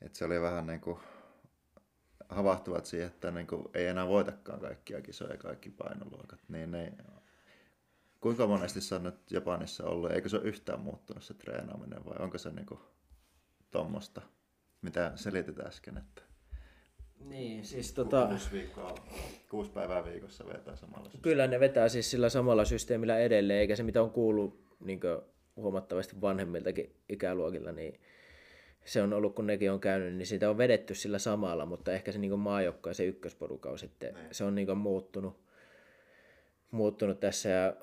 [0.00, 1.00] että se oli vähän niin kuin
[2.28, 6.92] havahtuvat siihen, että niin kuin ei enää voitakaan kaikkia kisoja kaikki painoluokat, niin ne,
[8.20, 12.38] kuinka monesti sä nyt Japanissa ollut, eikö se ole yhtään muuttunut se treenaaminen vai onko
[12.38, 12.80] se niin kuin
[13.70, 14.22] tuommoista,
[14.82, 16.29] mitä selitit äsken, että
[17.28, 18.26] niin, siis tota...
[18.26, 18.94] Kuusi, viikkoa,
[19.50, 21.22] kuusi päivää viikossa vetää samalla systeemillä.
[21.22, 25.00] Kyllä ne vetää siis sillä samalla systeemillä edelleen, eikä se mitä on kuullut niin
[25.56, 28.00] huomattavasti vanhemmiltakin ikäluokilla, niin
[28.84, 32.12] se on ollut, kun nekin on käynyt, niin sitä on vedetty sillä samalla, mutta ehkä
[32.12, 34.34] se niin maajokka ja se ykkösporuka on sitten, Näin.
[34.34, 35.40] se on niin muuttunut,
[36.70, 37.76] muuttunut tässä ja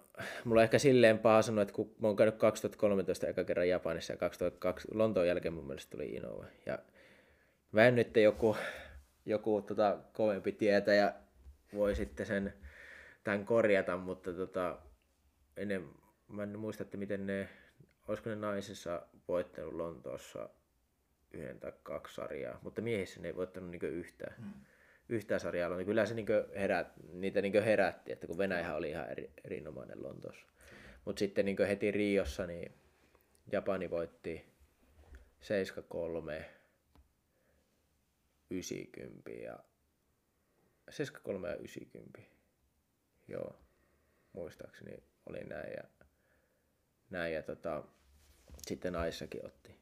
[0.45, 4.13] mulla on ehkä silleen paha sanoa, että kun mä oon käynyt 2013 eka kerran Japanissa
[4.13, 6.79] ja 2002 Lontoon jälkeen mun mielestä tuli Inoue ja
[7.71, 8.55] mä en nyt joku
[9.27, 11.13] joku tota, kovempi tietäjä
[11.73, 12.53] voi sitten sen
[13.23, 14.77] tämän korjata, mutta tota,
[15.57, 15.89] ennen,
[16.27, 17.49] mä en muista, että miten ne,
[18.07, 20.49] olisiko ne naisissa voittanut Lontoossa
[21.31, 24.53] yhden tai kaksi sarjaa, mutta miehissä ne ei voittanut niin yhtään, hmm.
[25.09, 25.77] yhtään sarjaa.
[25.77, 30.03] Niin kyllä se niin herät, niitä niin herätti, että kun Venäjä oli ihan eri, erinomainen
[30.03, 30.47] Lontoossa.
[31.05, 32.73] Mutta sitten niin heti Riossa niin
[33.51, 34.45] Japani voitti
[36.39, 36.43] 7-3
[38.49, 39.59] 90 ja
[40.89, 42.19] 73 ja 90.
[43.27, 43.59] Joo,
[44.33, 45.83] muistaakseni oli näin ja,
[47.09, 47.83] näin ja tota,
[48.67, 49.75] sitten naissakin otti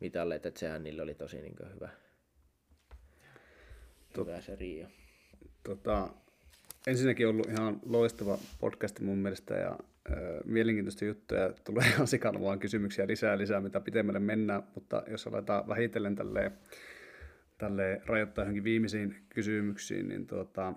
[0.00, 1.88] mitalleita, että sehän niillä oli tosi niin hyvä,
[4.12, 4.86] Tot, hyvä se Rio.
[5.62, 6.08] Tota,
[6.86, 9.78] ensinnäkin ollut ihan loistava podcast mun mielestä ja
[10.10, 11.52] ö, mielenkiintoista juttuja.
[11.64, 16.52] Tulee ihan sikana vaan kysymyksiä lisää lisää, mitä pitemmälle mennään, mutta jos aletaan vähitellen tälleen
[17.60, 20.74] tälle rajoittaa johonkin viimeisiin kysymyksiin, niin tuota,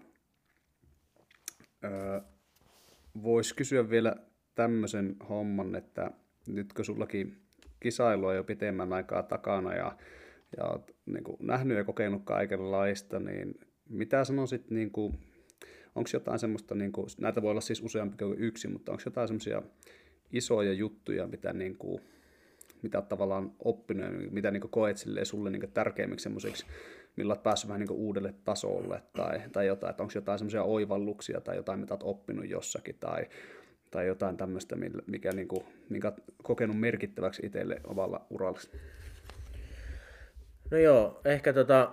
[3.24, 4.16] voisi kysyä vielä
[4.56, 6.12] tämmöisen homman, että
[6.48, 7.38] nyt kun sullakin
[7.80, 9.98] kisailua jo pitemmän aikaa takana ja,
[10.58, 14.92] ja oot niin kuin, nähnyt ja kokenut kaikenlaista, niin mitä sanoisit, niin
[15.96, 19.28] onko jotain semmoista, niin kuin, näitä voi olla siis useampi kuin yksi, mutta onko jotain
[19.28, 19.62] semmoisia
[20.32, 22.02] isoja juttuja, mitä niin kuin,
[22.84, 26.66] mitä olet tavallaan oppinut ja mitä niin koet sulle niin tärkeimmiksi semmoisiksi,
[27.16, 31.42] millä olet päässyt vähän niin uudelle tasolle tai, tai jotain, että onko jotain semmoisia oivalluksia
[31.42, 33.26] tai jotain, mitä olet oppinut jossakin tai,
[33.92, 34.76] tai jotain tämmöistä,
[35.08, 38.60] mikä niin kuin, minkä olet kokenut merkittäväksi itselle omalla uralla?
[40.72, 41.92] No joo, ehkä tota,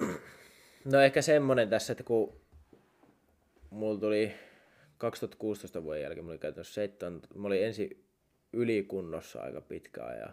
[0.92, 2.32] no ehkä semmoinen tässä, että kun
[3.70, 4.34] mulla tuli
[4.98, 8.03] 2016 vuoden jälkeen, mulla oli käytännössä seitsemän, mulla oli ensin
[8.54, 10.28] ylikunnossa aika pitkään ja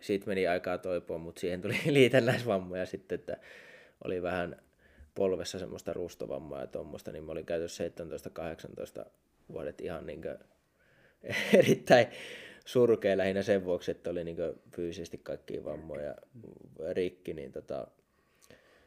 [0.00, 3.36] siitä meni aikaa toipua, mutta siihen tuli liitännäisvammoja sitten, että
[4.04, 4.62] oli vähän
[5.14, 7.84] polvessa semmoista rustovammaa ja tuommoista, niin mä olin käytössä
[9.02, 9.10] 17-18
[9.52, 10.22] vuodet ihan niin
[11.58, 12.06] erittäin
[12.64, 14.36] surkea lähinnä sen vuoksi, että oli niin
[14.76, 16.14] fyysisesti kaikki vammoja
[16.92, 17.86] rikki, niin tota,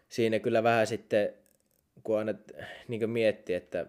[0.10, 1.34] siinä kyllä vähän sitten,
[2.04, 2.34] kun aina
[2.88, 3.86] niin miettii, että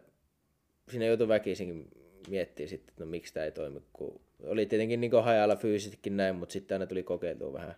[0.90, 1.88] siinä joutui väkisinkin
[2.28, 6.36] miettiä sitten, että no miksi tämä ei toimi, kun oli tietenkin niin hajalla fyysisestikin näin,
[6.36, 7.74] mutta sitten aina tuli kokeiltua vähän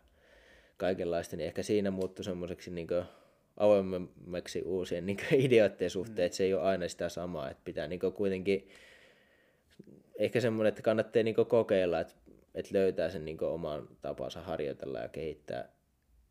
[0.76, 2.88] kaikenlaista, niin ehkä siinä muuttui semmoiseksi niin
[3.56, 6.26] avoimemmaksi uusien niin ideoiden suhteen, mm.
[6.26, 8.68] että se ei ole aina sitä samaa, että pitää niin kuitenkin
[10.18, 12.14] ehkä semmoinen, että kannattaa niin kokeilla, että,
[12.54, 15.68] että löytää sen niin oman tapansa harjoitella ja kehittää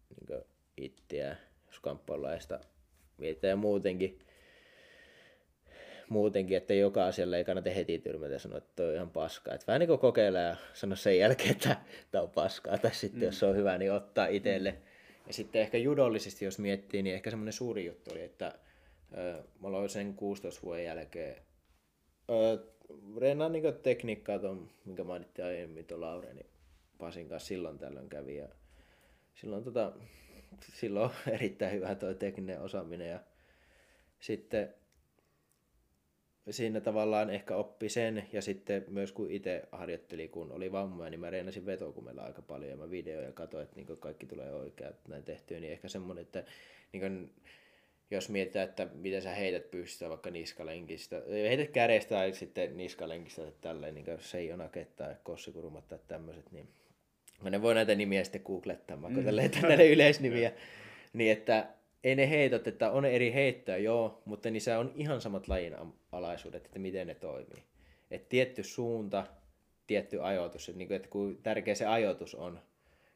[0.09, 0.41] niin
[0.77, 1.35] itseä,
[1.67, 2.59] jos kamppailulaista
[3.17, 4.19] mietitään ja muutenkin
[6.09, 9.53] muutenkin, että joka asialle ei kannata heti tyrmätä ja sanoa, että toi on ihan paskaa.
[9.53, 11.77] Että vähän niin kuin kokeilla ja sanoa sen jälkeen, että
[12.11, 12.77] tämä on paskaa.
[12.77, 13.25] Tai sitten mm.
[13.25, 14.71] jos se on hyvä, niin ottaa itselle.
[14.71, 14.77] Mm.
[15.27, 18.55] Ja sitten ehkä judollisesti, jos miettii, niin ehkä semmoinen suuri juttu oli, että
[19.59, 21.35] mä aloin sen 16 vuoden jälkeen
[23.17, 26.45] reenaan niin tekniikkaa, ton, minkä mainittiin aiemmin, tuon Laureni
[26.97, 28.37] Pasin kanssa silloin tällöin kävi.
[28.37, 28.47] Ja
[29.33, 29.91] silloin, tota,
[30.61, 33.09] silloin erittäin hyvä tuo tekninen osaaminen.
[33.09, 33.19] Ja
[34.19, 34.73] sitten
[36.53, 41.19] siinä tavallaan ehkä oppi sen, ja sitten myös kun itse harjoitteli, kun oli vammoja, niin
[41.19, 45.23] mä reenasin vetokumella aika paljon, ja mä videoja katsoin, että niin kaikki tulee oikein näin
[45.23, 46.43] tehtyä, niin ehkä semmoinen, että
[46.91, 47.33] niin kuin,
[48.11, 53.51] jos mietitään, että miten sä heität pystyä vaikka niskalenkistä, heität kädestä tai sitten niskalenkistä tai
[53.61, 56.67] tälleen, niin kuin seijonake tai kossikurumat tai tämmöiset, niin
[57.43, 59.25] ne voi näitä nimiä sitten googlettamaan, kun mm.
[59.25, 60.51] tälleen näitä yleisnimiä,
[61.13, 61.67] niin että
[62.03, 65.75] ei ne heitot, että on eri heittoja, joo, mutta niissä on ihan samat lajin
[66.15, 67.63] alaisuudet, että miten ne toimii.
[68.11, 69.27] Et tietty suunta,
[69.87, 72.59] tietty ajoitus, että, niin kuin, että kun tärkeä se ajoitus on,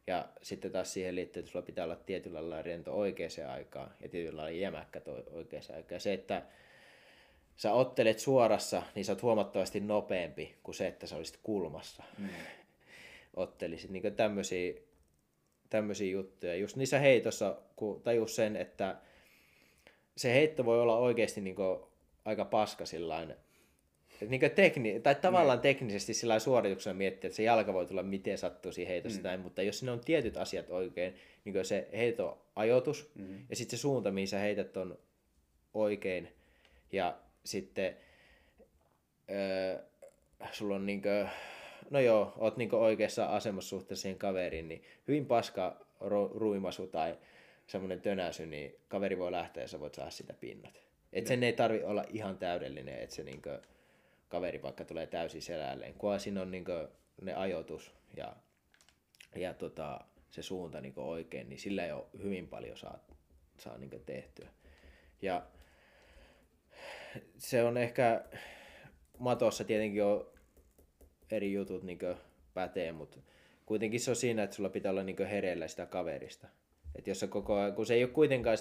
[0.07, 4.09] ja sitten taas siihen liittyy, että sulla pitää olla tietyllä lailla rento oikeaan aikaan ja
[4.09, 5.01] tietyllä lailla jämäkkä
[5.31, 5.95] oikeaan aikaan.
[5.95, 6.43] Ja se, että
[7.55, 12.03] sä ottelet suorassa, niin sä oot huomattavasti nopeampi kuin se, että sä olisit kulmassa.
[12.17, 12.29] Mm.
[13.35, 14.73] Ottelisit niin tämmöisiä,
[15.69, 16.55] tämmöisiä juttuja.
[16.55, 18.95] Just niissä heitossa, kun tajus sen, että
[20.17, 21.55] se heitto voi olla oikeasti niin
[22.29, 23.33] aika paska sillain,
[24.27, 25.61] niin tekni, tai tavallaan mm.
[25.61, 29.23] teknisesti sillä suorituksena miettiä, että se jalka voi tulla miten sattuu siinä heitossa mm.
[29.23, 31.15] näin, mutta jos siinä on tietyt asiat oikein,
[31.45, 33.45] niin se heitoajoitus mm.
[33.49, 34.99] ja sitten se suunta, mihin sä heität on
[35.73, 36.29] oikein
[36.91, 37.97] ja sitten
[39.29, 39.79] öö,
[40.51, 41.27] sulla on niinkö,
[41.89, 47.17] no joo, oot niinkö oikeassa asemassa suhteessa siihen kaveriin, niin hyvin paska ru- ruimasu tai
[47.67, 50.88] semmoinen tönäsy, niin kaveri voi lähteä ja sä voit saada sitä pinnat.
[51.13, 53.61] Et sen ei tarvi olla ihan täydellinen, että se niinkö,
[54.29, 56.89] kaveri vaikka tulee täysin selälleen, kunhan siinä on niinkö
[57.21, 58.35] ne ajoitus ja,
[59.35, 59.99] ja tota,
[60.29, 62.99] se suunta niinkö oikein, niin sillä jo hyvin paljon saa,
[63.57, 64.49] saa niinkö tehtyä.
[65.21, 65.45] Ja
[67.37, 68.25] se on ehkä,
[69.17, 70.27] matossa tietenkin on
[71.31, 71.99] eri jutut niin
[72.53, 73.17] pätee, mutta
[73.65, 76.47] kuitenkin se on siinä, että sulla pitää olla niin hereillä sitä kaverista.
[76.95, 78.57] Et jos se koko ajan, kun se ei ole kuitenkaan,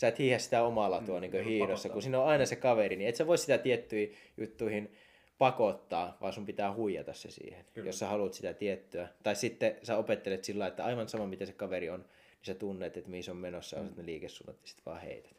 [0.00, 2.96] sä et hiihä sitä omaa latua mm, niin hiidossa, kun siinä on aina se kaveri,
[2.96, 4.92] niin et sä voi sitä tiettyihin juttuihin
[5.38, 7.88] pakottaa, vaan sun pitää huijata se siihen, Kyllä.
[7.88, 9.08] jos sä haluat sitä tiettyä.
[9.22, 12.96] Tai sitten sä opettelet sillä että aivan sama mitä se kaveri on, niin sä tunnet,
[12.96, 13.88] että mihin se on menossa, mm.
[13.96, 15.38] ne liikesuunnat ja sitten vaan heität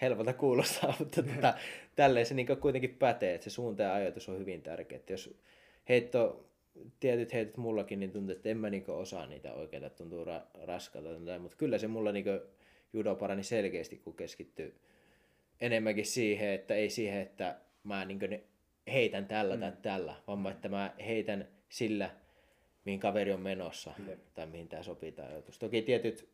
[0.00, 1.54] helpolta kuulostaa, mutta tota,
[1.96, 4.96] tälleen se niin kuitenkin pätee, että se suunta ja ajatus on hyvin tärkeä.
[4.96, 5.36] Että jos
[5.88, 6.44] heitto,
[7.00, 11.38] tietyt heitot mullakin, niin tuntuu, että en mä niin osaa niitä oikeita, tuntuu ra- raskalta.
[11.38, 12.24] Mutta kyllä se mulla niin
[12.94, 14.74] judo parani selkeästi, kun keskittyy
[15.60, 18.44] enemmänkin siihen, että ei siihen, että mä niin
[18.92, 19.60] heitän tällä mm.
[19.60, 22.10] tai tällä, vaan että mä heitän sillä,
[22.84, 24.04] mihin kaveri on menossa mm.
[24.34, 25.58] tai mihin tämä sopii tämä ajatus.
[25.58, 26.28] Toki tietyt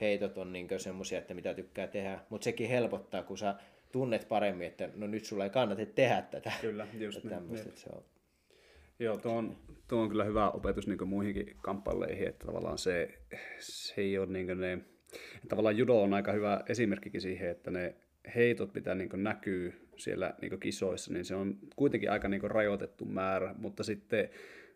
[0.00, 3.54] heitot on niin semmoisia, että mitä tykkää tehdä, mutta sekin helpottaa, kun sä
[3.92, 6.52] tunnet paremmin, että no nyt sulla ei kannata tehdä tätä.
[6.60, 7.56] Kyllä, just niin.
[7.56, 8.02] Että se on.
[8.98, 9.56] Joo, tuo on,
[9.88, 13.18] tuo on kyllä hyvä opetus niin muihinkin kamppaileihin, että tavallaan se,
[13.58, 14.78] se ei ole niin ne,
[15.48, 17.94] tavallaan judo on aika hyvä esimerkkikin siihen, että ne
[18.34, 23.54] heitot, mitä niin näkyy siellä niin kisoissa, niin se on kuitenkin aika niin rajoitettu määrä,
[23.58, 24.28] mutta sitten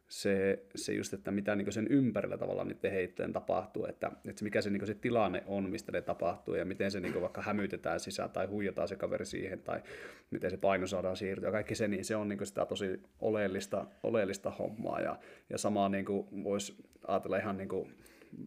[0.08, 4.60] se, se just, että mitä niin sen ympärillä tavallaan niiden heittojen tapahtuu, että, että mikä
[4.60, 8.30] se, niin se tilanne on, mistä ne tapahtuu ja miten se niin vaikka hämytetään sisään
[8.30, 9.82] tai huijataan se kaveri siihen tai
[10.30, 11.50] miten se paino saadaan siirtyä.
[11.50, 15.18] Kaikki se, niin se on niin sitä tosi oleellista, oleellista hommaa ja,
[15.50, 16.06] ja samaa niin
[16.44, 16.76] voisi
[17.06, 17.68] ajatella ihan niin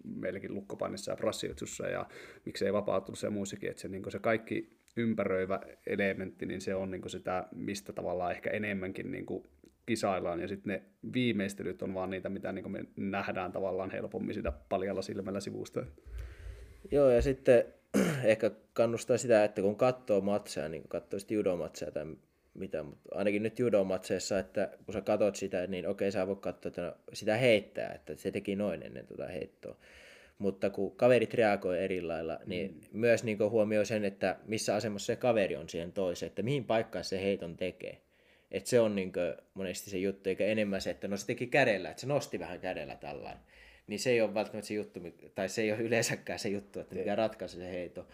[0.04, 2.06] meilläkin lukkopainissa ja prassiutsussa ja
[2.46, 7.10] miksei vapautunut ja muissakin, että se, niin se kaikki ympäröivä elementti, niin se on niin
[7.10, 9.26] sitä, mistä tavallaan ehkä enemmänkin niin
[9.86, 10.84] kisaillaan ja sitten ne
[11.14, 15.86] viimeistelyt on vaan niitä, mitä niin me nähdään tavallaan helpommin sitä paljalla silmällä sivusta.
[16.92, 17.64] Joo ja sitten
[18.24, 22.06] ehkä kannustaa sitä, että kun katsoo matseja, niin katsoo sitten judomatseja tai
[22.54, 26.70] mitä, mutta ainakin nyt judomatseissa, että kun sä katsot sitä, niin okei sä voit katsoa,
[26.70, 29.76] että no, sitä heittää, että se teki noin ennen tuota heittoa.
[30.38, 33.00] Mutta kun kaverit reagoi eri lailla, niin mm.
[33.00, 37.06] myös niin huomioi sen, että missä asemassa se kaveri on siihen toiseen, että mihin paikkaan
[37.06, 38.02] se heiton tekee.
[38.52, 39.12] Et se on niin
[39.54, 42.60] monesti se juttu, eikä enemmän se, että no se teki kädellä, että se nosti vähän
[42.60, 43.44] kädellä tällainen.
[43.88, 45.00] Niin se ei ole välttämättä se juttu,
[45.36, 48.08] tai se ei ole yleensäkään se juttu, että mikä ratkaisi se heito,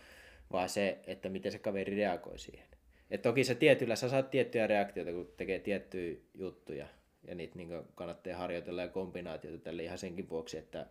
[0.51, 2.67] vaan se, että miten se kaveri reagoi siihen.
[3.15, 6.87] Et toki se tietyllä, sä saat tiettyjä reaktioita, kun tekee tiettyjä juttuja,
[7.27, 10.87] ja niitä niin kannattaa harjoitella ja kombinaatioita tälle ihan senkin vuoksi, että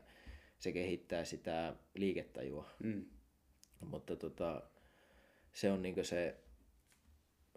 [0.58, 2.70] se kehittää sitä liiketajua.
[2.82, 3.04] Mm.
[3.80, 4.62] Mutta tota,
[5.52, 6.36] se on niin se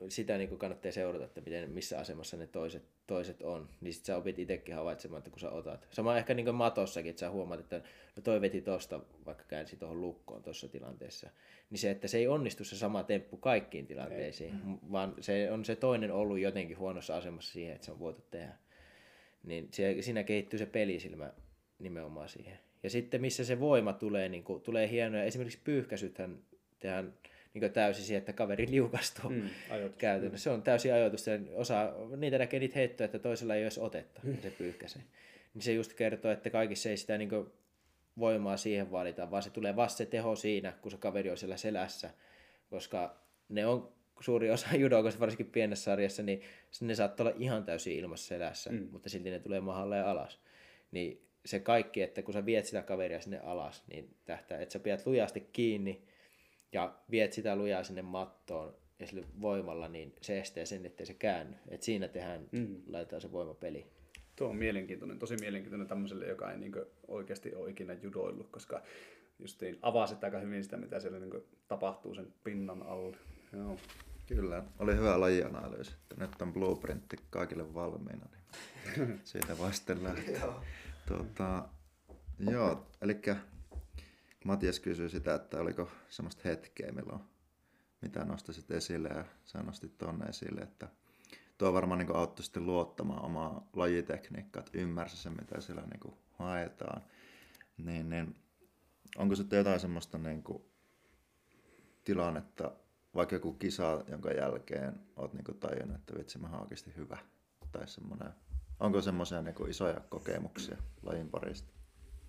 [0.10, 3.70] sitä niin kuin kannattaa seurata, että miten, missä asemassa ne toiset, toiset on.
[3.82, 5.88] Niin sit sä opit itsekin havaitsemaan, että kun sä otat.
[5.92, 7.82] Sama ehkä niin kuin matossakin, että sä huomaat, että
[8.16, 11.30] no toi veti tosta, vaikka käänsi tuohon lukkoon tuossa tilanteessa.
[11.70, 14.92] Niin se, että se ei onnistu se sama temppu kaikkiin tilanteisiin, ei.
[14.92, 18.54] vaan se on se toinen ollut jotenkin huonossa asemassa siihen, että se on voitu tehdä.
[19.44, 19.70] Niin
[20.02, 21.34] siinä kehittyy se pelisilmä
[21.80, 22.60] nimenomaan siihen.
[22.84, 26.40] Ja sitten missä se voima tulee, niin kuin, tulee hienoja, esimerkiksi pyyhkäisythän
[26.80, 27.14] tehdään
[27.60, 29.50] niin täysin siihen, että kaveri liukastuu mm,
[29.98, 30.44] käytännössä.
[30.44, 31.26] Se on täysin ajoitus.
[31.56, 34.38] Osa, niitä näkee niitä heittoja, että toisella ei olisi otetta, mm.
[34.42, 35.02] se pyyhkäsee.
[35.54, 37.30] Niin se just kertoo, että kaikissa ei sitä niin
[38.20, 41.58] voimaa siihen valita, vaan se tulee vasta se teho siinä, kun se kaveri on siellä
[41.58, 42.10] selässä,
[42.70, 46.42] koska ne on suuri osa judokosta, varsinkin pienessä sarjassa, niin
[46.82, 48.88] ne saattaa olla ihan täysin ilmassa selässä, mm.
[48.92, 50.40] mutta silti ne tulee mahalle ja alas.
[50.92, 54.80] Niin se kaikki, että kun sä viet sitä kaveria sinne alas, niin tähtää, että sä
[54.80, 56.08] pidät lujasti kiinni,
[56.72, 61.14] ja viet sitä lujaa sinne mattoon ja sille voimalla, niin se estää sen, ettei se
[61.14, 61.56] käänny.
[61.68, 62.82] Et siinä tehdään, mm.
[62.88, 63.86] laitetaan se voimapeli.
[64.36, 66.74] Tuo on mielenkiintoinen, tosi mielenkiintoinen tämmöiselle, joka ei niin
[67.08, 68.82] oikeasti ole ikinä judoillut, koska
[69.40, 73.18] justiin avasit aika hyvin sitä, mitä siellä niin tapahtuu sen pinnan alle.
[73.54, 73.78] Joo.
[74.28, 75.96] Kyllä, oli hyvä lajianalyysi.
[76.18, 80.42] Nyt on blueprintti kaikille valmiina, niin siitä vasten lähtee.
[81.08, 81.70] tuota,
[82.52, 83.22] joo, eli
[84.48, 87.22] Matias kysyi sitä, että oliko semmoista hetkeä, milloin
[88.02, 90.88] mitä nostaisit esille ja sä nostit tonne esille, että
[91.58, 97.02] tuo varmaan niin auttoi sitten luottamaan omaa lajitekniikkaa, että ymmärsi sen, mitä siellä niin haetaan.
[97.78, 98.36] Niin, niin,
[99.18, 100.64] onko sitten jotain semmoista niin kuin
[102.04, 102.72] tilannetta,
[103.16, 107.18] vaikka joku kisa, jonka jälkeen oot niin kuin tajunnut, että vitsi, mä oon oikeasti hyvä.
[107.72, 108.30] Tai semmoinen,
[108.80, 111.74] onko semmoisia niin isoja kokemuksia lajin parista?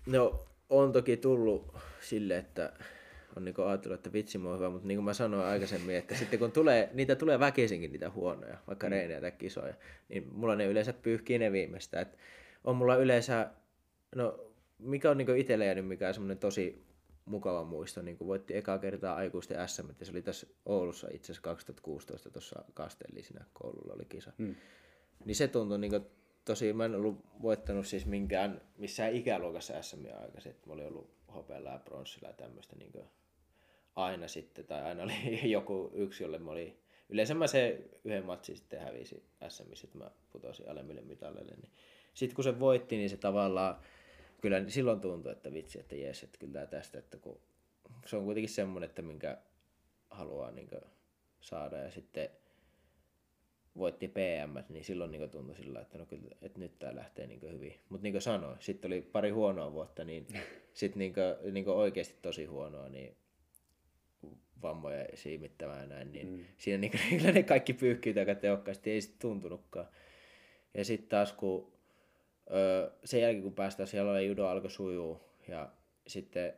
[0.07, 2.73] No, on toki tullut sille, että
[3.35, 6.39] on niin ajatellut, että vitsi mä hyvä, mutta niin kuin mä sanoin aikaisemmin, että sitten
[6.39, 8.91] kun tulee, niitä tulee väkisinkin niitä huonoja, vaikka mm.
[8.91, 9.73] reinejä tai kisoja,
[10.09, 12.01] niin mulla ne yleensä pyyhkii ne viimeistä.
[12.01, 12.17] Et
[12.63, 13.49] on mulla yleensä,
[14.15, 16.85] no mikä on niin itselle jäänyt mikä on semmoinen tosi
[17.25, 21.25] mukava muisto, niin kuin voitti ekaa kertaa aikuisten SM, että se oli tässä Oulussa itse
[21.25, 24.31] asiassa 2016 tuossa Kastellisina koululla oli kisa.
[24.37, 24.55] Mm.
[25.25, 26.05] Niin se tuntui niin kuin,
[26.49, 31.09] tosi, mä en ollut voittanut siis minkään, missään ikäluokassa SM aikaisemmin, että mä olin ollut
[31.33, 32.91] hopealla ja bronssilla ja tämmöistä niin
[33.95, 38.57] aina sitten, tai aina oli joku yksi, jolle mä oli, yleensä mä se yhden matsin
[38.57, 41.71] sitten hävisi SMissä, että mä putosin alemmille mitalleille, niin
[42.13, 43.81] sitten kun se voitti, niin se tavallaan,
[44.41, 47.39] kyllä silloin tuntui, että vitsi, että jes, että kyllä tästä, että kun
[48.05, 49.37] se on kuitenkin semmoinen, että minkä
[50.09, 50.69] haluaa niin
[51.41, 52.29] saada, ja sitten
[53.79, 57.51] voitti PM, niin silloin niin tuntui sillä, että, no kyllä, että nyt tämä lähtee niin
[57.51, 57.79] hyvin.
[57.89, 60.27] Mutta niin kuin sanoin, sitten oli pari huonoa vuotta, niin
[60.73, 63.15] sitten niin kuin, niin oikeasti tosi huonoa, niin
[64.61, 66.45] vammoja siimittämään ja näin, niin mm.
[66.57, 69.87] siinä niin kuin, ne kaikki pyyhkii aika tehokkaasti, ei sitten tuntunutkaan.
[70.73, 71.71] Ja sitten taas kun
[72.51, 75.71] öö, sen jälkeen kun päästään siellä judo alkoi sujuu ja
[76.07, 76.53] sitten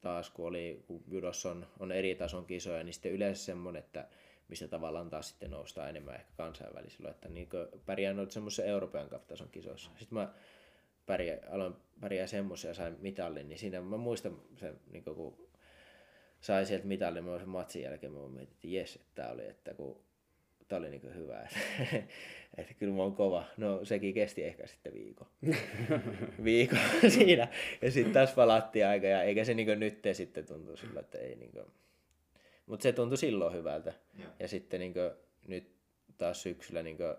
[0.00, 4.08] taas kun oli, kun judossa on, on eri tason kisoja, niin sitten yleensä semmoinen, että
[4.48, 7.48] mistä tavallaan taas sitten noustaan enemmän ehkä kansainvälisillä, että niin
[7.86, 9.90] pärjää noita semmoisessa Euroopan tason kisoissa.
[9.98, 10.32] Sitten mä
[11.06, 15.48] pärjää, aloin pärjää semmoisia ja sain mitallin, niin siinä mä muistan sen, niin kun
[16.40, 19.74] sai sieltä mitallin, mä sen matsin jälkeen mä mietin, että jes, että tää oli, että
[19.74, 20.00] kun
[20.68, 21.58] tää oli niin hyvä, että,
[22.56, 23.44] että kyllä mä oon kova.
[23.56, 25.26] No sekin kesti ehkä sitten viikon.
[26.44, 27.48] viikon siinä.
[27.82, 31.36] Ja sitten taas palattiin aika ja eikä se niin nyt sitten tuntu sillä, että ei
[31.36, 31.64] niin kuin...
[32.68, 33.92] Mutta se tuntui silloin hyvältä.
[34.18, 35.10] Ja, ja sitten niin kuin,
[35.46, 35.70] nyt
[36.18, 37.14] taas syksyllä niin kuin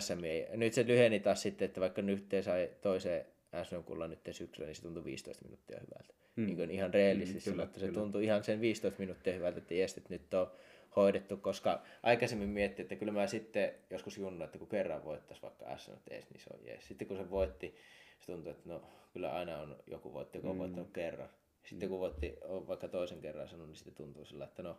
[0.00, 3.26] SMI, nyt se lyheni taas sitten, että vaikka nyt sai toiseen
[3.62, 6.14] SM-kullan nyt syksyllä, niin se tuntui 15 minuuttia hyvältä.
[6.36, 6.46] Mm.
[6.46, 8.00] Niin ihan reellisesti mm, kyllä, että se kyllä.
[8.00, 10.50] tuntui ihan sen 15 minuuttia hyvältä, että jes, että nyt on
[10.96, 15.78] hoidettu, koska aikaisemmin miettii, että kyllä mä sitten joskus junnu, että kun kerran voittaisi vaikka
[15.78, 16.88] S ees, niin se on jees.
[16.88, 17.74] Sitten kun se voitti,
[18.20, 20.58] se tuntui, että no kyllä aina on joku voitti, joka on mm.
[20.58, 21.28] voittanut kerran.
[21.64, 22.34] Sitten kun voitti
[22.68, 24.78] vaikka toisen kerran sanonut, niin sitten tuntuu sillä, että no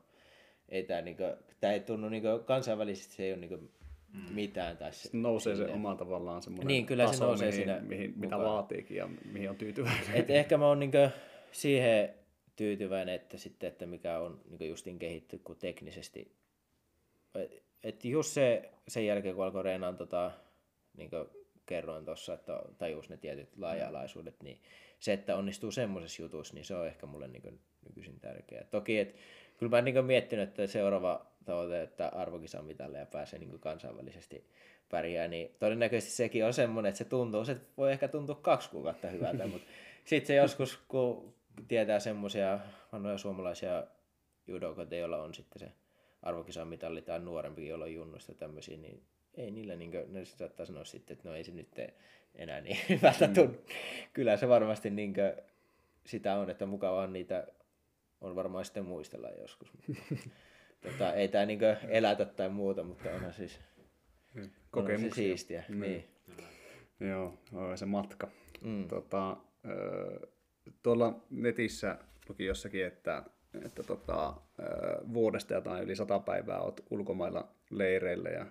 [0.69, 1.23] ei tämä, niinku,
[1.59, 3.57] tämä ei tunnu niinku, kansainvälisesti, se ei ole niinku
[4.13, 4.33] mm.
[4.33, 4.77] mitään.
[4.77, 8.13] Tai se, nousee se oma tavallaan semmoinen niin, kyllä taso, se nousee mihin, siinä mihin,
[8.15, 10.13] mitä vaatiikin ja mihin on tyytyväinen.
[10.13, 10.97] Et ehkä mä oon niinku,
[11.51, 12.13] siihen
[12.55, 16.31] tyytyväinen, että, sitten, että mikä on niin justin kehitty kuin teknisesti.
[17.35, 20.31] Et, et just se, sen jälkeen, kun alkoi reenaan, tota,
[20.97, 21.25] niin kuin
[21.65, 24.61] kerroin tuossa, että tajus ne tietyt laaja-alaisuudet, niin
[25.03, 28.63] se, että onnistuu semmoisessa jutussa, niin se on ehkä mulle niin nykyisin tärkeää.
[28.63, 29.15] Toki, että
[29.57, 34.49] kyllä mä niin miettinyt, että seuraava tavoite, että arvokisan mitalle ja pääsee niin kansainvälisesti
[34.89, 39.07] pärjää, niin todennäköisesti sekin on semmoinen, että se tuntuu, se voi ehkä tuntua kaksi kuukautta
[39.07, 39.67] hyvältä, mutta
[40.05, 41.33] sitten se joskus, kun
[41.67, 42.59] tietää semmoisia
[42.91, 43.87] vanhoja suomalaisia
[44.47, 45.71] judokoita, joilla on sitten se
[46.21, 49.03] arvokisan mitalli tai nuorempi, jolla on junnusta tämmöisiä, niin
[49.37, 51.67] ei niillä, niin kuin, ne saattaa sanoa sitten, että no ei se nyt
[52.35, 53.55] enää niin hyvältä mm.
[54.13, 55.33] Kyllä se varmasti niin kuin,
[56.05, 57.47] sitä on, että mukavaa niitä
[58.21, 59.71] on varmaan sitten muistella joskus.
[60.81, 63.59] Tota, ei tämä niin elätä tai muuta, mutta onhan siis
[64.73, 65.63] onhan se siistiä.
[65.69, 65.81] Mm.
[65.81, 66.07] Niin.
[66.99, 67.37] Joo,
[67.75, 68.27] se matka.
[68.61, 68.87] Mm.
[68.87, 69.37] Tota,
[70.83, 71.97] tuolla netissä
[72.29, 73.23] luki jossakin, että,
[73.65, 74.33] että tota,
[75.13, 78.45] vuodesta jotain yli sata päivää olet ulkomailla leireillä ja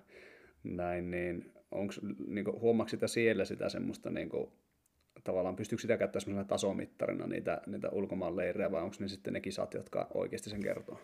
[0.65, 1.95] näin, niin onko,
[2.27, 4.51] niin huomaako sitä siellä sitä semmoista niin kuin,
[5.25, 9.41] tavallaan pystyykö sitä käyttämään semmoisena tasomittarina niitä, niitä ulkomaan leirejä vai onko ne sitten ne
[9.41, 11.01] kisat, jotka oikeasti sen kertoo?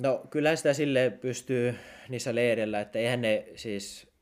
[0.00, 1.74] No kyllä sitä sille pystyy
[2.08, 4.12] niissä leireillä, että eihän ne siis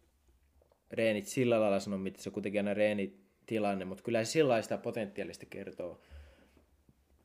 [0.90, 4.78] reenit sillä lailla sano, mitä se kuitenkin aina reenit tilanne, mutta kyllä se sillä sitä
[4.78, 6.00] potentiaalista kertoo,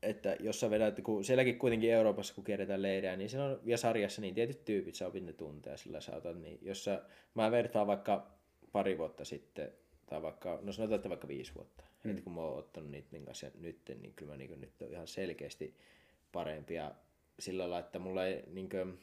[0.06, 4.22] että jos sä vedät, kun sielläkin kuitenkin Euroopassa, kun kierretään leirejä, niin on, ja sarjassa
[4.22, 7.02] niin tietyt tyypit, sä opit ne tunteja, sillä sä otat, niin jos sä,
[7.34, 8.32] mä vertaan vaikka
[8.72, 9.72] pari vuotta sitten,
[10.06, 12.12] tai vaikka, no sanotaan, että vaikka viisi vuotta, mm.
[12.12, 15.08] että kun mä oon ottanut niiden kanssa nyt, niin kyllä mä niin nyt on ihan
[15.08, 15.76] selkeästi
[16.32, 16.92] parempia
[17.40, 19.00] sillä lailla, että mulla ei, niin kuin,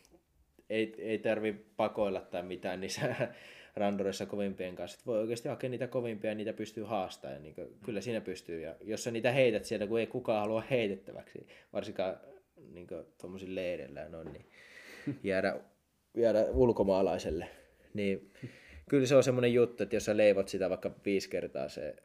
[0.70, 3.28] ei, ei tarvi pakoilla tai mitään niissä
[3.76, 4.94] randorissa kovimpien kanssa.
[4.94, 7.36] Että voi oikeasti hakea niitä kovimpia ja niitä pystyy haastamaan.
[7.36, 8.60] Ja niin kuin, kyllä siinä pystyy.
[8.60, 12.16] Ja jos sä niitä heität sieltä, kun ei kukaan halua heitettäväksi, varsinkaan
[12.72, 12.86] niin
[13.20, 14.46] tuommoisilla leireillä noin, niin
[15.30, 15.60] jäädä,
[16.14, 17.48] jäädä ulkomaalaiselle.
[17.94, 18.30] Niin
[18.88, 21.96] kyllä se on semmoinen juttu, että jos sä leivot sitä vaikka viisi kertaa se,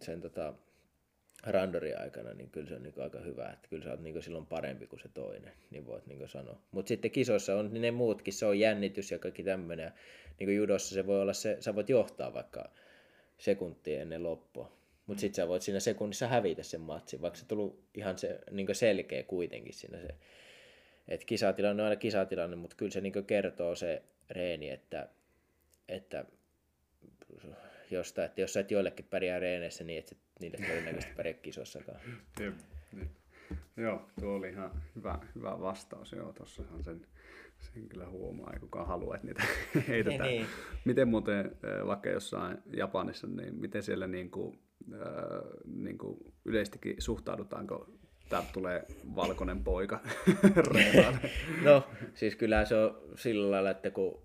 [0.00, 0.54] sen tota,
[1.46, 4.46] randorin aikana, niin kyllä se on niin aika hyvä, että kyllä sä oot niin silloin
[4.46, 6.60] parempi kuin se toinen, niin voit niin sanoa.
[6.70, 9.92] Mutta sitten kisoissa on niin ne muutkin, se on jännitys ja kaikki tämmöinen.
[10.38, 12.70] Niin judossa se voi olla se, sä voit johtaa vaikka
[13.38, 14.78] sekuntia ennen loppua.
[15.06, 18.74] Mutta sitten sä voit siinä sekunnissa hävitä sen matsin, vaikka se tullut ihan se, niin
[18.74, 20.08] selkeä kuitenkin siinä se.
[21.08, 25.08] Et kisatilanne on aina kisatilanne, mutta kyllä se niin kertoo se reeni, että,
[25.88, 26.24] että
[27.92, 32.00] josta, että jos sä et joillekin pärjää reeneissä, niin et niille todennäköisesti pärjää kisossakaan.
[32.40, 32.54] Jep,
[32.98, 33.08] jep.
[33.76, 36.12] Joo, tuo oli ihan hyvä, hyvä vastaus.
[36.12, 37.06] Joo, tossahan sen,
[37.60, 39.42] sen kyllä huomaa, ei kukaan halua, että niitä
[39.88, 40.28] heitetään.
[40.28, 40.46] niin.
[40.84, 41.56] Miten muuten
[41.86, 44.58] vaikka jossain Japanissa, niin miten siellä niin kuin,
[44.92, 45.00] äh,
[45.66, 47.90] niin kuin yleistikin suhtaudutaanko
[48.28, 48.86] täältä tulee
[49.16, 50.00] valkoinen poika
[51.64, 54.22] No, siis kyllä se on sillä lailla, että kun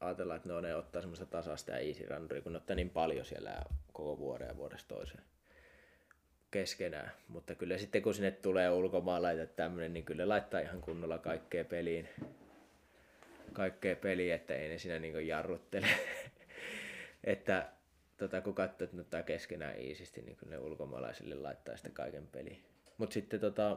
[0.00, 3.24] ajatellaan, että no, ne ottaa semmoista tasasta ja easy runneria, kun ne ottaa niin paljon
[3.24, 3.62] siellä
[3.92, 5.22] koko vuoden ja vuodesta toiseen
[6.50, 7.12] keskenään.
[7.28, 12.08] Mutta kyllä sitten kun sinne tulee ulkomaalaita tämmöinen, niin kyllä laittaa ihan kunnolla kaikkea peliin.
[13.52, 15.86] Kaikkea peliin, että ei ne siinä niin jarruttele.
[17.24, 17.68] että
[18.16, 22.26] tota, kun katsoo, että ne ottaa keskenään iisisti, niin kyllä ne ulkomaalaisille laittaa sitä kaiken
[22.26, 22.62] peliin.
[22.98, 23.76] Mutta sitten, tota,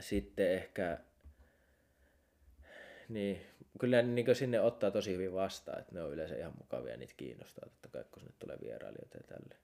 [0.00, 0.98] sitten ehkä
[3.08, 3.40] niin,
[3.80, 7.14] kyllä ne niin sinne ottaa tosi hyvin vastaan, että ne on yleensä ihan mukavia, niitä
[7.16, 9.56] kiinnostaa, totta kai kun sinne tulee vierailijoita ja tälle.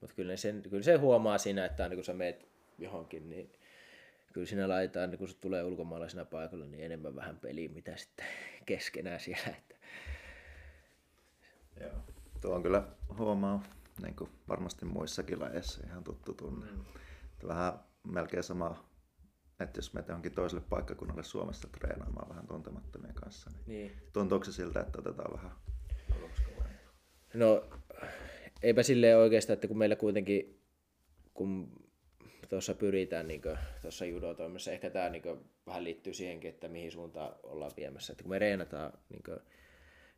[0.00, 2.48] Mutta kyllä, sen, kyllä se huomaa siinä, että aina kun sä meet
[2.78, 3.52] johonkin, niin
[4.32, 8.26] kyllä siinä laitetaan, niin kun se tulee ulkomaalaisena paikalla, niin enemmän vähän peliä, mitä sitten
[8.66, 9.56] keskenään siellä.
[9.58, 9.74] Että...
[11.80, 11.92] Joo.
[12.40, 12.82] Tuo on kyllä
[13.18, 13.62] huomaa
[14.02, 16.66] niin kuin varmasti muissakin lajeissa ihan tuttu tunne.
[16.66, 16.84] Mm.
[17.48, 17.72] Vähän
[18.04, 18.86] melkein sama
[19.60, 22.95] että jos menet johonkin toiselle paikkakunnalle Suomesta treenaamaan vähän tuntemattomien
[23.26, 23.92] kanssa, niin, niin.
[24.12, 25.50] tuntuuko se siltä, että otetaan vähän
[27.34, 27.64] No
[28.62, 30.60] eipä silleen oikeastaan, että kun meillä kuitenkin,
[31.34, 31.70] kun
[32.48, 33.42] tuossa pyritään niin
[33.82, 35.22] tuossa judotoimessa, ehkä tämä niin
[35.66, 38.12] vähän liittyy siihenkin, että mihin suuntaan ollaan viemässä.
[38.12, 39.38] Että kun me reenataan niin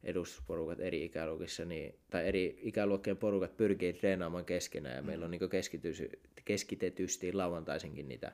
[0.04, 5.40] edustusporukat eri ikäluokissa, niin, tai eri ikäluokkien porukat pyrkii treenaamaan keskenään, ja meillä on niin
[6.44, 8.32] keskitetysti lauantaisinkin niitä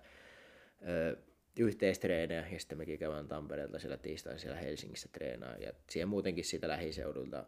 [1.59, 6.69] yhteistreenejä ja sitten mekin käydään Tampereelta siellä tiistain siellä Helsingissä treenaa ja siihen muutenkin siitä
[6.69, 7.45] lähiseudulta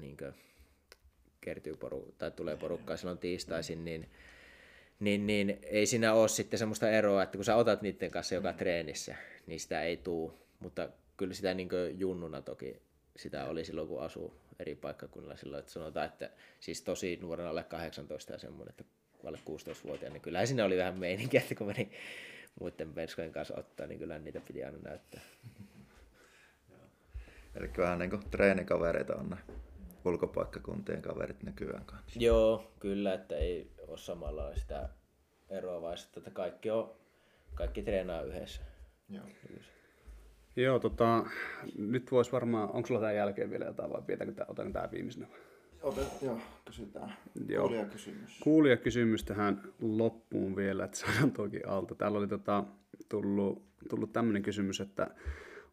[0.00, 0.16] niin
[1.40, 4.10] kertyy poru, tai tulee porukkaa silloin tiistaisin, niin,
[5.00, 8.52] niin, niin ei siinä ole sitten semmoista eroa, että kun sä otat niiden kanssa joka
[8.52, 9.16] treenissä,
[9.46, 11.68] niin sitä ei tuu, mutta kyllä sitä niin
[11.98, 12.76] junnuna toki
[13.16, 16.30] sitä oli silloin, kun asuu eri paikkakunnilla silloin, että sanotaan, että
[16.60, 18.84] siis tosi nuorena alle 18 ja semmoinen, että
[19.24, 21.90] alle 16-vuotiaana, niin kyllähän siinä oli vähän meininkiä, että kun meni
[22.60, 25.20] muiden penskojen kanssa ottaa, niin kyllä niitä piti aina näyttää.
[27.54, 29.36] Eli vähän niin kuin treenikavereita on ne
[30.04, 32.20] ulkopaikkakuntien kaverit nykyään kanssa.
[32.20, 34.88] Joo, kyllä, että ei ole samalla sitä
[35.50, 36.94] eroa, vaan että kaikki, on,
[37.54, 38.62] kaikki treenaa yhdessä.
[39.08, 39.24] Joo.
[40.56, 41.26] Joo, tota,
[41.78, 45.26] nyt voisi varmaan, onko sulla tämän jälkeen vielä jotain vai pidetäänkö tämä, otanko tämä viimeisenä?
[45.84, 47.12] Otet, joo, kysytään.
[47.48, 47.62] Joo.
[47.62, 48.40] Kuulijakysymys.
[48.40, 51.94] Kuulijakysymys tähän loppuun vielä, että saadaan toki alta.
[51.94, 52.64] Täällä oli tota,
[53.08, 55.10] tullut, tullut tämmöinen kysymys, että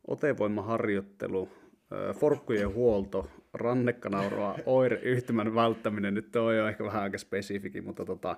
[0.07, 1.49] otevoimaharjoittelu,
[2.19, 8.38] forkkujen huolto, rannekanauroa, oireyhtymän välttäminen, nyt toi on ehkä vähän aika spesifikin, mutta, tota,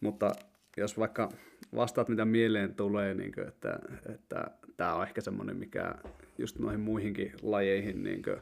[0.00, 0.32] mutta
[0.76, 1.28] jos vaikka
[1.74, 3.78] vastaat mitä mieleen tulee, niin kuin, että,
[4.14, 5.94] että tämä on ehkä semmoinen, mikä
[6.38, 8.36] just noihin muihinkin lajeihin niin kuin,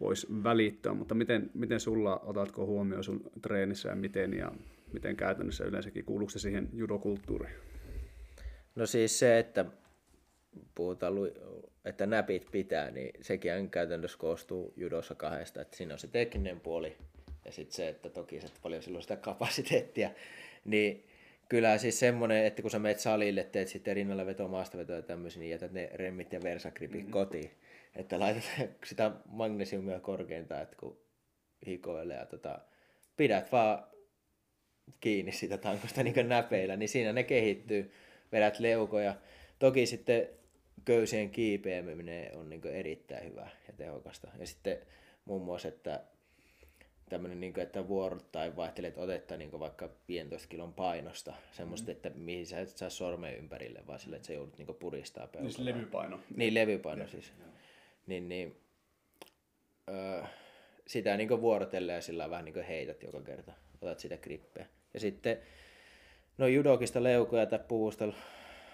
[0.00, 4.52] voisi välittyä, mutta miten, miten sulla, otatko huomioon sun treenissä ja miten ja
[4.92, 7.54] miten käytännössä yleensäkin, kuuluuko se siihen judokulttuuriin?
[8.74, 9.64] No siis se, että
[10.74, 11.14] puhutaan,
[11.84, 16.96] että näpit pitää, niin sekin käytännössä koostuu judossa kahdesta, että siinä on se tekninen puoli
[17.44, 20.10] ja sitten se, että toki se paljon silloin sitä kapasiteettia,
[20.64, 21.06] niin
[21.48, 25.40] kyllä siis semmoinen, että kun sä meet salille, teet sitten rinnalla veto maastavetoa ja tämmöisiä,
[25.40, 27.12] niin jätät ne remmit ja versakripit mm-hmm.
[27.12, 27.50] kotiin
[27.96, 30.98] että laitetaan sitä magnesiumia korkeintaan, että kun
[31.66, 32.58] hikoilee ja tota,
[33.16, 33.86] pidät vaan
[35.00, 37.92] kiinni sitä tankosta niin näpeillä, niin siinä ne kehittyy,
[38.32, 39.14] vedät leukoja.
[39.58, 40.28] Toki sitten
[40.84, 44.28] köysien kiipeäminen on niin erittäin hyvä ja tehokasta.
[44.38, 44.78] Ja sitten
[45.24, 46.04] muun muassa, että
[47.08, 51.92] tämmöinen, niin että vuorottain vaihtelet otetta niin vaikka 15 kilon painosta, semmoista, mm.
[51.92, 55.56] että mihin sä et saa sormen ympärille, vaan sille, että sä joudut niin puristaa peukaloa.
[55.56, 56.20] Niin levypaino.
[56.36, 57.32] Niin, levypaino ja, siis.
[57.38, 57.47] Ja.
[58.08, 58.60] Niin, niin,
[59.88, 60.22] öö,
[60.86, 63.52] sitä niin vuorotellen ja sillä vähän niin heität joka kerta,
[63.82, 64.66] otat sitä grippeä.
[64.94, 65.38] Ja sitten
[66.38, 68.12] no judokista leukoja tai puvusta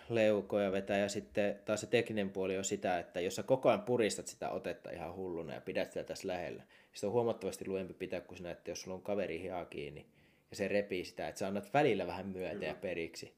[0.09, 0.99] leukoja vetää.
[0.99, 4.51] Ja sitten taas se tekninen puoli on sitä, että jos sä koko ajan puristat sitä
[4.51, 8.51] otetta ihan hulluna ja pidät sitä tässä lähellä, niin on huomattavasti luempi pitää kuin sinä,
[8.51, 10.07] että jos sulla on kaveri hiaa kiinni
[10.51, 13.35] ja se repii sitä, että sä annat välillä vähän myötä ja periksi,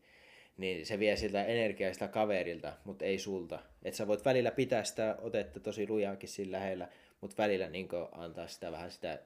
[0.56, 3.58] niin se vie siltä energiaa sitä kaverilta, mutta ei sulta.
[3.82, 6.88] Että sä voit välillä pitää sitä otetta tosi lujaakin siinä lähellä,
[7.20, 9.18] mutta välillä niin antaa sitä vähän sitä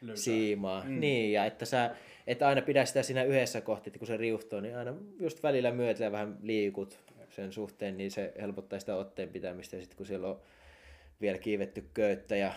[0.00, 0.22] Löytää.
[0.22, 0.84] siimaa.
[0.84, 1.00] Mm.
[1.00, 1.96] Niin, ja että sä
[2.26, 5.72] et aina pidä sitä siinä yhdessä kohti, että kun se riuhtoo, niin aina just välillä
[5.72, 6.98] myötä vähän liikut
[7.30, 9.76] sen suhteen, niin se helpottaa sitä otteen pitämistä.
[9.76, 10.40] Ja sitten kun siellä on
[11.20, 12.52] vielä kiivetty köyttä ja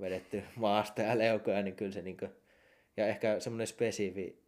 [0.00, 2.30] vedetty maasta ja leukoja, niin kyllä se niin kuin,
[2.96, 4.38] ja ehkä semmoinen spesifi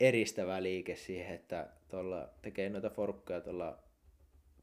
[0.00, 3.78] eristävä liike siihen, että tuolla tekee noita forkkoja tuolla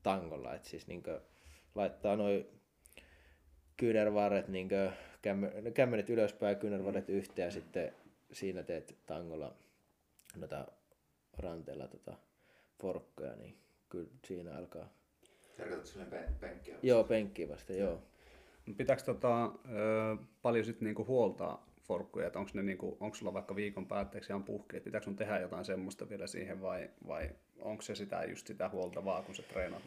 [0.04, 1.04] tangolla, että siis niin
[1.76, 2.46] laittaa noin
[3.78, 4.70] kyynärvarret, niin
[5.74, 7.94] kämmenet ylöspäin, kyynärvarret yhteen ja sitten
[8.32, 9.56] siinä teet tangolla
[10.36, 10.68] noita
[11.38, 12.18] ranteella tota
[12.82, 13.58] forkkoja, niin
[13.90, 14.94] kyllä siinä alkaa.
[15.58, 16.06] Tarkoitatko sinne
[16.40, 16.88] penkkiä vasta?
[16.88, 17.90] Joo, penkkiä vasta, joo.
[17.90, 18.02] joo.
[18.78, 19.52] Pitääkö tota,
[20.42, 24.44] paljon sitten niinku huoltaa forkkuja, että onko ne niinku, onko sulla vaikka viikon päätteeksi ihan
[24.44, 28.48] puhki, että pitääkö sun tehdä jotain semmoista vielä siihen vai, vai onko se sitä just
[28.48, 29.84] sitä huoltavaa, kun sä treenaat?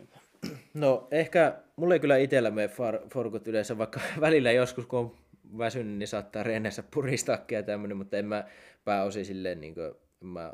[0.74, 5.16] No ehkä, mulle ei kyllä itsellä mene far, forkut yleensä, vaikka välillä joskus kun on
[5.58, 8.44] väsynyt, niin saattaa reenessä puristaakin ja tämmöinen, mutta en mä
[8.84, 10.52] pääosin silleen, niin kuin, mä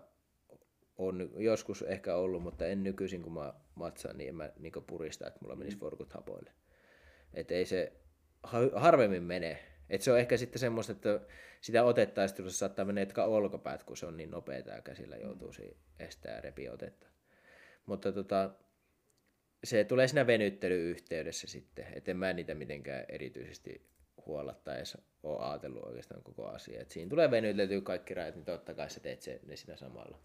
[0.97, 5.27] on joskus ehkä ollut, mutta en nykyisin kun mä matsaan, niin en mä niin purista,
[5.27, 6.51] että mulla menisi forkut hapoille.
[7.35, 7.93] Että ei se
[8.75, 9.59] harvemmin mene.
[9.91, 11.21] Et se on ehkä sitten semmoista, että
[11.61, 15.53] sitä otettaisiin, jos saattaa mennä olkapäät, kun se on niin nopeeta ja käsillä joutuu
[15.99, 17.07] estää ja repiä otetta.
[17.87, 18.51] Mutta tota,
[19.65, 23.87] se tulee siinä venyttelyyhteydessä sitten, että en mä niitä mitenkään erityisesti
[24.27, 26.81] huolla tai edes ole ajatellut oikeastaan koko asia.
[26.81, 30.19] Et siinä tulee venyteltyä kaikki rajat, niin totta kai sä teet se, ne siinä samalla.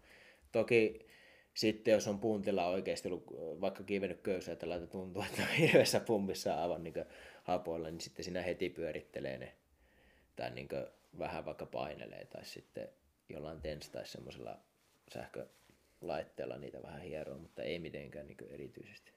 [0.52, 1.06] Toki
[1.54, 3.26] sitten jos on puntilla oikeasti ollut
[3.60, 6.94] vaikka kivennyt köysää, että laita tuntuu, että on hirveässä pumpissa aivan niin
[7.44, 9.52] hapoilla, niin sitten siinä heti pyörittelee ne
[10.36, 10.68] tai niin
[11.18, 12.88] vähän vaikka painelee tai sitten
[13.28, 14.58] jollain TENS tai semmoisella
[15.12, 19.12] sähkölaitteella niitä vähän hieroa, mutta ei mitenkään niin erityisesti.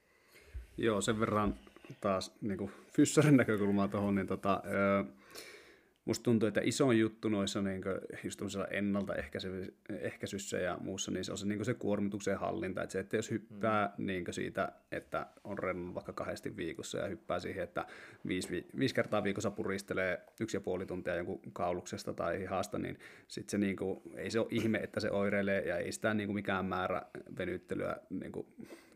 [0.76, 1.58] Joo, sen verran
[2.00, 5.04] taas niin fyssarin näkökulmaa tuohon, niin tota, öö,
[6.06, 7.82] musta tuntuu, että iso juttu noissa niin
[8.24, 12.82] just ennaltaehkäisyssä ja muussa, niin se on se, niin se kuormituksen hallinta.
[12.82, 14.06] Että se, että jos hyppää mm.
[14.06, 17.86] niin siitä, että on rennut vaikka kahdesti viikossa ja hyppää siihen, että
[18.26, 23.48] viisi, viisi kertaa viikossa puristelee yksi ja puoli tuntia jonkun kauluksesta tai haasta, niin sit
[23.48, 26.34] se niin kuin, ei se ole ihme, että se oireilee ja ei sitä niin kuin
[26.34, 27.02] mikään määrä
[27.38, 28.32] venyttelyä niin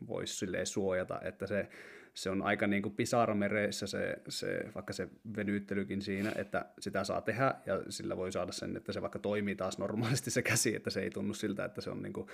[0.07, 1.67] voisi suojata, että se
[2.13, 7.21] se on aika niin kuin pisaramereissä se, se, vaikka se venyttelykin siinä, että sitä saa
[7.21, 10.89] tehdä ja sillä voi saada sen, että se vaikka toimii taas normaalisti se käsi, että
[10.89, 12.27] se ei tunnu siltä, että se on niin, kuin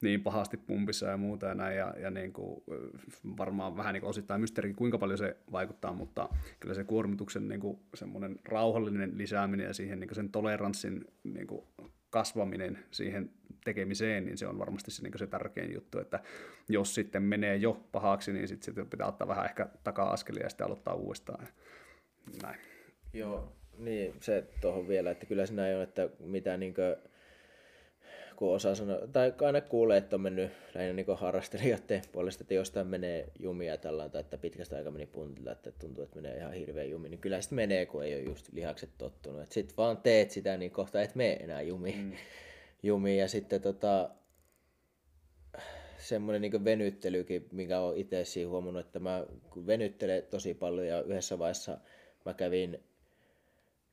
[0.00, 1.76] niin pahasti pumpissa ja muuta ja näin.
[1.76, 2.62] Ja, ja niin kuin
[3.38, 6.28] varmaan vähän niin kuin osittain mysteeri, kuinka paljon se vaikuttaa, mutta
[6.60, 11.46] kyllä se kuormituksen niin kuin semmoinen rauhallinen lisääminen ja siihen niin kuin sen toleranssin niin
[11.46, 11.64] kuin
[12.10, 13.30] kasvaminen siihen
[13.64, 16.20] tekemiseen, niin se on varmasti se, niin se tärkein juttu, että
[16.68, 20.66] jos sitten menee jo pahaksi, niin sitten sit pitää ottaa vähän ehkä taka-askelia ja sitten
[20.66, 21.48] aloittaa uudestaan.
[22.42, 22.60] Näin.
[23.12, 27.09] Joo, niin se tuohon vielä, että kyllä siinä ei ole, että mitä niin kuin,
[28.40, 32.86] kun osaa sanoa, tai aina kuulee, että on mennyt lähinnä niin harrastelijoiden puolesta, että jostain
[32.86, 36.84] menee jumia tällä tai että pitkästä aikaa meni puntilla, että tuntuu, että menee ihan hirveä
[36.84, 39.52] jumi, niin kyllä sitten menee, kun ei ole just lihakset tottunut.
[39.52, 42.00] Sitten vaan teet sitä, niin kohta et mene enää jumiin.
[42.00, 42.12] Mm
[42.82, 43.18] jumiin.
[43.18, 44.10] Ja sitten tota,
[45.98, 49.26] semmoinen niin venyttelykin, mikä on itse siinä huomannut, että mä
[49.66, 51.78] venyttelen tosi paljon ja yhdessä vaiheessa
[52.24, 52.84] mä kävin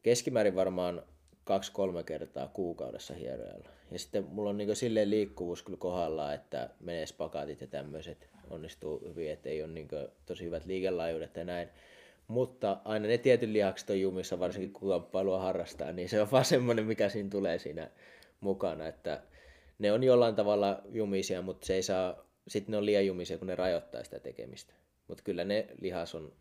[0.04, 1.04] keskimäärin varmaan
[1.48, 3.70] kaksi-kolme kertaa kuukaudessa hierojalla.
[3.92, 9.02] Ja sitten mulla on niin silleen liikkuvuus kyllä kohdallaan, että menee spakaatit ja tämmöiset onnistuu
[9.08, 9.88] hyvin, että ei ole niin
[10.26, 11.70] tosi hyvät liikelaajuudet ja näin.
[12.28, 16.46] Mutta aina ne tietyn lihakset on jumissa, varsinkin kun kamppailua harrastaa, niin se on vaan
[16.46, 17.90] semmoinen, mikä siinä tulee siinä
[18.40, 19.22] mukana, että
[19.80, 23.48] ne on jollain tavalla jumisia, mutta se ei saa, sitten ne on liian jumisia, kun
[23.48, 24.74] ne rajoittaa sitä tekemistä.
[25.08, 26.34] Mutta kyllä ne lihas on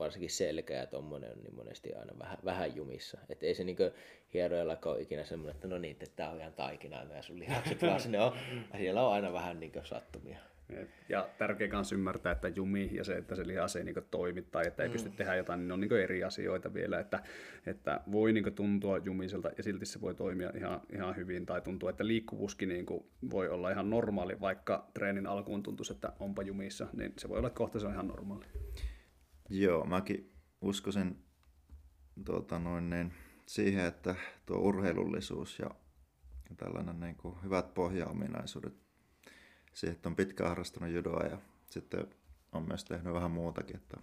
[0.00, 3.18] varsinkin selkä ja tommonen on niin monesti aina vähän, vähän jumissa.
[3.28, 3.82] Että ei se niinku
[4.34, 7.82] hierojalla ole ikinä semmoinen, että no niin, että tämä on ihan taikina ja sun lihakset,
[7.82, 8.32] vaan ne on,
[8.76, 10.38] siellä on aina vähän niinku sattumia.
[11.08, 14.66] Ja tärkeää myös ymmärtää, että jumi ja se, että se lihas ei niin toimi tai
[14.66, 14.92] että ei mm.
[14.92, 17.00] pysty tehdä jotain, niin ne on niin eri asioita vielä.
[17.00, 17.22] Että,
[17.66, 21.46] että voi niin tuntua jumiselta ja silti se voi toimia ihan, ihan hyvin.
[21.46, 22.86] Tai tuntuu, että liikkuvuuskin niin
[23.30, 27.50] voi olla ihan normaali, vaikka treenin alkuun tuntuisi, että onpa jumissa, niin se voi olla,
[27.50, 28.44] kohta se on ihan normaali.
[29.50, 31.24] Joo, mäkin uskoisin
[32.24, 33.12] tuota, noin, niin,
[33.46, 34.14] siihen, että
[34.46, 35.70] tuo urheilullisuus ja
[36.56, 38.74] tällainen niin kuin hyvät pohjaominaisuudet
[39.74, 41.38] siihen, että on pitkään harrastanut judoa ja
[41.70, 42.06] sitten
[42.52, 43.96] on myös tehnyt vähän muutakin, että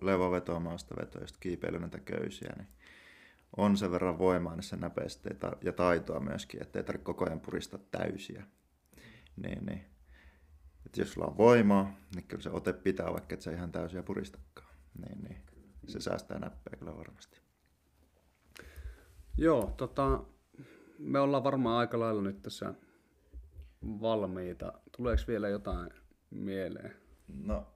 [0.00, 2.68] leivovetoa, maastavetoa ja kiipeily näitä köysiä, niin
[3.56, 5.30] on sen verran voimaa niissä näpeistä
[5.62, 8.46] ja taitoa myöskin, ettei tarvitse koko ajan puristaa täysiä.
[9.36, 9.84] Niin, niin.
[10.86, 14.02] Et jos sulla on voimaa, niin kyllä se ote pitää, vaikka et se ihan täysiä
[14.02, 14.65] puristakaan.
[14.98, 15.40] Niin, niin.
[15.86, 17.40] Se säästää näppejä kyllä varmasti.
[19.38, 20.24] Joo, tota,
[20.98, 22.74] me ollaan varmaan aika lailla nyt tässä
[23.82, 24.72] valmiita.
[24.96, 25.90] Tuleeko vielä jotain
[26.30, 26.94] mieleen?
[27.28, 27.66] No,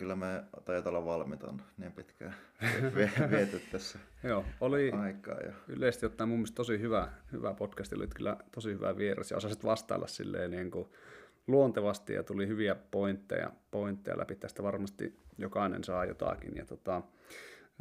[0.00, 2.34] kyllä me taitaa olla valmiita niin pitkään
[3.30, 5.40] viety tässä Joo, oli aikaa.
[5.40, 5.52] Jo.
[5.68, 9.64] yleisesti ottaen mun mielestä tosi hyvä, hyvä podcast, oli kyllä tosi hyvä vieras ja osasit
[9.64, 10.88] vastailla silleen niin kuin
[11.46, 16.56] luontevasti ja tuli hyviä pointteja, pointteja läpi tästä varmasti jokainen saa jotakin.
[16.56, 17.02] Ja tota,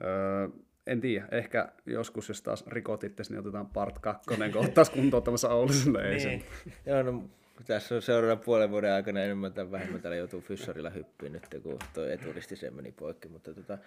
[0.03, 0.47] öö,
[0.87, 5.49] en tiedä, ehkä joskus, jos taas rikot itse, niin otetaan part kakkonen, kun ottaisiin kuntouttamassa
[5.49, 6.09] Ouluselle.
[6.09, 6.45] niin.
[6.85, 7.23] Joo, no,
[7.67, 11.79] tässä on seuraavan puolen vuoden aikana enemmän tai vähemmän täällä joutuu fyssarilla hyppyyn nyt, kun
[11.93, 13.27] tuo eturisti sen meni poikki.
[13.27, 13.77] Mutta tota,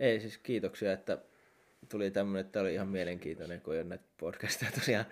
[0.00, 1.18] ei siis kiitoksia, että
[1.88, 5.04] tuli tämmöinen, että oli ihan mielenkiintoinen, kun ei ole näitä podcasteja tosiaan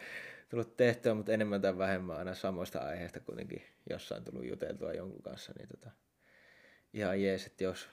[0.48, 5.52] tullut tehtyä, mutta enemmän tai vähemmän aina samoista aiheista kuitenkin jossain tullut juteltua jonkun kanssa,
[5.59, 5.90] niin tota,
[6.94, 7.88] ihan jees, että jos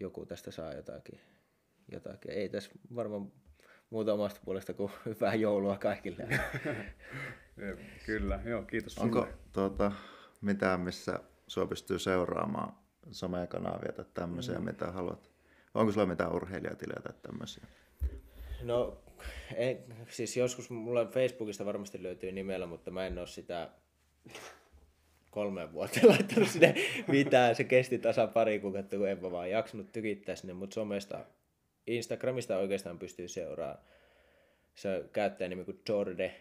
[0.00, 1.20] joku tästä saa jotakin,
[1.92, 2.30] jotakin.
[2.30, 3.32] Ei tässä varmaan
[3.90, 6.28] muuta omasta puolesta kuin hyvää joulua kaikille.
[8.06, 9.34] Kyllä, joo, kiitos Onko sulle.
[9.52, 9.92] tuota,
[10.40, 12.74] mitään, missä sua pystyy seuraamaan
[13.10, 14.64] somekanavia tai tämmöisiä, mm.
[14.64, 15.30] mitä haluat?
[15.74, 17.64] Onko sulla mitään urheilijatilejä tai tämmöisiä?
[18.62, 19.02] No,
[19.54, 23.70] en, siis joskus mulla Facebookista varmasti löytyy nimellä, mutta mä en ole sitä
[25.34, 26.74] kolme vuotta laittanut sinne
[27.08, 27.54] mitään.
[27.54, 31.24] Se kesti tasa pari kuukautta, kun en vaan jaksanut tykittää sinne, mutta somesta,
[31.86, 33.84] Instagramista oikeastaan pystyy seuraamaan.
[34.74, 36.34] Se käyttäjä nimi kuin Jorde,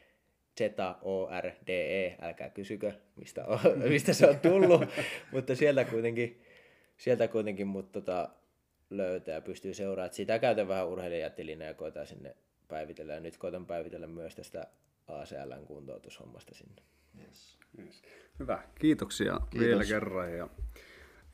[0.59, 3.59] Z-O-R-D-E, älkää kysykö, mistä, on,
[3.89, 4.81] mistä se on tullut,
[5.33, 6.41] mutta sieltä kuitenkin,
[6.97, 8.29] sieltä kuitenkin mut tota,
[8.89, 10.13] löytää ja pystyy seuraamaan.
[10.13, 12.35] Sitä käytän vähän urheilijatilinä ja koitan sinne
[12.67, 13.13] päivitellä.
[13.13, 14.67] Ja nyt koitan päivitellä myös tästä
[15.07, 16.81] ACLn kuntoutushommasta sinne.
[17.19, 17.57] Yes.
[17.79, 18.03] Yes.
[18.39, 19.67] Hyvä, kiitoksia Kiitos.
[19.67, 20.33] vielä kerran.
[20.33, 20.49] Ja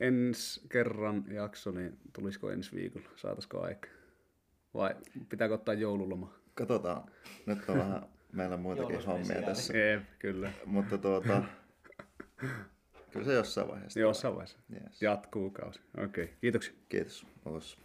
[0.00, 3.08] ensi kerran jakso, niin tulisiko ensi viikolla?
[3.16, 3.88] Saataisiko aika?
[4.74, 4.94] Vai
[5.28, 6.34] pitääkö ottaa joululoma?
[6.54, 7.10] Katsotaan.
[7.46, 8.02] Nyt on vähän
[8.32, 9.72] meillä on muitakin hommia tässä.
[9.74, 10.52] Eep, kyllä.
[10.66, 11.44] Mutta tuota,
[13.10, 14.00] kyllä se jossain vaiheessa.
[14.00, 14.58] Jossain vaiheessa.
[14.74, 15.02] Yes.
[15.02, 15.80] Jatkuu kausi.
[16.04, 16.36] Okei, okay.
[16.40, 16.74] kiitoksia.
[16.88, 17.26] Kiitos.
[17.44, 17.78] Kiitos.